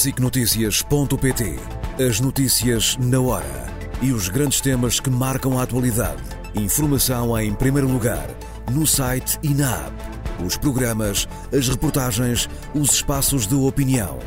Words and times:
SICNotícias.pt 0.00 1.56
As 2.02 2.20
notícias 2.20 2.96
na 2.96 3.20
hora 3.20 3.66
e 4.00 4.12
os 4.12 4.30
grandes 4.30 4.58
temas 4.58 4.98
que 4.98 5.10
marcam 5.10 5.58
a 5.58 5.62
atualidade. 5.62 6.22
Informação 6.54 7.38
em 7.38 7.52
primeiro 7.54 7.86
lugar, 7.86 8.26
no 8.72 8.86
site 8.86 9.38
e 9.42 9.52
na 9.52 9.70
app. 9.70 10.42
Os 10.42 10.56
programas, 10.56 11.28
as 11.54 11.68
reportagens, 11.68 12.48
os 12.74 12.94
espaços 12.94 13.46
de 13.46 13.54
opinião. 13.54 14.18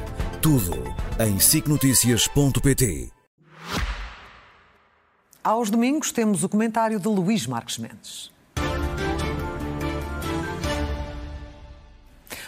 Tudo 0.44 0.76
em 1.20 1.40
SICNotícias.pt 1.40 3.10
Aos 5.44 5.72
domingos 5.72 6.12
temos 6.12 6.44
o 6.44 6.50
comentário 6.50 7.00
de 7.00 7.08
Luís 7.08 7.48
Marques 7.48 7.80
Mendes. 7.80 8.33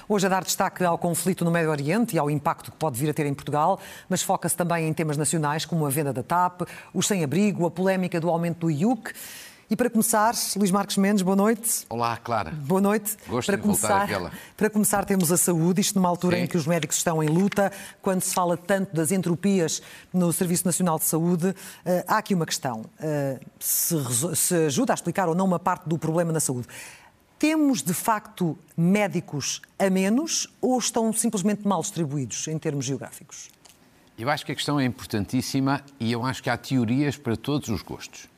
Hoje 0.07 0.27
a 0.27 0.29
dar 0.29 0.43
destaque 0.43 0.83
ao 0.83 0.99
conflito 0.99 1.43
no 1.43 1.49
Médio 1.49 1.71
Oriente 1.71 2.15
e 2.15 2.19
ao 2.19 2.29
impacto 2.29 2.71
que 2.71 2.77
pode 2.77 2.99
vir 2.99 3.09
a 3.09 3.13
ter 3.13 3.25
em 3.25 3.33
Portugal, 3.33 3.79
mas 4.07 4.21
foca-se 4.21 4.55
também 4.55 4.87
em 4.87 4.93
temas 4.93 5.17
nacionais 5.17 5.65
como 5.65 5.83
a 5.83 5.89
venda 5.89 6.13
da 6.13 6.21
TAP, 6.21 6.61
os 6.93 7.07
sem-abrigo, 7.07 7.65
a 7.65 7.71
polémica 7.71 8.19
do 8.19 8.29
aumento 8.29 8.59
do 8.59 8.71
IUC. 8.71 9.13
E 9.67 9.75
para 9.75 9.89
começar, 9.89 10.35
Luís 10.57 10.69
Marques 10.69 10.95
Mendes, 10.95 11.23
boa 11.23 11.35
noite. 11.35 11.87
Olá, 11.89 12.15
Clara. 12.17 12.51
Boa 12.51 12.79
noite. 12.79 13.17
Gosto 13.27 13.47
para 13.47 13.55
de 13.55 13.63
começar, 13.63 13.87
voltar 13.87 14.03
àquela. 14.03 14.31
Para 14.55 14.69
começar, 14.69 15.05
temos 15.05 15.31
a 15.31 15.37
saúde, 15.37 15.81
isto 15.81 15.95
numa 15.95 16.07
altura 16.07 16.37
Sim. 16.37 16.43
em 16.43 16.47
que 16.47 16.55
os 16.55 16.67
médicos 16.67 16.97
estão 16.97 17.23
em 17.23 17.27
luta, 17.27 17.71
quando 17.99 18.21
se 18.21 18.31
fala 18.31 18.55
tanto 18.55 18.95
das 18.95 19.11
entropias 19.11 19.81
no 20.13 20.31
Serviço 20.31 20.67
Nacional 20.67 20.99
de 20.99 21.05
Saúde. 21.05 21.55
eh, 21.83 22.05
há 22.07 22.19
aqui 22.19 22.35
uma 22.35 22.45
questão. 22.45 22.85
eh, 22.99 23.39
se, 23.59 23.95
se 24.35 24.53
ajuda 24.67 24.93
a 24.93 24.95
explicar 24.95 25.27
ou 25.27 25.33
não 25.33 25.45
uma 25.45 25.57
parte 25.57 25.89
do 25.89 25.97
problema 25.97 26.31
na 26.31 26.39
saúde. 26.39 26.67
Temos, 27.37 27.83
de 27.83 27.93
facto, 27.93 28.57
médicos 28.77 29.61
a 29.77 29.89
menos 29.89 30.47
ou 30.61 30.79
estão 30.79 31.11
simplesmente 31.11 31.67
mal 31.67 31.81
distribuídos 31.81 32.47
em 32.47 32.57
termos 32.57 32.85
geográficos? 32.85 33.49
Eu 34.17 34.29
acho 34.29 34.45
que 34.45 34.53
a 34.53 34.55
questão 34.55 34.79
é 34.79 34.85
importantíssima 34.85 35.83
e 35.99 36.13
eu 36.13 36.25
acho 36.25 36.41
que 36.41 36.49
há 36.49 36.55
teorias 36.55 37.17
para 37.17 37.35
todos 37.35 37.67
os 37.67 37.81
gostos. 37.81 38.29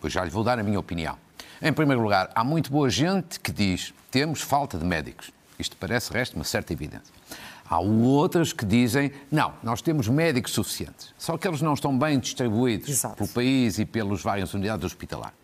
Pois 0.00 0.12
já 0.12 0.24
lhe 0.24 0.30
vou 0.30 0.44
dar 0.44 0.60
a 0.60 0.62
minha 0.62 0.78
opinião. 0.78 1.18
Em 1.60 1.72
primeiro 1.72 2.00
lugar, 2.00 2.30
há 2.34 2.44
muito 2.44 2.70
boa 2.70 2.88
gente 2.88 3.40
que 3.40 3.50
diz 3.50 3.92
temos 4.12 4.40
falta 4.42 4.78
de 4.78 4.84
médicos. 4.84 5.32
Isto 5.58 5.76
parece, 5.76 6.12
resto, 6.12 6.36
uma 6.36 6.44
certa 6.44 6.72
evidência. 6.72 7.12
Há 7.68 7.80
outras 7.80 8.52
que 8.52 8.64
dizem 8.64 9.10
não, 9.28 9.54
nós 9.60 9.82
temos 9.82 10.06
médicos 10.06 10.52
suficientes. 10.52 11.12
Só 11.18 11.36
que 11.36 11.48
eles 11.48 11.60
não 11.60 11.74
estão 11.74 11.98
bem 11.98 12.20
distribuídos 12.20 12.88
Exato. 12.88 13.16
pelo 13.16 13.28
país 13.30 13.80
e 13.80 13.84
pelas 13.84 14.22
várias 14.22 14.54
unidades 14.54 14.84
hospitalares. 14.84 15.34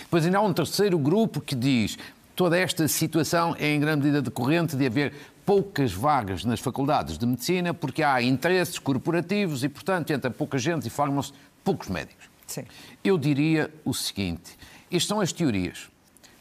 Depois 0.00 0.24
ainda 0.24 0.38
há 0.38 0.42
um 0.42 0.52
terceiro 0.52 0.98
grupo 0.98 1.40
que 1.40 1.54
diz 1.54 1.98
toda 2.36 2.58
esta 2.58 2.86
situação 2.86 3.56
é 3.58 3.74
em 3.74 3.80
grande 3.80 4.04
medida 4.04 4.20
decorrente 4.20 4.76
de 4.76 4.86
haver 4.86 5.14
poucas 5.44 5.92
vagas 5.92 6.44
nas 6.44 6.60
faculdades 6.60 7.16
de 7.16 7.24
medicina 7.24 7.72
porque 7.72 8.02
há 8.02 8.20
interesses 8.20 8.78
corporativos 8.78 9.64
e, 9.64 9.68
portanto, 9.68 10.12
entra 10.12 10.30
pouca 10.30 10.58
gente 10.58 10.86
e 10.86 10.90
formam-se 10.90 11.32
poucos 11.64 11.88
médicos. 11.88 12.28
Sim. 12.46 12.64
Eu 13.02 13.16
diria 13.16 13.72
o 13.84 13.94
seguinte: 13.94 14.56
estas 14.84 15.06
são 15.06 15.20
as 15.20 15.32
teorias. 15.32 15.88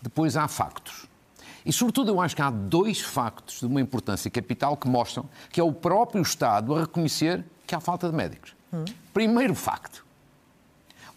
Depois 0.02 0.36
há 0.36 0.48
factos. 0.48 1.08
E, 1.66 1.74
sobretudo, 1.74 2.12
eu 2.12 2.22
acho 2.22 2.36
que 2.36 2.42
há 2.42 2.52
dois 2.52 3.00
factos 3.00 3.62
de 3.62 3.66
uma 3.66 3.82
importância 3.82 4.30
capital 4.30 4.78
que 4.78 4.88
mostram 4.88 5.28
que 5.50 5.60
é 5.60 5.64
o 5.64 5.72
próprio 5.72 6.22
Estado 6.22 6.76
a 6.76 6.82
reconhecer 6.82 7.44
que 7.66 7.74
há 7.74 7.80
falta 7.80 8.10
de 8.10 8.16
médicos. 8.16 8.54
Primeiro 9.14 9.56
facto: 9.56 10.06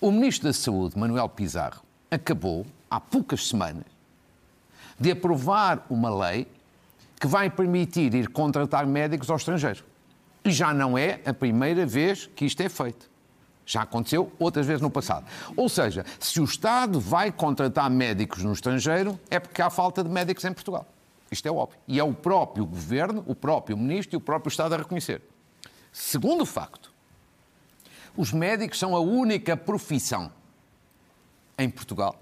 o 0.01 0.13
Ministro 0.13 0.48
da 0.48 0.53
Saúde, 0.53 0.97
Manuel 0.97 1.29
Pizarro, 1.29 1.83
acabou, 2.11 2.65
há 2.89 3.01
poucas 3.01 3.48
semanas, 3.48 3.85
de 4.99 5.11
aprovar 5.11 5.87
uma 5.89 6.11
lei 6.11 6.47
que 7.21 7.27
vai 7.27 7.51
permitir 7.51 8.15
ir 8.15 8.29
contratar 8.29 8.87
médicos 8.87 9.31
ao 9.31 9.37
estrangeiro. 9.37 9.85
E 10.45 10.51
já 10.51 10.73
não 10.73 10.97
é 10.97 11.21
a 11.27 11.35
primeira 11.35 11.85
vez 11.85 12.27
que 12.35 12.45
isto 12.45 12.61
é 12.63 12.69
feito. 12.69 13.11
Já 13.67 13.83
aconteceu 13.83 14.33
outras 14.39 14.67
vezes 14.67 14.81
no 14.81 14.91
passado. 14.91 15.27
Ou 15.55 15.69
seja, 15.69 16.05
se 16.19 16.41
o 16.41 16.45
Estado 16.45 16.98
vai 16.98 17.31
contratar 17.31 17.91
médicos 17.91 18.42
no 18.42 18.53
estrangeiro, 18.53 19.19
é 19.31 19.39
porque 19.39 19.61
há 19.61 19.69
falta 19.69 20.03
de 20.03 20.08
médicos 20.08 20.45
em 20.45 20.53
Portugal. 20.53 20.87
Isto 21.31 21.48
é 21.48 21.51
óbvio. 21.51 21.79
E 21.87 21.98
é 21.98 22.05
o 22.05 22.14
próprio 22.14 22.64
Governo, 22.64 23.23
o 23.27 23.35
próprio 23.35 23.77
Ministro 23.77 24.17
e 24.17 24.19
o 24.19 24.20
próprio 24.20 24.48
Estado 24.48 24.75
a 24.75 24.79
reconhecer. 24.79 25.20
Segundo 25.92 26.47
facto, 26.47 26.91
os 28.17 28.33
médicos 28.33 28.79
são 28.79 28.97
a 28.97 29.01
única 29.01 29.57
profissão 29.57 30.33
em 31.58 31.69
Portugal 31.69 32.17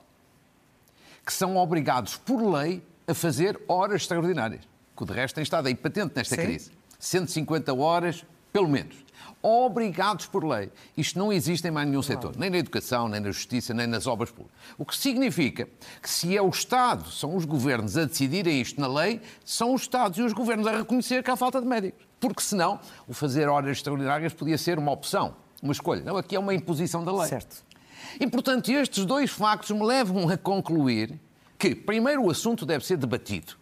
que 1.26 1.32
são 1.32 1.56
obrigados 1.56 2.16
por 2.16 2.40
lei 2.40 2.80
a 3.04 3.12
fazer 3.12 3.60
horas 3.66 4.02
extraordinárias. 4.02 4.62
Que 4.96 5.04
de 5.04 5.12
resto 5.12 5.34
tem 5.34 5.42
estado 5.42 5.66
aí 5.66 5.74
patente 5.74 6.12
nesta 6.14 6.36
Sim. 6.36 6.42
crise. 6.42 6.70
150 7.00 7.74
horas, 7.74 8.24
pelo 8.52 8.68
menos. 8.68 8.94
Obrigados 9.42 10.26
por 10.26 10.44
lei. 10.44 10.70
Isto 10.96 11.18
não 11.18 11.32
existe 11.32 11.66
em 11.66 11.70
mais 11.70 11.88
nenhum 11.88 12.02
setor, 12.02 12.36
nem 12.36 12.48
na 12.48 12.58
educação, 12.58 13.08
nem 13.08 13.20
na 13.20 13.30
justiça, 13.30 13.74
nem 13.74 13.86
nas 13.86 14.06
obras 14.06 14.30
públicas. 14.30 14.56
O 14.78 14.84
que 14.84 14.96
significa 14.96 15.68
que 16.00 16.08
se 16.08 16.36
é 16.36 16.40
o 16.40 16.48
Estado, 16.48 17.10
são 17.10 17.34
os 17.34 17.44
governos 17.44 17.98
a 17.98 18.04
decidirem 18.04 18.60
isto 18.60 18.80
na 18.80 18.88
lei, 18.88 19.20
são 19.44 19.74
os 19.74 19.82
Estados 19.82 20.18
e 20.18 20.22
os 20.22 20.32
governos 20.32 20.66
a 20.66 20.78
reconhecer 20.78 21.22
que 21.22 21.30
há 21.30 21.36
falta 21.36 21.60
de 21.60 21.66
médicos. 21.66 22.06
Porque 22.20 22.40
senão, 22.40 22.80
o 23.06 23.12
fazer 23.12 23.48
horas 23.48 23.76
extraordinárias 23.76 24.32
podia 24.32 24.56
ser 24.56 24.78
uma 24.78 24.92
opção, 24.92 25.36
uma 25.60 25.72
escolha. 25.72 26.02
Não, 26.02 26.16
aqui 26.16 26.36
é 26.36 26.38
uma 26.38 26.54
imposição 26.54 27.04
da 27.04 27.12
lei. 27.12 27.28
Certo. 27.28 27.65
E, 28.20 28.26
portanto, 28.26 28.70
estes 28.70 29.04
dois 29.04 29.30
factos 29.30 29.70
me 29.70 29.84
levam 29.84 30.28
a 30.28 30.36
concluir 30.36 31.18
que, 31.58 31.74
primeiro, 31.74 32.24
o 32.24 32.30
assunto 32.30 32.64
deve 32.66 32.84
ser 32.84 32.96
debatido. 32.96 33.54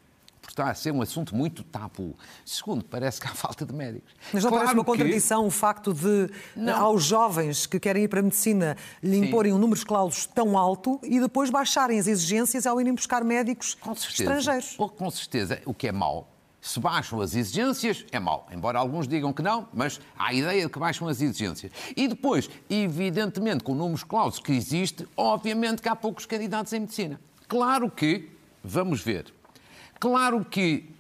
Está 0.49 0.71
a 0.71 0.75
ser 0.75 0.93
um 0.93 1.03
assunto 1.03 1.34
muito 1.34 1.65
tabu. 1.65 2.15
Segundo, 2.44 2.84
parece 2.84 3.21
que 3.21 3.27
há 3.27 3.31
falta 3.34 3.66
de 3.66 3.72
médicos. 3.72 4.12
Mas 4.32 4.44
não 4.44 4.50
parece 4.50 4.66
Claro 4.72 4.78
uma 4.78 4.84
que- 4.84 4.91
contradição 4.91 5.47
o 5.47 5.50
facto 5.50 5.93
de, 5.93 6.31
Não. 6.55 6.77
aos 6.81 7.03
jovens 7.05 7.66
que 7.66 7.81
querem 7.81 8.05
ir 8.05 8.09
para 8.09 8.21
a 8.21 8.22
medicina, 8.22 8.77
lhe 9.03 9.16
Sim. 9.19 9.25
imporem 9.25 9.53
um 9.53 9.59
número 9.59 9.81
de 9.81 9.87
clausos 9.87 10.27
tão 10.27 10.56
alto 10.56 11.00
e 11.03 11.19
depois 11.19 11.50
baixarem 11.50 11.99
as 11.99 12.06
exigências 12.06 12.66
ao 12.66 12.81
irem 12.81 12.94
buscar 12.94 13.25
médicos 13.25 13.75
Com 13.75 13.94
certeza. 13.97 14.22
estrangeiros? 14.22 14.75
Ou, 14.78 14.88
com 14.88 15.11
certeza, 15.11 15.61
o 15.65 15.75
que 15.75 15.88
é 15.88 15.93
mau. 15.93 16.28
Se 16.65 16.81
baixam 16.81 17.21
as 17.21 17.35
exigências, 17.35 18.07
é 18.11 18.19
mau. 18.19 18.49
Embora 18.51 18.79
alguns 18.79 19.07
digam 19.07 19.35
que 19.35 19.43
não, 19.43 19.69
mas 19.71 20.01
há 20.19 20.29
a 20.29 20.33
ideia 20.33 20.65
de 20.65 20.73
que 20.73 20.79
baixam 20.79 21.07
as 21.07 21.21
exigências. 21.21 21.71
E 21.95 22.09
depois, 22.09 22.49
evidentemente, 22.71 23.63
com 23.63 23.73
o 23.73 23.75
número 23.75 24.07
clausos 24.07 24.41
que 24.41 24.51
existe, 24.51 25.07
obviamente 25.15 25.83
que 25.83 25.91
há 25.91 25.95
poucos 25.95 26.25
candidatos 26.25 26.73
em 26.73 26.81
medicina. 26.81 27.21
Claro 27.47 27.91
que, 27.91 28.31
vamos 28.65 29.03
ver, 29.03 29.27
claro 30.01 30.43
que 30.43 30.91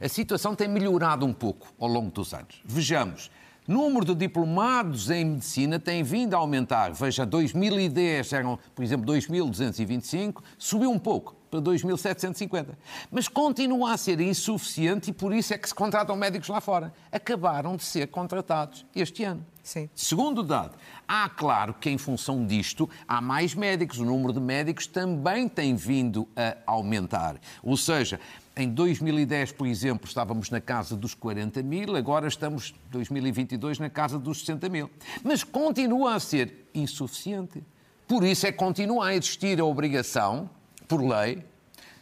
a 0.00 0.08
situação 0.08 0.56
tem 0.56 0.66
melhorado 0.66 1.24
um 1.24 1.32
pouco 1.32 1.68
ao 1.78 1.86
longo 1.86 2.10
dos 2.10 2.34
anos. 2.34 2.60
Vejamos, 2.64 3.30
número 3.66 4.04
de 4.04 4.14
diplomados 4.14 5.10
em 5.10 5.24
medicina 5.24 5.78
tem 5.78 6.02
vindo 6.02 6.34
a 6.34 6.38
aumentar. 6.38 6.92
Veja, 6.92 7.24
2010 7.24 8.32
eram, 8.32 8.58
por 8.74 8.82
exemplo, 8.82 9.06
2.225, 9.12 10.42
subiu 10.58 10.90
um 10.90 10.98
pouco 10.98 11.36
para 11.50 11.60
2.750. 11.60 12.68
Mas 13.10 13.28
continua 13.28 13.92
a 13.92 13.96
ser 13.98 14.20
insuficiente 14.20 15.10
e 15.10 15.12
por 15.12 15.34
isso 15.34 15.52
é 15.52 15.58
que 15.58 15.68
se 15.68 15.74
contratam 15.74 16.16
médicos 16.16 16.48
lá 16.48 16.60
fora. 16.62 16.94
Acabaram 17.12 17.76
de 17.76 17.84
ser 17.84 18.06
contratados 18.08 18.86
este 18.96 19.22
ano. 19.22 19.44
Sim. 19.62 19.88
Segundo 19.94 20.42
dado, 20.42 20.76
há 21.06 21.28
claro 21.28 21.74
que 21.74 21.88
em 21.88 21.96
função 21.96 22.44
disto 22.44 22.90
há 23.06 23.20
mais 23.20 23.54
médicos, 23.54 23.98
o 23.98 24.04
número 24.04 24.32
de 24.32 24.40
médicos 24.40 24.88
também 24.88 25.48
tem 25.48 25.76
vindo 25.76 26.26
a 26.34 26.56
aumentar. 26.66 27.36
Ou 27.62 27.76
seja, 27.76 28.18
em 28.56 28.68
2010, 28.68 29.52
por 29.52 29.66
exemplo, 29.66 30.06
estávamos 30.06 30.50
na 30.50 30.60
casa 30.60 30.94
dos 30.94 31.14
40 31.14 31.62
mil, 31.62 31.96
agora 31.96 32.28
estamos, 32.28 32.74
2022, 32.90 33.78
na 33.78 33.88
casa 33.88 34.18
dos 34.18 34.40
60 34.40 34.68
mil. 34.68 34.90
Mas 35.22 35.42
continua 35.42 36.14
a 36.14 36.20
ser 36.20 36.68
insuficiente. 36.74 37.62
Por 38.06 38.24
isso 38.24 38.46
é 38.46 38.52
que 38.52 38.58
continua 38.58 39.06
a 39.06 39.14
existir 39.14 39.58
a 39.58 39.64
obrigação, 39.64 40.50
por 40.86 41.02
lei, 41.02 41.42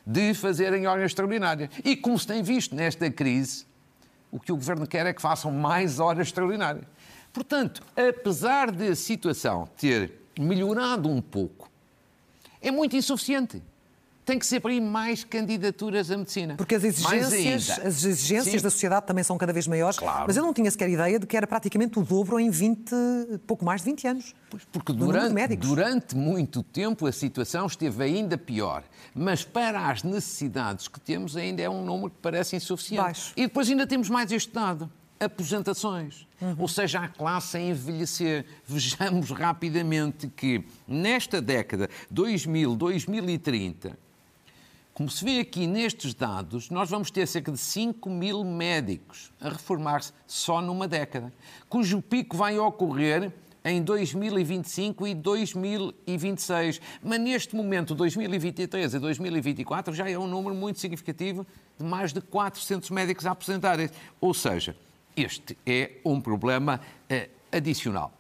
de 0.05 0.35
fazerem 0.35 0.89
horas 0.89 1.07
extraordinárias. 1.07 1.71
E 1.85 1.95
como 1.95 2.19
se 2.19 2.27
tem 2.27 2.43
visto 2.43 2.75
nesta 2.75 3.09
crise, 3.11 3.65
o 4.31 4.41
que 4.41 4.51
o 4.51 4.57
Governo 4.57 4.89
quer 4.89 5.07
é 5.07 5.13
que 5.13 5.23
façam 5.23 5.53
mais 5.53 6.01
horas 6.01 6.27
extraordinárias. 6.27 6.85
Portanto, 7.33 7.81
apesar 7.97 8.73
de 8.73 8.89
a 8.89 8.97
situação 8.97 9.69
ter 9.77 10.13
melhorado 10.37 11.09
um 11.09 11.23
pouco, 11.23 11.71
é 12.61 12.73
muito 12.73 12.97
insuficiente. 12.97 13.63
Tem 14.25 14.39
que 14.39 14.47
ser 14.47 14.61
para 14.61 14.71
aí 14.71 14.81
mais 14.81 15.25
candidaturas 15.25 16.11
à 16.11 16.17
medicina. 16.17 16.55
Porque 16.57 16.75
as 16.75 16.85
exigências, 16.85 17.71
as 17.71 18.05
exigências 18.05 18.55
Sim. 18.57 18.63
da 18.63 18.71
sociedade 18.71 19.07
também 19.07 19.25
são 19.25 19.37
cada 19.37 19.53
vez 19.53 19.67
maiores. 19.67 19.99
Claro. 19.99 20.25
Mas 20.27 20.37
eu 20.37 20.43
não 20.43 20.53
tinha 20.53 20.71
sequer 20.71 20.89
ideia 20.89 21.19
de 21.19 21.27
que 21.27 21.37
era 21.37 21.47
praticamente 21.47 21.99
o 21.99 22.05
dobro 22.05 22.39
em 22.39 22.51
20, 22.51 22.93
pouco 23.47 23.65
mais 23.65 23.83
de 23.83 23.91
20 23.91 24.07
anos. 24.07 24.35
Pois, 24.49 24.65
Porque 24.71 24.93
durante, 24.93 25.57
durante 25.57 26.17
muito 26.17 26.63
tempo 26.63 27.07
a 27.07 27.13
situação 27.13 27.67
esteve 27.67 28.05
ainda 28.05 28.37
pior. 28.37 28.85
Mas 29.15 29.43
para 29.43 29.89
as 29.89 30.03
necessidades 30.03 30.87
que 30.87 31.01
temos 31.01 31.37
ainda 31.37 31.63
é 31.63 31.69
um 31.69 31.85
número 31.85 32.11
que 32.11 32.19
parece 32.21 32.55
insuficiente. 32.55 33.03
Baixo. 33.03 33.33
E 33.37 33.43
depois 33.43 33.69
ainda 33.69 33.87
temos 33.87 34.09
mais 34.09 34.31
este 34.31 34.53
dado. 34.53 34.91
Aposentações. 35.19 36.27
Uhum. 36.41 36.57
Ou 36.59 36.69
seja, 36.69 37.01
a 37.01 37.09
classe 37.09 37.57
a 37.57 37.61
envelhecer. 37.61 38.47
Vejamos 38.67 39.31
rapidamente 39.31 40.29
que 40.29 40.65
nesta 40.89 41.43
década, 41.43 41.91
2000, 42.11 42.75
2030, 42.77 43.99
como 45.01 45.09
se 45.09 45.25
vê 45.25 45.41
aqui 45.41 45.67
nestes 45.67 46.13
dados, 46.13 46.69
nós 46.69 46.91
vamos 46.91 47.11
ter 47.11 47.27
cerca 47.27 47.51
de 47.51 47.57
5 47.57 48.11
mil 48.11 48.45
médicos 48.45 49.33
a 49.41 49.49
reformar-se 49.49 50.13
só 50.27 50.61
numa 50.61 50.87
década, 50.87 51.33
cujo 51.71 52.03
pico 52.03 52.37
vai 52.37 52.59
ocorrer 52.59 53.33
em 53.65 53.81
2025 53.81 55.07
e 55.07 55.15
2026. 55.15 56.83
Mas 57.03 57.19
neste 57.19 57.57
momento, 57.57 57.95
2023 57.95 58.93
e 58.93 58.99
2024, 58.99 59.95
já 59.95 60.07
é 60.07 60.19
um 60.19 60.27
número 60.27 60.55
muito 60.55 60.79
significativo 60.79 61.47
de 61.79 61.85
mais 61.87 62.13
de 62.13 62.21
400 62.21 62.91
médicos 62.91 63.25
a 63.25 63.31
aposentarem. 63.31 63.89
Ou 64.21 64.35
seja, 64.35 64.77
este 65.17 65.57
é 65.65 65.93
um 66.05 66.21
problema 66.21 66.79
eh, 67.09 67.31
adicional. 67.51 68.13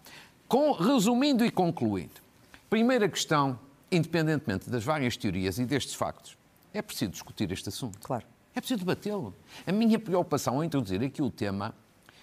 Com, 0.48 0.72
resumindo 0.72 1.44
e 1.44 1.50
concluindo, 1.50 2.22
primeira 2.70 3.06
questão, 3.06 3.58
independentemente 3.92 4.70
das 4.70 4.82
várias 4.82 5.14
teorias 5.14 5.58
e 5.58 5.66
destes 5.66 5.92
factos, 5.92 6.39
é 6.72 6.82
preciso 6.82 7.10
discutir 7.12 7.50
este 7.52 7.68
assunto. 7.68 7.98
Claro. 8.00 8.26
É 8.54 8.60
preciso 8.60 8.80
debatê-lo. 8.80 9.34
A 9.66 9.72
minha 9.72 9.98
preocupação 9.98 10.56
ao 10.56 10.64
introduzir 10.64 11.02
aqui 11.02 11.22
o 11.22 11.30
tema 11.30 11.74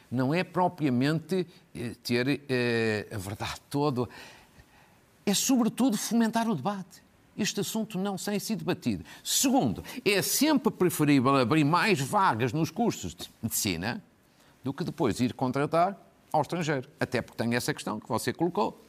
não 0.10 0.34
é 0.34 0.44
propriamente 0.44 1.48
eh, 1.76 1.96
ter 2.04 2.42
eh, 2.50 3.08
a 3.12 3.18
verdade 3.18 3.62
toda, 3.70 4.08
é 5.26 5.34
sobretudo 5.34 5.98
fomentar 5.98 6.50
o 6.50 6.56
debate. 6.56 7.04
Este 7.38 7.60
assunto 7.60 8.00
não 8.00 8.16
tem 8.16 8.40
sido 8.40 8.60
debatido. 8.60 9.04
Segundo, 9.24 9.84
é 10.04 10.22
sempre 10.22 10.72
preferível 10.72 11.36
abrir 11.36 11.64
mais 11.64 12.00
vagas 12.00 12.52
nos 12.52 12.72
cursos 12.72 13.14
de 13.14 13.30
medicina 13.42 14.02
do 14.64 14.74
que 14.74 14.84
depois 14.84 15.20
ir 15.20 15.34
contratar 15.34 15.96
ao 16.32 16.42
estrangeiro. 16.42 16.90
Até 17.00 17.22
porque 17.22 17.38
tem 17.38 17.54
essa 17.56 17.74
questão 17.74 18.00
que 18.00 18.10
você 18.10 18.34
colocou. 18.34 18.82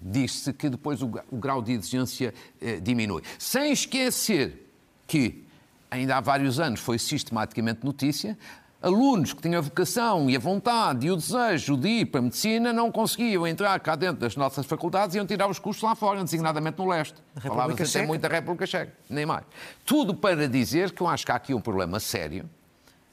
Diz-se 0.00 0.52
que 0.52 0.68
depois 0.68 1.02
o, 1.02 1.10
grau 1.32 1.60
de 1.60 1.72
exigência 1.72 2.32
eh, 2.60 2.80
diminui. 2.80 3.22
Sem 3.38 3.72
esquecer 3.72 4.66
que, 5.06 5.44
ainda 5.90 6.16
há 6.16 6.20
vários 6.20 6.58
anos, 6.58 6.80
foi 6.80 6.98
sistematicamente 6.98 7.84
notícia 7.84 8.36
alunos 8.82 9.32
que 9.32 9.42
tinham 9.42 9.58
a 9.58 9.60
vocação 9.60 10.30
e 10.30 10.36
a 10.36 10.38
vontade 10.38 11.06
e 11.06 11.10
o 11.10 11.16
desejo 11.16 11.76
de 11.76 11.88
ir 11.88 12.06
para 12.06 12.20
a 12.20 12.22
medicina 12.22 12.72
não 12.72 12.90
conseguiam 12.90 13.46
entrar 13.46 13.78
cá 13.80 13.94
dentro 13.94 14.20
das 14.20 14.36
nossas 14.36 14.64
faculdades 14.64 15.14
e 15.14 15.18
iam 15.18 15.26
tirar 15.26 15.48
os 15.48 15.58
cursos 15.58 15.82
lá 15.82 15.94
fora, 15.94 16.22
designadamente 16.24 16.78
no 16.78 16.88
leste. 16.88 17.16
Falava-se 17.36 17.98
até 17.98 18.06
muito 18.06 18.22
da 18.22 18.28
República 18.28 18.66
Checa, 18.66 18.92
nem 19.08 19.26
mais. 19.26 19.44
Tudo 19.84 20.14
para 20.14 20.48
dizer 20.48 20.92
que 20.92 21.02
eu 21.02 21.08
acho 21.08 21.26
que 21.26 21.32
há 21.32 21.34
aqui 21.34 21.52
um 21.52 21.60
problema 21.60 22.00
sério 22.00 22.48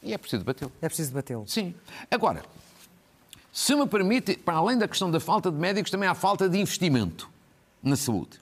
e 0.01 0.13
é 0.13 0.17
preciso 0.17 0.43
debatê-lo. 0.43 0.71
É 0.81 0.87
preciso 0.87 1.09
debatê-lo. 1.09 1.45
Sim. 1.47 1.75
Agora, 2.09 2.43
se 3.57 3.75
me 3.75 3.87
permite, 3.87 4.37
para 4.37 4.57
além 4.57 4.77
da 4.77 4.87
questão 4.87 5.09
da 5.09 5.19
falta 5.19 5.49
de 5.49 5.57
médicos, 5.57 5.89
também 5.89 6.07
há 6.07 6.13
falta 6.13 6.47
de 6.47 6.59
investimento 6.59 7.27
na 7.81 7.95
saúde. 7.95 8.39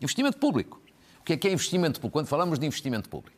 Investimento 0.00 0.36
público. 0.36 0.82
O 1.20 1.24
que 1.24 1.34
é 1.34 1.36
que 1.36 1.46
é 1.46 1.52
investimento 1.52 2.00
público? 2.00 2.14
Quando 2.14 2.26
falamos 2.26 2.58
de 2.58 2.66
investimento 2.66 3.08
público, 3.08 3.36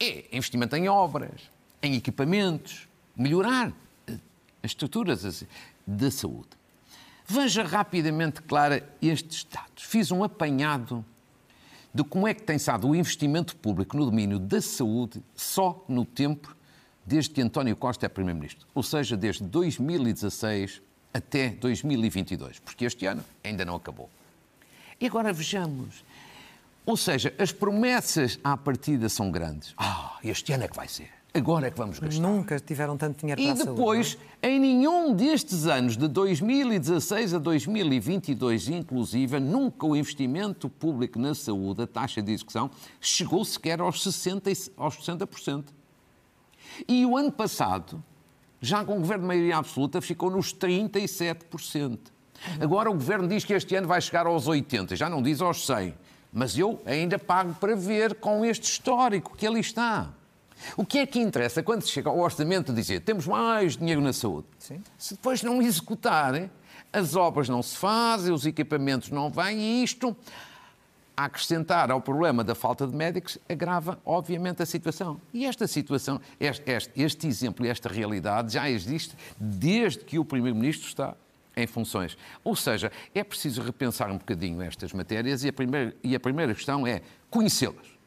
é 0.00 0.26
investimento 0.32 0.74
em 0.74 0.88
obras, 0.88 1.42
em 1.80 1.94
equipamentos, 1.94 2.88
melhorar 3.14 3.72
as 4.60 4.72
estruturas 4.72 5.44
da 5.86 6.10
saúde. 6.10 6.48
Veja 7.24 7.62
rapidamente, 7.62 8.42
Clara, 8.42 8.92
estes 9.00 9.44
dados. 9.44 9.84
Fiz 9.84 10.10
um 10.10 10.24
apanhado 10.24 11.04
de 11.94 12.02
como 12.02 12.26
é 12.26 12.34
que 12.34 12.42
tem 12.42 12.58
sido 12.58 12.88
o 12.88 12.96
investimento 12.96 13.54
público 13.54 13.96
no 13.96 14.04
domínio 14.04 14.40
da 14.40 14.60
saúde 14.60 15.22
só 15.36 15.84
no 15.88 16.04
tempo 16.04 16.56
desde 17.10 17.30
que 17.30 17.42
António 17.42 17.74
Costa 17.74 18.06
é 18.06 18.08
Primeiro-Ministro, 18.08 18.68
ou 18.72 18.84
seja, 18.84 19.16
desde 19.16 19.42
2016 19.42 20.80
até 21.12 21.48
2022, 21.48 22.60
porque 22.60 22.84
este 22.84 23.04
ano 23.04 23.24
ainda 23.42 23.64
não 23.64 23.74
acabou. 23.74 24.08
E 25.00 25.06
agora 25.06 25.32
vejamos. 25.32 26.04
Ou 26.86 26.96
seja, 26.96 27.34
as 27.36 27.50
promessas 27.50 28.38
à 28.44 28.56
partida 28.56 29.08
são 29.08 29.28
grandes. 29.28 29.74
Ah, 29.76 30.18
este 30.22 30.52
ano 30.52 30.62
é 30.62 30.68
que 30.68 30.76
vai 30.76 30.86
ser. 30.86 31.10
Agora 31.34 31.66
é 31.66 31.70
que 31.72 31.78
vamos 31.78 31.98
gastar. 31.98 32.20
Nunca 32.20 32.60
tiveram 32.60 32.96
tanto 32.96 33.18
dinheiro 33.20 33.40
e 33.40 33.46
para 33.46 33.56
saúde. 33.56 33.70
E 33.70 33.74
depois, 33.74 34.18
em 34.40 34.60
nenhum 34.60 35.12
destes 35.12 35.66
anos, 35.66 35.96
de 35.96 36.06
2016 36.06 37.34
a 37.34 37.38
2022, 37.38 38.68
inclusive, 38.68 39.40
nunca 39.40 39.84
o 39.84 39.96
investimento 39.96 40.68
público 40.68 41.18
na 41.18 41.34
saúde, 41.34 41.82
a 41.82 41.86
taxa 41.88 42.22
de 42.22 42.32
execução, 42.32 42.70
chegou 43.00 43.44
sequer 43.44 43.80
aos 43.80 44.04
60%. 44.04 44.70
Aos 44.76 44.96
60%. 44.96 45.79
E 46.88 47.04
o 47.06 47.16
ano 47.16 47.32
passado, 47.32 48.02
já 48.60 48.84
com 48.84 48.96
o 48.96 49.00
governo 49.00 49.22
de 49.22 49.28
maioria 49.28 49.56
absoluta, 49.56 50.00
ficou 50.00 50.30
nos 50.30 50.54
37%. 50.54 51.98
Agora 52.60 52.90
o 52.90 52.94
governo 52.94 53.28
diz 53.28 53.44
que 53.44 53.52
este 53.52 53.74
ano 53.74 53.86
vai 53.86 54.00
chegar 54.00 54.26
aos 54.26 54.46
80%, 54.46 54.96
já 54.96 55.08
não 55.08 55.22
diz 55.22 55.40
aos 55.40 55.66
100%. 55.66 55.94
Mas 56.32 56.56
eu 56.56 56.80
ainda 56.86 57.18
pago 57.18 57.54
para 57.54 57.74
ver 57.74 58.14
com 58.14 58.44
este 58.44 58.64
histórico 58.64 59.36
que 59.36 59.46
ali 59.46 59.60
está. 59.60 60.10
O 60.76 60.84
que 60.84 60.98
é 60.98 61.06
que 61.06 61.18
interessa 61.18 61.62
quando 61.62 61.82
se 61.82 61.88
chega 61.88 62.08
ao 62.08 62.18
orçamento 62.18 62.72
dizer 62.72 63.00
temos 63.00 63.26
mais 63.26 63.76
dinheiro 63.76 64.00
na 64.00 64.12
saúde? 64.12 64.46
Sim. 64.58 64.80
Se 64.96 65.14
depois 65.14 65.42
não 65.42 65.60
executarem, 65.60 66.50
as 66.92 67.16
obras 67.16 67.48
não 67.48 67.62
se 67.62 67.76
fazem, 67.76 68.32
os 68.32 68.46
equipamentos 68.46 69.10
não 69.10 69.30
vêm 69.30 69.58
e 69.58 69.84
isto, 69.84 70.16
a 71.16 71.24
acrescentar 71.24 71.90
ao 71.90 72.00
problema 72.00 72.42
da 72.42 72.54
falta 72.54 72.86
de 72.86 72.94
médicos, 72.94 73.38
agrava, 73.48 73.98
obviamente, 74.04 74.62
a 74.62 74.66
situação. 74.66 75.20
E 75.32 75.46
esta 75.46 75.66
situação, 75.66 76.20
este, 76.38 76.70
este, 76.70 77.02
este 77.02 77.26
exemplo 77.26 77.64
e 77.64 77.68
esta 77.68 77.88
realidade 77.88 78.52
já 78.52 78.68
existe 78.70 79.16
desde 79.38 80.04
que 80.04 80.18
o 80.18 80.24
Primeiro-Ministro 80.24 80.86
está 80.88 81.14
em 81.56 81.66
funções. 81.66 82.16
Ou 82.42 82.56
seja, 82.56 82.90
é 83.14 83.22
preciso 83.22 83.62
repensar 83.62 84.10
um 84.10 84.18
bocadinho 84.18 84.62
estas 84.62 84.92
matérias 84.92 85.44
e 85.44 85.48
a 85.48 85.52
primeira, 85.52 85.94
e 86.02 86.14
a 86.14 86.20
primeira 86.20 86.54
questão 86.54 86.86
é 86.86 87.02
conhecê-las 87.28 87.99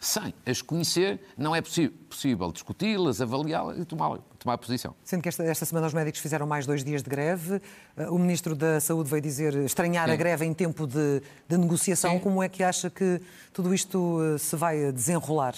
sem 0.00 0.32
as 0.46 0.62
conhecer, 0.62 1.20
não 1.36 1.54
é 1.54 1.60
possível 1.60 2.50
discuti-las, 2.50 3.20
avaliá-las 3.20 3.78
e 3.78 3.84
tomar, 3.84 4.18
tomar 4.38 4.56
posição. 4.56 4.94
Sendo 5.04 5.22
que 5.22 5.28
esta, 5.28 5.44
esta, 5.44 5.66
semana 5.66 5.86
os 5.86 5.92
médicos 5.92 6.20
fizeram 6.20 6.46
mais 6.46 6.66
dois 6.66 6.82
dias 6.82 7.02
de 7.02 7.10
greve, 7.10 7.60
eh, 7.96 8.08
o 8.08 8.18
Ministro 8.18 8.56
da 8.56 8.80
Saúde 8.80 9.10
veio 9.10 9.20
dizer 9.20 9.54
estranhar 9.56 10.08
Sim. 10.08 10.14
a 10.14 10.16
greve 10.16 10.46
em 10.46 10.54
tempo 10.54 10.86
de, 10.86 11.22
de 11.46 11.58
negociação. 11.58 12.12
Sim. 12.14 12.20
Como 12.20 12.42
é 12.42 12.48
que 12.48 12.62
acha 12.62 12.88
que 12.88 13.20
tudo 13.52 13.74
isto 13.74 14.18
eh, 14.22 14.38
se 14.38 14.56
vai 14.56 14.90
desenrolar? 14.90 15.54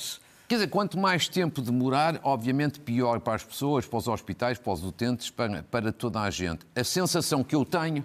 Quer 0.49 0.57
dizer, 0.57 0.67
quanto 0.67 0.99
mais 0.99 1.29
tempo 1.29 1.63
demorar, 1.63 2.21
obviamente 2.25 2.81
pior 2.81 3.21
para 3.21 3.37
as 3.37 3.45
pessoas, 3.45 3.87
para 3.87 3.97
os 3.97 4.09
hospitais, 4.09 4.59
para 4.59 4.73
os 4.73 4.85
utentes, 4.85 5.31
para, 5.31 5.63
para 5.63 5.93
toda 5.93 6.21
a 6.21 6.31
gente. 6.31 6.67
A 6.75 6.83
sensação 6.83 7.45
que 7.45 7.55
eu 7.55 7.65
tenho 7.65 8.05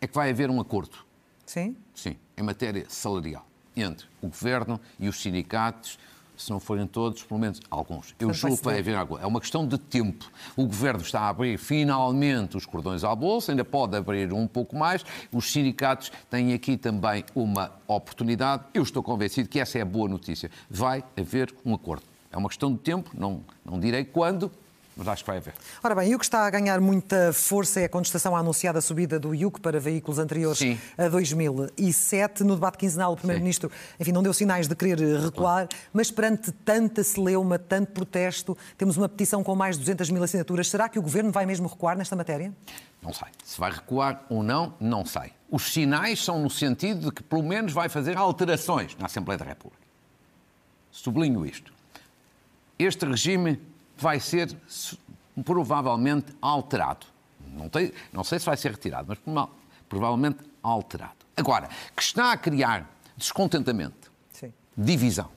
é 0.00 0.06
que 0.06 0.14
vai 0.14 0.30
haver 0.30 0.48
um 0.48 0.60
acordo. 0.60 0.96
Sim? 1.44 1.76
Sim, 1.94 2.16
em 2.38 2.42
matéria 2.42 2.86
salarial 2.88 3.46
entre 3.76 4.06
o 4.22 4.28
governo 4.28 4.80
e 4.98 5.08
os 5.08 5.20
sindicatos, 5.20 5.98
se 6.36 6.50
não 6.50 6.58
forem 6.58 6.86
todos, 6.86 7.22
pelo 7.22 7.38
menos 7.38 7.60
alguns. 7.70 8.14
Eu 8.18 8.32
julgo 8.32 8.58
que 8.58 8.64
vai 8.64 8.78
haver 8.78 8.96
algo. 8.96 9.18
É 9.18 9.26
uma 9.26 9.40
questão 9.40 9.66
de 9.66 9.78
tempo. 9.78 10.30
O 10.56 10.66
governo 10.66 11.00
está 11.00 11.20
a 11.20 11.28
abrir 11.28 11.58
finalmente 11.58 12.56
os 12.56 12.66
cordões 12.66 13.04
à 13.04 13.14
bolsa, 13.14 13.52
ainda 13.52 13.64
pode 13.64 13.96
abrir 13.96 14.32
um 14.32 14.46
pouco 14.46 14.76
mais. 14.76 15.04
Os 15.32 15.52
sindicatos 15.52 16.10
têm 16.28 16.52
aqui 16.52 16.76
também 16.76 17.24
uma 17.34 17.72
oportunidade. 17.86 18.64
Eu 18.74 18.82
estou 18.82 19.02
convencido 19.02 19.48
que 19.48 19.60
essa 19.60 19.78
é 19.78 19.82
a 19.82 19.84
boa 19.84 20.08
notícia. 20.08 20.50
Vai 20.68 21.04
haver 21.16 21.54
um 21.64 21.74
acordo. 21.74 22.02
É 22.30 22.36
uma 22.36 22.48
questão 22.48 22.72
de 22.72 22.78
tempo, 22.78 23.10
não, 23.14 23.44
não 23.64 23.78
direi 23.78 24.04
quando, 24.04 24.50
mas 24.96 25.08
acho 25.08 25.24
que 25.24 25.30
vai 25.30 25.38
haver. 25.38 25.54
Ora 25.82 25.94
bem, 25.94 26.10
e 26.10 26.14
o 26.14 26.18
que 26.18 26.24
está 26.24 26.46
a 26.46 26.50
ganhar 26.50 26.80
muita 26.80 27.32
força 27.32 27.80
é 27.80 27.84
a 27.84 27.88
contestação 27.88 28.36
à 28.36 28.38
anunciada 28.38 28.80
subida 28.80 29.18
do 29.18 29.34
IUC 29.34 29.60
para 29.60 29.80
veículos 29.80 30.18
anteriores 30.18 30.58
Sim. 30.58 30.78
a 30.96 31.08
2007. 31.08 32.44
No 32.44 32.54
debate 32.54 32.78
quinzenal, 32.78 33.12
o 33.12 33.16
Primeiro-Ministro, 33.16 33.70
enfim, 33.98 34.12
não 34.12 34.22
deu 34.22 34.32
sinais 34.32 34.68
de 34.68 34.74
querer 34.74 34.98
recuar, 35.20 35.68
mas 35.92 36.10
perante 36.10 36.52
tanta 36.52 37.02
celeuma, 37.02 37.58
tanto 37.58 37.92
protesto, 37.92 38.56
temos 38.78 38.96
uma 38.96 39.08
petição 39.08 39.42
com 39.42 39.54
mais 39.56 39.76
de 39.76 39.80
200 39.80 40.10
mil 40.10 40.22
assinaturas. 40.22 40.68
Será 40.68 40.88
que 40.88 40.98
o 40.98 41.02
Governo 41.02 41.32
vai 41.32 41.44
mesmo 41.44 41.66
recuar 41.66 41.96
nesta 41.96 42.14
matéria? 42.14 42.52
Não 43.02 43.12
sei. 43.12 43.28
Se 43.44 43.58
vai 43.58 43.70
recuar 43.70 44.24
ou 44.28 44.42
não, 44.42 44.74
não 44.80 45.04
sei. 45.04 45.32
Os 45.50 45.72
sinais 45.72 46.24
são 46.24 46.40
no 46.40 46.48
sentido 46.48 47.06
de 47.06 47.12
que, 47.12 47.22
pelo 47.22 47.42
menos, 47.42 47.72
vai 47.72 47.88
fazer 47.88 48.16
alterações 48.16 48.96
na 48.96 49.06
Assembleia 49.06 49.38
da 49.38 49.44
República. 49.44 49.82
Sublinho 50.90 51.44
isto. 51.44 51.72
Este 52.78 53.04
regime 53.04 53.60
vai 53.96 54.20
ser 54.20 54.56
provavelmente 55.44 56.32
alterado. 56.40 57.06
Não, 57.52 57.68
tem, 57.68 57.92
não 58.12 58.24
sei 58.24 58.38
se 58.38 58.46
vai 58.46 58.56
ser 58.56 58.72
retirado, 58.72 59.06
mas 59.08 59.18
provavelmente 59.88 60.38
alterado. 60.62 61.16
Agora, 61.36 61.68
que 61.94 62.02
está 62.02 62.32
a 62.32 62.36
criar 62.36 62.90
descontentamento, 63.16 64.10
Sim. 64.30 64.52
divisão, 64.76 65.28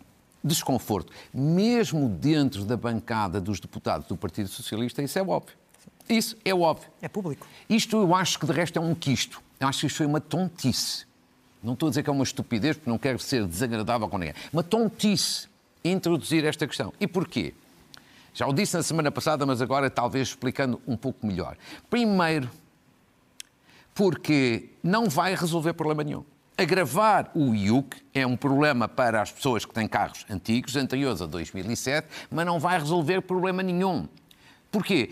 desconforto, 0.44 1.12
mesmo 1.34 2.08
dentro 2.08 2.64
da 2.66 2.78
bancada 2.78 3.42
dos 3.42 3.60
deputados 3.60 4.08
do 4.08 4.16
Partido 4.16 4.48
Socialista, 4.48 5.02
isso 5.02 5.18
é 5.20 5.22
óbvio. 5.22 5.56
Isso 6.10 6.38
é 6.46 6.54
óbvio. 6.54 6.90
É 7.02 7.08
público. 7.08 7.46
Isto 7.70 7.98
eu 7.98 8.16
acho 8.16 8.40
que 8.40 8.46
de 8.46 8.54
resto 8.54 8.78
é 8.78 8.82
um 8.82 8.96
quisto. 8.96 9.42
Eu 9.60 9.68
acho 9.68 9.82
que 9.82 9.88
isto 9.88 9.98
foi 9.98 10.06
uma 10.06 10.22
tontice. 10.22 11.06
Não 11.62 11.74
estou 11.74 11.88
a 11.88 11.90
dizer 11.90 12.04
que 12.04 12.10
é 12.10 12.14
uma 12.14 12.24
estupidez, 12.24 12.78
porque 12.78 12.90
não 12.90 12.98
quero 12.98 13.20
ser 13.20 13.46
desagradável 13.46 14.08
com 14.08 14.18
ninguém. 14.18 14.36
Uma 14.54 14.64
tontice 14.64 15.50
introduzir 15.84 16.46
esta 16.46 16.66
questão. 16.68 16.94
E 17.00 17.08
porquê? 17.08 17.54
Já 18.38 18.46
o 18.46 18.54
disse 18.54 18.78
na 18.78 18.84
semana 18.84 19.12
passada, 19.12 19.48
mas 19.48 19.64
agora 19.64 19.90
talvez 19.90 20.28
explicando 20.28 20.80
um 20.88 20.96
pouco 20.96 21.26
melhor. 21.26 21.58
Primeiro, 21.90 22.48
porque 23.96 24.70
não 24.84 25.10
vai 25.10 25.34
resolver 25.34 25.74
problema 25.74 26.04
nenhum. 26.04 26.24
agravar 26.56 27.32
o 27.34 27.56
IUC 27.56 27.98
é 28.14 28.28
um 28.28 28.38
problema 28.38 28.88
para 28.88 29.24
as 29.24 29.32
pessoas 29.32 29.66
que 29.66 29.74
têm 29.74 29.88
carros 29.88 30.24
antigos, 30.30 30.76
anteriores 30.76 31.20
a 31.20 31.26
2007, 31.26 32.08
mas 32.30 32.46
não 32.46 32.60
vai 32.60 32.78
resolver 32.78 33.22
problema 33.22 33.64
nenhum. 33.64 34.08
Porquê? 34.72 35.10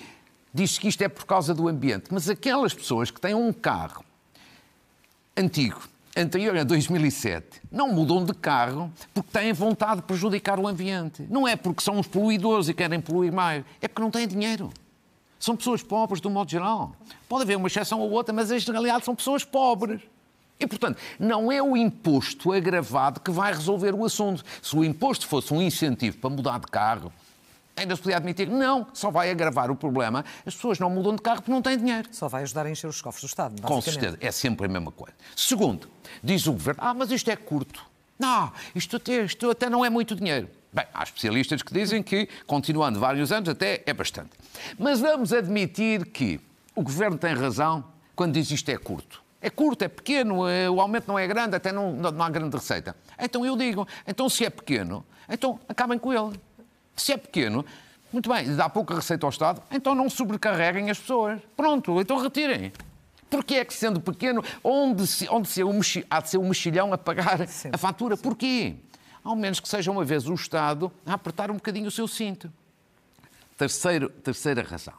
Diz-se 0.53 0.79
que 0.79 0.87
isto 0.87 1.01
é 1.01 1.09
por 1.09 1.25
causa 1.25 1.51
do 1.51 1.67
ambiente, 1.67 2.05
mas 2.11 2.29
aquelas 2.29 2.75
pessoas 2.75 3.09
que 3.09 3.19
têm 3.19 3.33
um 3.33 3.51
carro 3.51 4.05
antigo, 5.35 5.81
anterior 6.15 6.55
a 6.57 6.63
2007, 6.63 7.61
não 7.71 7.91
mudam 7.91 8.23
de 8.23 8.33
carro 8.33 8.91
porque 9.13 9.29
têm 9.31 9.51
vontade 9.51 9.97
de 9.97 10.07
prejudicar 10.07 10.59
o 10.59 10.67
ambiente. 10.67 11.25
Não 11.29 11.47
é 11.47 11.55
porque 11.55 11.83
são 11.83 11.99
os 11.99 12.07
poluidores 12.07 12.69
e 12.69 12.73
querem 12.73 13.01
poluir 13.01 13.33
mais, 13.33 13.65
é 13.81 13.87
porque 13.87 14.01
não 14.01 14.09
têm 14.09 14.27
dinheiro. 14.27 14.71
São 15.37 15.55
pessoas 15.55 15.83
pobres, 15.83 16.21
de 16.21 16.27
um 16.27 16.31
modo 16.31 16.49
geral. 16.49 16.95
Pode 17.27 17.43
haver 17.43 17.57
uma 17.57 17.67
exceção 17.67 17.99
ou 17.99 18.09
outra, 18.09 18.33
mas 18.33 18.49
em 18.49 18.57
generalidade 18.57 19.03
são 19.03 19.15
pessoas 19.15 19.43
pobres. 19.43 20.01
E, 20.59 20.65
portanto, 20.65 20.97
não 21.19 21.51
é 21.51 21.61
o 21.61 21.75
imposto 21.75 22.53
agravado 22.53 23.19
que 23.19 23.29
vai 23.29 23.53
resolver 23.53 23.93
o 23.93 24.05
assunto. 24.05 24.43
Se 24.61 24.75
o 24.75 24.83
imposto 24.83 25.27
fosse 25.27 25.53
um 25.53 25.61
incentivo 25.61 26.17
para 26.17 26.29
mudar 26.29 26.59
de 26.59 26.67
carro, 26.67 27.11
ainda 27.75 27.95
se 27.95 28.01
podia 28.01 28.17
admitir 28.17 28.47
que 28.47 28.53
não, 28.53 28.87
só 28.93 29.11
vai 29.11 29.29
agravar 29.29 29.69
o 29.69 29.75
problema. 29.75 30.23
As 30.45 30.55
pessoas 30.55 30.79
não 30.79 30.89
mudam 30.89 31.15
de 31.15 31.21
carro 31.21 31.37
porque 31.37 31.51
não 31.51 31.61
têm 31.61 31.77
dinheiro. 31.77 32.07
Só 32.11 32.27
vai 32.27 32.43
ajudar 32.43 32.65
a 32.65 32.69
encher 32.69 32.87
os 32.87 33.01
cofres 33.01 33.23
do 33.23 33.27
Estado. 33.27 33.61
Com 33.61 33.81
certeza, 33.81 34.17
é 34.21 34.31
sempre 34.31 34.65
a 34.65 34.69
mesma 34.69 34.91
coisa. 34.91 35.13
Segundo, 35.35 35.89
diz 36.23 36.47
o 36.47 36.53
governo: 36.53 36.81
ah, 36.83 36.93
mas 36.93 37.11
isto 37.11 37.29
é 37.29 37.35
curto. 37.35 37.85
Não, 38.17 38.51
isto 38.73 38.95
até, 38.95 39.23
isto 39.23 39.49
até 39.49 39.69
não 39.69 39.83
é 39.83 39.89
muito 39.89 40.15
dinheiro. 40.15 40.49
Bem, 40.71 40.85
há 40.93 41.03
especialistas 41.03 41.61
que 41.61 41.73
dizem 41.73 42.01
que, 42.01 42.27
continuando 42.45 42.99
vários 42.99 43.31
anos, 43.31 43.49
até 43.49 43.83
é 43.85 43.93
bastante. 43.93 44.31
Mas 44.77 44.99
vamos 44.99 45.31
admitir 45.31 46.05
que 46.07 46.39
o 46.73 46.81
governo 46.81 47.17
tem 47.17 47.33
razão 47.33 47.83
quando 48.15 48.33
diz 48.33 48.51
isto 48.51 48.69
é 48.69 48.77
curto. 48.77 49.23
É 49.41 49.49
curto, 49.49 49.83
é 49.83 49.87
pequeno, 49.87 50.47
é, 50.47 50.69
o 50.69 50.81
aumento 50.81 51.07
não 51.07 51.19
é 51.19 51.27
grande, 51.27 51.55
até 51.55 51.71
não, 51.71 51.93
não 51.93 52.23
há 52.23 52.29
grande 52.29 52.55
receita. 52.55 52.95
Então 53.19 53.45
eu 53.45 53.55
digo, 53.55 53.87
então 54.07 54.27
se 54.27 54.43
é 54.43 54.49
pequeno, 54.49 55.05
então 55.29 55.59
acabem 55.67 55.99
com 55.99 56.11
ele. 56.11 56.37
Se 56.95 57.13
é 57.13 57.17
pequeno, 57.17 57.65
muito 58.11 58.29
bem, 58.29 58.55
dá 58.55 58.69
pouca 58.69 58.95
receita 58.95 59.25
ao 59.25 59.29
Estado, 59.29 59.61
então 59.71 59.93
não 59.93 60.09
sobrecarreguem 60.09 60.89
as 60.89 60.99
pessoas. 60.99 61.41
Pronto, 61.55 61.99
então 61.99 62.17
retirem. 62.17 62.71
Porquê 63.29 63.55
é 63.55 63.65
que, 63.65 63.73
sendo 63.73 63.99
pequeno, 63.99 64.43
onde, 64.63 65.05
se, 65.05 65.27
onde 65.29 65.49
se 65.49 65.61
é 65.61 65.65
um 65.65 65.81
há 66.09 66.21
de 66.21 66.29
ser 66.29 66.37
um 66.37 66.47
mexilhão 66.47 66.93
a 66.93 66.97
pagar 66.97 67.39
a 67.73 67.77
fatura? 67.77 68.15
Porquê? 68.15 68.75
Ao 69.23 69.35
menos 69.35 69.59
que 69.59 69.67
seja 69.67 69.91
uma 69.91 70.05
vez 70.05 70.27
o 70.29 70.33
Estado 70.33 70.91
a 71.05 71.13
apertar 71.13 71.51
um 71.51 71.55
bocadinho 71.55 71.87
o 71.87 71.91
seu 71.91 72.07
cinto. 72.07 72.51
Terceiro, 73.57 74.09
terceira 74.09 74.61
razão. 74.61 74.93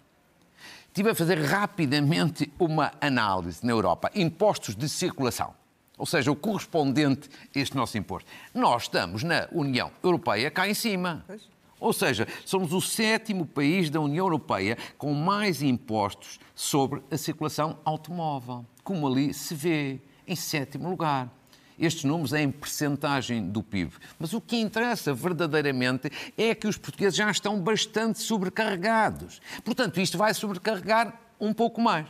Estive 0.88 1.10
a 1.10 1.14
fazer 1.14 1.38
rapidamente 1.42 2.52
uma 2.58 2.92
análise 3.00 3.64
na 3.64 3.72
Europa. 3.72 4.10
Impostos 4.14 4.74
de 4.74 4.88
circulação. 4.88 5.54
Ou 5.96 6.04
seja, 6.04 6.30
o 6.30 6.36
correspondente 6.36 7.30
a 7.54 7.58
este 7.58 7.76
nosso 7.76 7.96
imposto. 7.96 8.30
Nós 8.52 8.82
estamos 8.82 9.22
na 9.22 9.48
União 9.52 9.90
Europeia 10.02 10.50
cá 10.50 10.68
em 10.68 10.74
cima. 10.74 11.24
Ou 11.78 11.92
seja, 11.92 12.26
somos 12.44 12.72
o 12.72 12.80
sétimo 12.80 13.46
país 13.46 13.90
da 13.90 14.00
União 14.00 14.24
Europeia 14.26 14.78
com 14.96 15.12
mais 15.12 15.62
impostos 15.62 16.38
sobre 16.54 17.02
a 17.10 17.16
circulação 17.16 17.78
automóvel, 17.84 18.64
como 18.82 19.06
ali 19.06 19.34
se 19.34 19.54
vê, 19.54 20.00
em 20.26 20.34
sétimo 20.34 20.88
lugar 20.88 21.30
estes 21.78 22.04
números 22.04 22.32
é 22.32 22.42
em 22.42 22.50
percentagem 22.50 23.48
do 23.48 23.62
PIB. 23.62 23.92
Mas 24.18 24.32
o 24.32 24.40
que 24.40 24.56
interessa 24.56 25.12
verdadeiramente 25.12 26.10
é 26.36 26.54
que 26.54 26.66
os 26.66 26.78
portugueses 26.78 27.16
já 27.16 27.30
estão 27.30 27.60
bastante 27.60 28.18
sobrecarregados. 28.18 29.40
Portanto, 29.64 30.00
isto 30.00 30.16
vai 30.16 30.32
sobrecarregar 30.32 31.12
um 31.38 31.52
pouco 31.52 31.80
mais. 31.80 32.06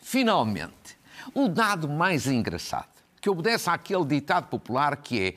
Finalmente, 0.00 0.98
o 1.34 1.48
dado 1.48 1.88
mais 1.88 2.26
engraçado, 2.26 2.88
que 3.20 3.30
obedece 3.30 3.70
àquele 3.70 4.04
ditado 4.04 4.48
popular 4.48 4.96
que 4.96 5.20
é 5.20 5.34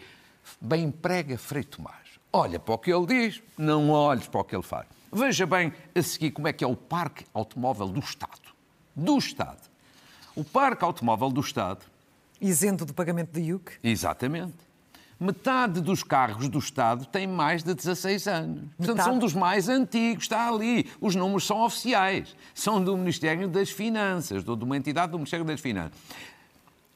bem 0.60 0.89
prega 0.89 1.38
Frei 1.38 1.63
Tomás. 1.63 2.00
Olha 2.34 2.60
para 2.60 2.74
o 2.74 2.78
que 2.78 2.92
ele 2.92 3.06
diz, 3.06 3.42
não 3.58 3.90
olhes 3.90 4.28
para 4.28 4.42
o 4.42 4.44
que 4.44 4.56
ele 4.56 4.64
faz. 4.64 4.88
Veja 5.12 5.46
bem 5.46 5.74
a 5.94 6.02
seguir 6.02 6.32
como 6.32 6.48
é 6.48 6.54
que 6.54 6.64
é 6.64 6.68
o 6.68 6.76
parque 6.76 7.26
automóvel 7.34 7.88
do 7.90 8.00
Estado. 8.00 8.52
Do 8.96 9.18
Estado. 9.18 9.70
O 10.36 10.44
parque 10.44 10.84
automóvel 10.84 11.30
do 11.30 11.42
Estado 11.42 11.86
Isento 12.42 12.86
do 12.86 12.94
pagamento 12.94 13.32
de 13.32 13.42
IUC? 13.42 13.74
Exatamente. 13.84 14.56
Metade 15.20 15.80
dos 15.80 16.02
carros 16.02 16.50
do 16.50 16.58
Estado 16.58 17.06
tem 17.06 17.28
mais 17.28 17.62
de 17.62 17.76
16 17.76 18.28
anos. 18.28 18.62
Portanto, 18.76 18.80
Metade? 18.80 19.04
são 19.04 19.20
dos 19.20 19.36
mais 19.36 19.70
antigos, 19.70 20.24
está 20.24 20.50
ali. 20.50 20.90
Os 21.00 21.14
números 21.14 21.46
são 21.46 21.62
oficiais. 21.62 22.36
São 22.56 22.84
do 22.84 22.98
Ministério 22.98 23.48
das 23.48 23.70
Finanças, 23.70 24.44
de 24.44 24.50
uma 24.52 24.76
entidade 24.76 25.12
do 25.12 25.20
Ministério 25.20 25.46
das 25.46 25.62
Finanças. 25.62 25.94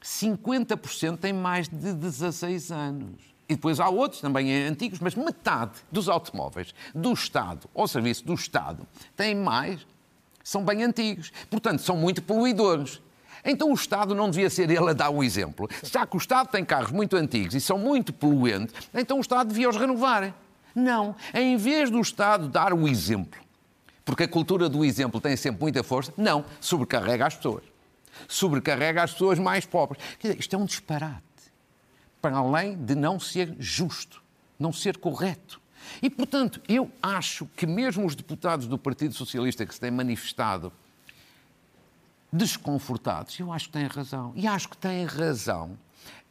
50% 0.03 1.17
têm 1.19 1.31
mais 1.31 1.67
de 1.67 1.93
16 1.93 2.71
anos. 2.71 3.34
E 3.47 3.55
depois 3.55 3.79
há 3.79 3.87
outros 3.89 4.21
também 4.21 4.51
antigos, 4.65 4.99
mas 4.99 5.15
metade 5.15 5.73
dos 5.91 6.09
automóveis 6.09 6.73
do 6.93 7.13
Estado, 7.13 7.69
ao 7.75 7.87
serviço 7.87 8.25
do 8.25 8.33
Estado, 8.33 8.87
têm 9.15 9.35
mais, 9.35 9.85
são 10.43 10.63
bem 10.63 10.83
antigos. 10.83 11.31
Portanto, 11.49 11.81
são 11.81 11.95
muito 11.95 12.23
poluidores. 12.23 13.01
Então 13.43 13.69
o 13.69 13.75
Estado 13.75 14.15
não 14.15 14.29
devia 14.29 14.49
ser 14.49 14.69
ele 14.71 14.89
a 14.89 14.93
dar 14.93 15.11
o 15.11 15.23
exemplo. 15.23 15.69
Já 15.83 16.07
que 16.07 16.15
o 16.15 16.17
Estado 16.17 16.49
tem 16.49 16.65
carros 16.65 16.91
muito 16.91 17.15
antigos 17.15 17.53
e 17.53 17.61
são 17.61 17.77
muito 17.77 18.11
poluentes, 18.11 18.73
então 18.93 19.17
o 19.17 19.21
Estado 19.21 19.49
devia 19.49 19.69
os 19.69 19.77
renovar. 19.77 20.33
Não. 20.73 21.15
Em 21.33 21.55
vez 21.55 21.91
do 21.91 22.01
Estado 22.01 22.47
dar 22.47 22.73
o 22.73 22.87
exemplo, 22.87 23.39
porque 24.03 24.23
a 24.23 24.27
cultura 24.27 24.67
do 24.67 24.83
exemplo 24.83 25.21
tem 25.21 25.37
sempre 25.37 25.61
muita 25.61 25.83
força, 25.83 26.11
não. 26.17 26.43
Sobrecarrega 26.59 27.27
as 27.27 27.35
pessoas. 27.35 27.63
Sobrecarrega 28.27 29.03
as 29.03 29.13
pessoas 29.13 29.37
mais 29.37 29.65
pobres. 29.65 30.01
Quer 30.19 30.29
dizer, 30.29 30.39
isto 30.39 30.55
é 30.55 30.59
um 30.59 30.65
disparate. 30.65 31.24
Para 32.25 32.37
além 32.37 32.75
de 32.75 32.95
não 32.95 33.19
ser 33.19 33.55
justo, 33.59 34.19
não 34.57 34.73
ser 34.73 34.97
correto. 34.97 35.61
E, 36.01 36.09
portanto, 36.09 36.59
eu 36.67 36.91
acho 36.99 37.45
que 37.55 37.67
mesmo 37.67 38.03
os 38.03 38.15
deputados 38.15 38.65
do 38.65 38.79
Partido 38.79 39.13
Socialista 39.13 39.63
que 39.63 39.71
se 39.71 39.79
têm 39.79 39.91
manifestado 39.91 40.73
desconfortados. 42.33 43.39
Eu 43.39 43.53
acho 43.53 43.67
que 43.67 43.73
têm 43.73 43.85
razão. 43.85 44.33
E 44.35 44.47
acho 44.47 44.69
que 44.69 44.75
têm 44.75 45.05
razão 45.05 45.77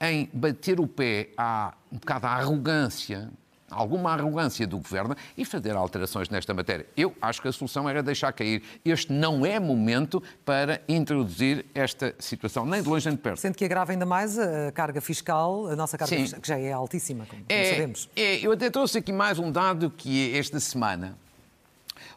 em 0.00 0.28
bater 0.32 0.80
o 0.80 0.88
pé 0.88 1.30
a 1.38 1.72
um 1.92 1.98
bocado 1.98 2.26
à 2.26 2.30
arrogância, 2.30 3.30
alguma 3.70 4.12
arrogância 4.12 4.66
do 4.66 4.78
governo 4.78 5.16
e 5.36 5.44
fazer 5.44 5.74
alterações 5.76 6.28
nesta 6.28 6.52
matéria. 6.54 6.86
Eu 6.96 7.14
acho 7.20 7.40
que 7.40 7.48
a 7.48 7.52
solução 7.52 7.88
era 7.88 8.02
deixar 8.02 8.32
cair. 8.32 8.62
Este 8.84 9.12
não 9.12 9.44
é 9.44 9.58
momento 9.58 10.22
para 10.44 10.80
introduzir 10.88 11.64
esta 11.74 12.14
situação, 12.18 12.64
nem 12.66 12.82
de 12.82 12.88
longe 12.88 13.06
nem 13.06 13.16
de 13.16 13.22
perto. 13.22 13.40
Sendo 13.40 13.56
que 13.56 13.64
agrava 13.64 13.92
ainda 13.92 14.06
mais 14.06 14.38
a 14.38 14.70
carga 14.72 15.00
fiscal, 15.00 15.66
a 15.68 15.76
nossa 15.76 15.98
carga 15.98 16.14
Sim. 16.14 16.22
fiscal, 16.22 16.40
que 16.40 16.48
já 16.48 16.58
é 16.58 16.72
altíssima, 16.72 17.26
como 17.26 17.42
é, 17.48 17.70
sabemos. 17.70 18.08
É, 18.14 18.46
eu 18.46 18.52
até 18.52 18.70
trouxe 18.70 18.98
aqui 18.98 19.12
mais 19.12 19.38
um 19.38 19.50
dado 19.50 19.90
que 19.90 20.36
esta 20.36 20.60
semana 20.60 21.16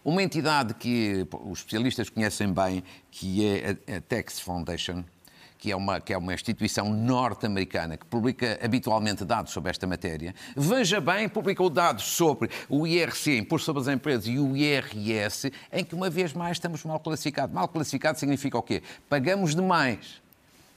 uma 0.03 0.23
entidade 0.23 0.73
que 0.73 1.27
os 1.43 1.59
especialistas 1.59 2.09
conhecem 2.09 2.51
bem, 2.51 2.83
que 3.11 3.45
é 3.45 3.95
a 3.97 4.01
Tax 4.01 4.39
Foundation, 4.39 5.03
que 5.57 5.71
é 5.71 5.75
uma, 5.75 5.99
que 5.99 6.13
é 6.13 6.17
uma 6.17 6.33
instituição 6.33 6.93
norte-americana 6.93 7.97
que 7.97 8.05
publica 8.05 8.59
habitualmente 8.61 9.25
dados 9.25 9.51
sobre 9.51 9.71
esta 9.71 9.87
matéria. 9.87 10.33
Veja 10.55 11.01
bem, 11.01 11.27
publicou 11.27 11.69
dados 11.69 12.03
sobre 12.03 12.49
o 12.69 12.85
IRC, 12.85 13.37
Imposto 13.37 13.65
sobre 13.65 13.81
as 13.81 13.87
Empresas, 13.87 14.27
e 14.27 14.37
o 14.37 14.55
IRS, 14.55 15.51
em 15.71 15.83
que 15.83 15.95
uma 15.95 16.09
vez 16.09 16.33
mais 16.33 16.57
estamos 16.57 16.83
mal 16.83 16.99
classificados. 16.99 17.53
Mal 17.53 17.67
classificado 17.67 18.19
significa 18.19 18.57
o 18.57 18.61
quê? 18.61 18.83
Pagamos 19.09 19.55
demais. 19.55 20.21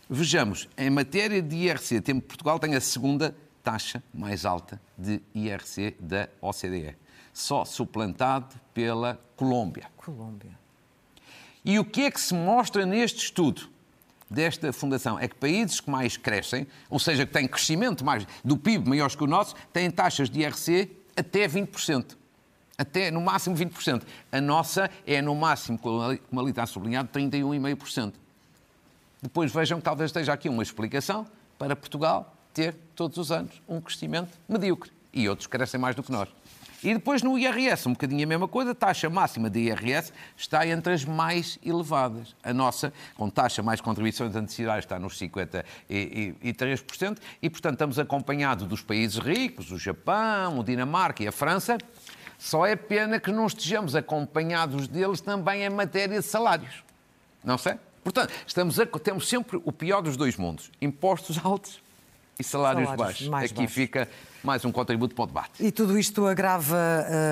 Vejamos, 0.08 0.68
em 0.76 0.90
matéria 0.90 1.40
de 1.40 1.54
IRC, 1.54 2.00
Portugal 2.26 2.58
tem 2.58 2.74
a 2.74 2.80
segunda 2.80 3.34
taxa 3.62 4.02
mais 4.12 4.44
alta 4.44 4.80
de 4.98 5.20
IRC 5.34 5.96
da 6.00 6.28
OCDE 6.40 6.96
só 7.32 7.64
suplantado 7.64 8.54
pela 8.74 9.20
Colômbia. 9.36 9.86
Colômbia. 9.96 10.58
E 11.64 11.78
o 11.78 11.84
que 11.84 12.02
é 12.02 12.10
que 12.10 12.20
se 12.20 12.34
mostra 12.34 12.86
neste 12.86 13.24
estudo 13.24 13.68
desta 14.30 14.72
fundação? 14.72 15.18
É 15.18 15.26
que 15.26 15.34
países 15.34 15.80
que 15.80 15.90
mais 15.90 16.16
crescem, 16.16 16.66
ou 16.88 16.98
seja, 16.98 17.26
que 17.26 17.32
têm 17.32 17.48
crescimento 17.48 18.04
mais 18.04 18.26
do 18.44 18.56
PIB 18.56 18.88
maiores 18.88 19.16
que 19.16 19.24
o 19.24 19.26
nosso, 19.26 19.54
têm 19.72 19.90
taxas 19.90 20.30
de 20.30 20.40
IRC 20.40 20.90
até 21.16 21.48
20%. 21.48 22.16
Até 22.78 23.10
no 23.10 23.20
máximo 23.20 23.56
20%. 23.56 24.02
A 24.32 24.40
nossa 24.40 24.90
é 25.06 25.20
no 25.20 25.34
máximo, 25.34 25.78
como 25.78 26.00
ali 26.00 26.50
está 26.50 26.64
sublinhado, 26.64 27.08
31,5%. 27.12 28.14
Depois 29.20 29.52
vejam 29.52 29.78
que 29.78 29.84
talvez 29.84 30.08
esteja 30.08 30.32
aqui 30.32 30.48
uma 30.48 30.62
explicação 30.62 31.26
para 31.58 31.76
Portugal 31.76 32.34
ter 32.54 32.74
todos 32.94 33.18
os 33.18 33.30
anos 33.30 33.60
um 33.68 33.80
crescimento 33.80 34.38
medíocre. 34.48 34.90
E 35.12 35.28
outros 35.28 35.46
crescem 35.46 35.78
mais 35.78 35.94
do 35.94 36.02
que 36.02 36.10
nós. 36.10 36.28
E 36.82 36.94
depois 36.94 37.22
no 37.22 37.38
IRS, 37.38 37.86
um 37.88 37.92
bocadinho 37.92 38.24
a 38.24 38.26
mesma 38.26 38.48
coisa, 38.48 38.70
a 38.70 38.74
taxa 38.74 39.10
máxima 39.10 39.50
de 39.50 39.60
IRS 39.60 40.12
está 40.36 40.66
entre 40.66 40.94
as 40.94 41.04
mais 41.04 41.58
elevadas. 41.64 42.34
A 42.42 42.54
nossa, 42.54 42.92
com 43.16 43.28
taxa 43.28 43.62
mais 43.62 43.82
contribuições 43.82 44.34
antecipadas, 44.34 44.84
está 44.84 44.98
nos 44.98 45.18
53%, 45.18 47.18
e, 47.42 47.50
portanto, 47.50 47.74
estamos 47.74 47.98
acompanhados 47.98 48.66
dos 48.66 48.80
países 48.80 49.18
ricos, 49.18 49.70
o 49.70 49.78
Japão, 49.78 50.58
o 50.58 50.64
Dinamarca 50.64 51.22
e 51.22 51.28
a 51.28 51.32
França. 51.32 51.76
Só 52.38 52.64
é 52.64 52.74
pena 52.74 53.20
que 53.20 53.30
não 53.30 53.46
estejamos 53.46 53.94
acompanhados 53.94 54.88
deles 54.88 55.20
também 55.20 55.62
em 55.62 55.68
matéria 55.68 56.20
de 56.20 56.24
salários. 56.24 56.82
Não 57.44 57.58
sei? 57.58 57.74
Portanto, 58.02 58.32
estamos 58.46 58.80
a, 58.80 58.86
temos 58.86 59.28
sempre 59.28 59.60
o 59.62 59.70
pior 59.70 60.00
dos 60.00 60.16
dois 60.16 60.36
mundos: 60.36 60.70
impostos 60.80 61.38
altos 61.44 61.82
e 62.38 62.44
salários, 62.44 62.88
Salários 62.88 63.06
baixos. 63.06 63.28
Aqui 63.50 63.54
baixos. 63.54 63.74
fica 63.74 64.08
mais 64.42 64.64
um 64.64 64.72
contributo 64.72 65.14
para 65.14 65.24
o 65.24 65.26
debate. 65.26 65.64
E 65.64 65.70
tudo 65.70 65.98
isto 65.98 66.26
agrava 66.26 66.76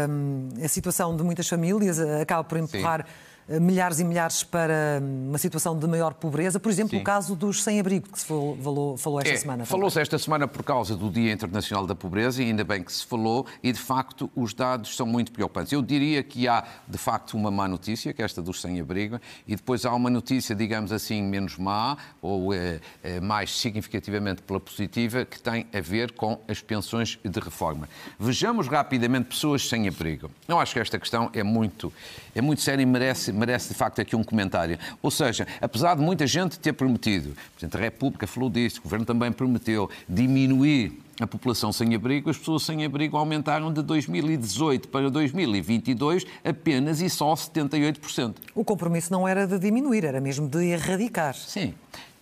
hum, 0.09 0.49
a 0.63 0.69
situação 0.69 1.17
de 1.17 1.23
muitas 1.23 1.49
famílias, 1.49 1.99
acaba 1.99 2.45
por 2.45 2.59
empurrar 2.59 3.01
eh, 3.01 3.05
milhares 3.49 3.99
e 4.01 4.05
milhares 4.05 4.43
para 4.43 5.01
hum, 5.03 5.29
uma 5.31 5.39
situação 5.39 5.79
de 5.79 5.87
maior 5.87 6.15
pobreza. 6.15 6.61
Por 6.61 6.71
exemplo, 6.71 6.91
Sim. 6.97 7.01
o 7.01 7.05
caso 7.05 7.35
dos 7.35 7.63
sem-abrigo, 7.63 8.09
que 8.11 8.19
se 8.21 8.27
falou, 8.27 8.97
falou- 8.97 9.21
esta 9.21 9.33
É, 9.33 9.37
semana. 9.37 9.65
Falou-se 9.65 10.01
esta 10.01 10.19
semana 10.19 10.47
por 10.47 10.63
causa 10.63 10.95
do 10.95 11.11
Dia 11.11 11.33
Internacional 11.33 11.87
da 11.87 11.95
Pobreza, 11.95 12.43
e 12.43 12.47
ainda 12.47 12.65
bem 12.65 12.83
que 12.83 12.93
se 12.93 13.07
falou, 13.07 13.47
e 13.63 13.73
de 13.73 13.79
facto 13.81 14.31
os 14.37 14.53
dados 14.53 14.95
são 14.97 15.07
muito 15.07 15.33
preocupantes. 15.33 15.73
Eu 15.73 15.81
diria 15.83 16.23
que 16.23 16.47
há 16.47 16.65
de 16.87 16.99
facto 16.99 17.35
uma 17.37 17.51
má 17.51 17.67
notícia, 17.67 18.13
que 18.13 18.21
é 18.21 18.25
esta 18.25 18.43
dos 18.43 18.61
sem-abrigo, 18.61 19.19
e 19.47 19.57
depois 19.57 19.85
há 19.87 19.95
uma 19.95 20.11
notícia, 20.11 20.55
digamos 20.55 20.93
assim, 20.93 21.23
menos 21.23 21.57
má, 21.57 21.97
ou 22.21 22.53
eh, 22.53 22.81
eh, 23.03 23.21
mais 23.21 23.51
significativamente 23.59 24.43
pela 24.43 24.61
positiva, 24.61 25.25
que 25.25 25.41
tem 25.41 25.67
a 25.73 25.81
ver 25.81 26.13
com 26.13 26.39
as 26.49 26.61
pensões 26.61 27.19
de 27.25 27.41
reforma. 27.41 27.89
Vejamos 28.19 28.69
rapidamente 28.69 29.27
pessoas 29.29 29.69
sem 29.69 29.89
abrigo. 29.89 30.31
Eu 30.47 30.59
acho 30.59 30.75
que 30.75 30.81
esta 30.81 30.99
questão 30.99 31.31
é 31.33 31.43
muito, 31.43 31.93
é 32.35 32.41
muito 32.41 32.61
séria 32.63 32.83
e 32.83 32.87
merece, 32.87 33.33
merece 33.39 33.69
de 33.69 33.75
facto 33.75 34.01
aqui 34.01 34.15
um 34.17 34.25
comentário. 34.25 34.79
Ou 35.03 35.11
seja, 35.11 35.47
apesar 35.61 35.95
de 35.95 36.03
muita 36.03 36.27
gente 36.27 36.59
ter 36.59 36.73
prometido, 36.73 37.31
o 37.31 37.51
Presidente 37.53 37.73
da 37.73 37.79
República 37.79 38.27
falou 38.27 38.51
disso, 38.51 38.81
o 38.81 38.83
Governo 38.83 39.07
também 39.07 39.33
prometeu 39.33 39.89
diminuir 40.09 41.01
a 41.21 41.27
população 41.27 41.73
sem 41.73 41.95
abrigo, 41.95 42.31
as 42.31 42.39
pessoas 42.39 42.63
sem 42.63 42.85
abrigo 42.85 43.17
aumentaram 43.17 43.73
de 43.73 43.83
2018 43.83 44.89
para 44.89 45.11
2022 45.11 46.25
apenas 46.45 47.01
e 47.01 47.11
só 47.11 47.35
78%. 47.35 48.37
O 48.55 48.65
compromisso 48.65 49.13
não 49.13 49.27
era 49.27 49.47
de 49.47 49.59
diminuir, 49.59 50.05
era 50.05 50.21
mesmo 50.21 50.49
de 50.49 50.65
erradicar. 50.67 51.35
Sim. 51.35 51.75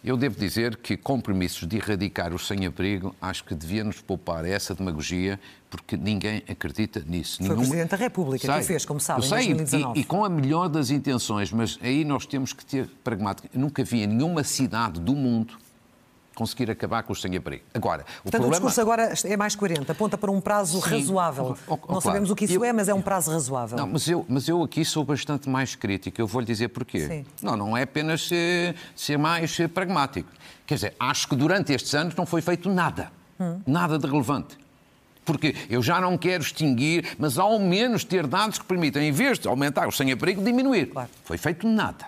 Eu 0.06 0.16
devo 0.16 0.38
dizer 0.38 0.76
que 0.76 0.96
compromissos 0.96 1.66
de 1.66 1.78
erradicar 1.78 2.32
o 2.32 2.38
sem-abrigo 2.38 3.12
acho 3.20 3.42
que 3.42 3.56
devia-nos 3.56 4.00
poupar 4.00 4.44
essa 4.44 4.72
demagogia, 4.72 5.36
porque 5.68 5.96
ninguém 5.96 6.44
acredita 6.48 7.02
nisso. 7.04 7.42
Foi 7.44 7.56
o 7.56 7.58
Presidente 7.58 7.90
da 7.90 7.96
República 7.96 8.46
que 8.46 8.60
o 8.60 8.62
fez, 8.62 8.84
como 8.84 9.00
sabe, 9.00 9.26
em 9.26 9.28
sei, 9.28 9.48
2019. 9.48 9.98
E, 9.98 10.02
e 10.02 10.04
com 10.04 10.24
a 10.24 10.28
melhor 10.28 10.68
das 10.68 10.90
intenções, 10.90 11.50
mas 11.50 11.76
aí 11.82 12.04
nós 12.04 12.24
temos 12.24 12.52
que 12.52 12.64
ter 12.64 12.88
pragmático. 13.02 13.48
Eu 13.52 13.60
nunca 13.60 13.82
vi 13.82 14.04
em 14.04 14.06
nenhuma 14.06 14.44
cidade 14.44 15.00
do 15.00 15.12
mundo 15.12 15.58
conseguir 16.36 16.70
acabar 16.70 17.02
com 17.02 17.14
o 17.14 17.16
sem-abrigo. 17.16 17.64
Agora, 17.72 18.02
o 18.02 18.04
Portanto, 18.24 18.42
problema... 18.42 18.48
o 18.48 18.50
discurso 18.50 18.80
agora 18.82 19.14
é 19.24 19.36
mais 19.38 19.56
coerente, 19.56 19.90
aponta 19.90 20.18
para 20.18 20.30
um 20.30 20.38
prazo 20.38 20.82
Sim. 20.82 20.90
razoável. 20.90 21.56
Oh, 21.66 21.72
oh, 21.72 21.74
não 21.74 21.78
claro. 21.78 22.00
sabemos 22.02 22.30
o 22.30 22.36
que 22.36 22.44
isso 22.44 22.54
Eu- 22.54 22.64
é, 22.64 22.72
mas 22.74 22.88
é 22.88 22.94
um 22.94 23.00
prazo 23.00 23.32
razoável. 23.32 23.78
Não, 23.78 23.86
mas 23.86 24.06
eu, 24.06 24.24
mas 24.28 24.46
eu 24.46 24.62
aqui 24.62 24.84
sou 24.84 25.02
bastante 25.02 25.48
mais 25.48 25.74
crítico. 25.74 26.20
Eu 26.20 26.26
vou-lhe 26.26 26.46
dizer 26.46 26.68
porquê. 26.68 27.08
Sim. 27.08 27.26
Não, 27.42 27.56
não 27.56 27.74
é 27.74 27.82
apenas 27.82 28.28
ser, 28.28 28.76
ser 28.94 29.16
mais 29.16 29.58
eh, 29.58 29.66
pragmático. 29.66 30.28
Quer 30.66 30.74
dizer, 30.74 30.94
acho 31.00 31.26
que 31.26 31.34
durante 31.34 31.72
estes 31.72 31.94
anos 31.94 32.14
não 32.14 32.26
foi 32.26 32.42
feito 32.42 32.68
nada. 32.68 33.10
Hum. 33.40 33.60
Nada 33.66 33.98
de 33.98 34.06
relevante. 34.06 34.58
Porque 35.24 35.56
eu 35.70 35.82
já 35.82 36.02
não 36.02 36.18
quero 36.18 36.42
extinguir, 36.42 37.16
mas 37.18 37.38
ao 37.38 37.58
menos 37.58 38.04
ter 38.04 38.26
dados 38.26 38.58
que 38.58 38.64
permitam, 38.66 39.00
em 39.00 39.10
vez 39.10 39.38
de 39.38 39.48
aumentar 39.48 39.88
o 39.88 39.90
sem-abrigo, 39.90 40.44
diminuir. 40.44 40.90
Claro. 40.90 41.08
Foi 41.24 41.38
feito 41.38 41.66
nada. 41.66 42.06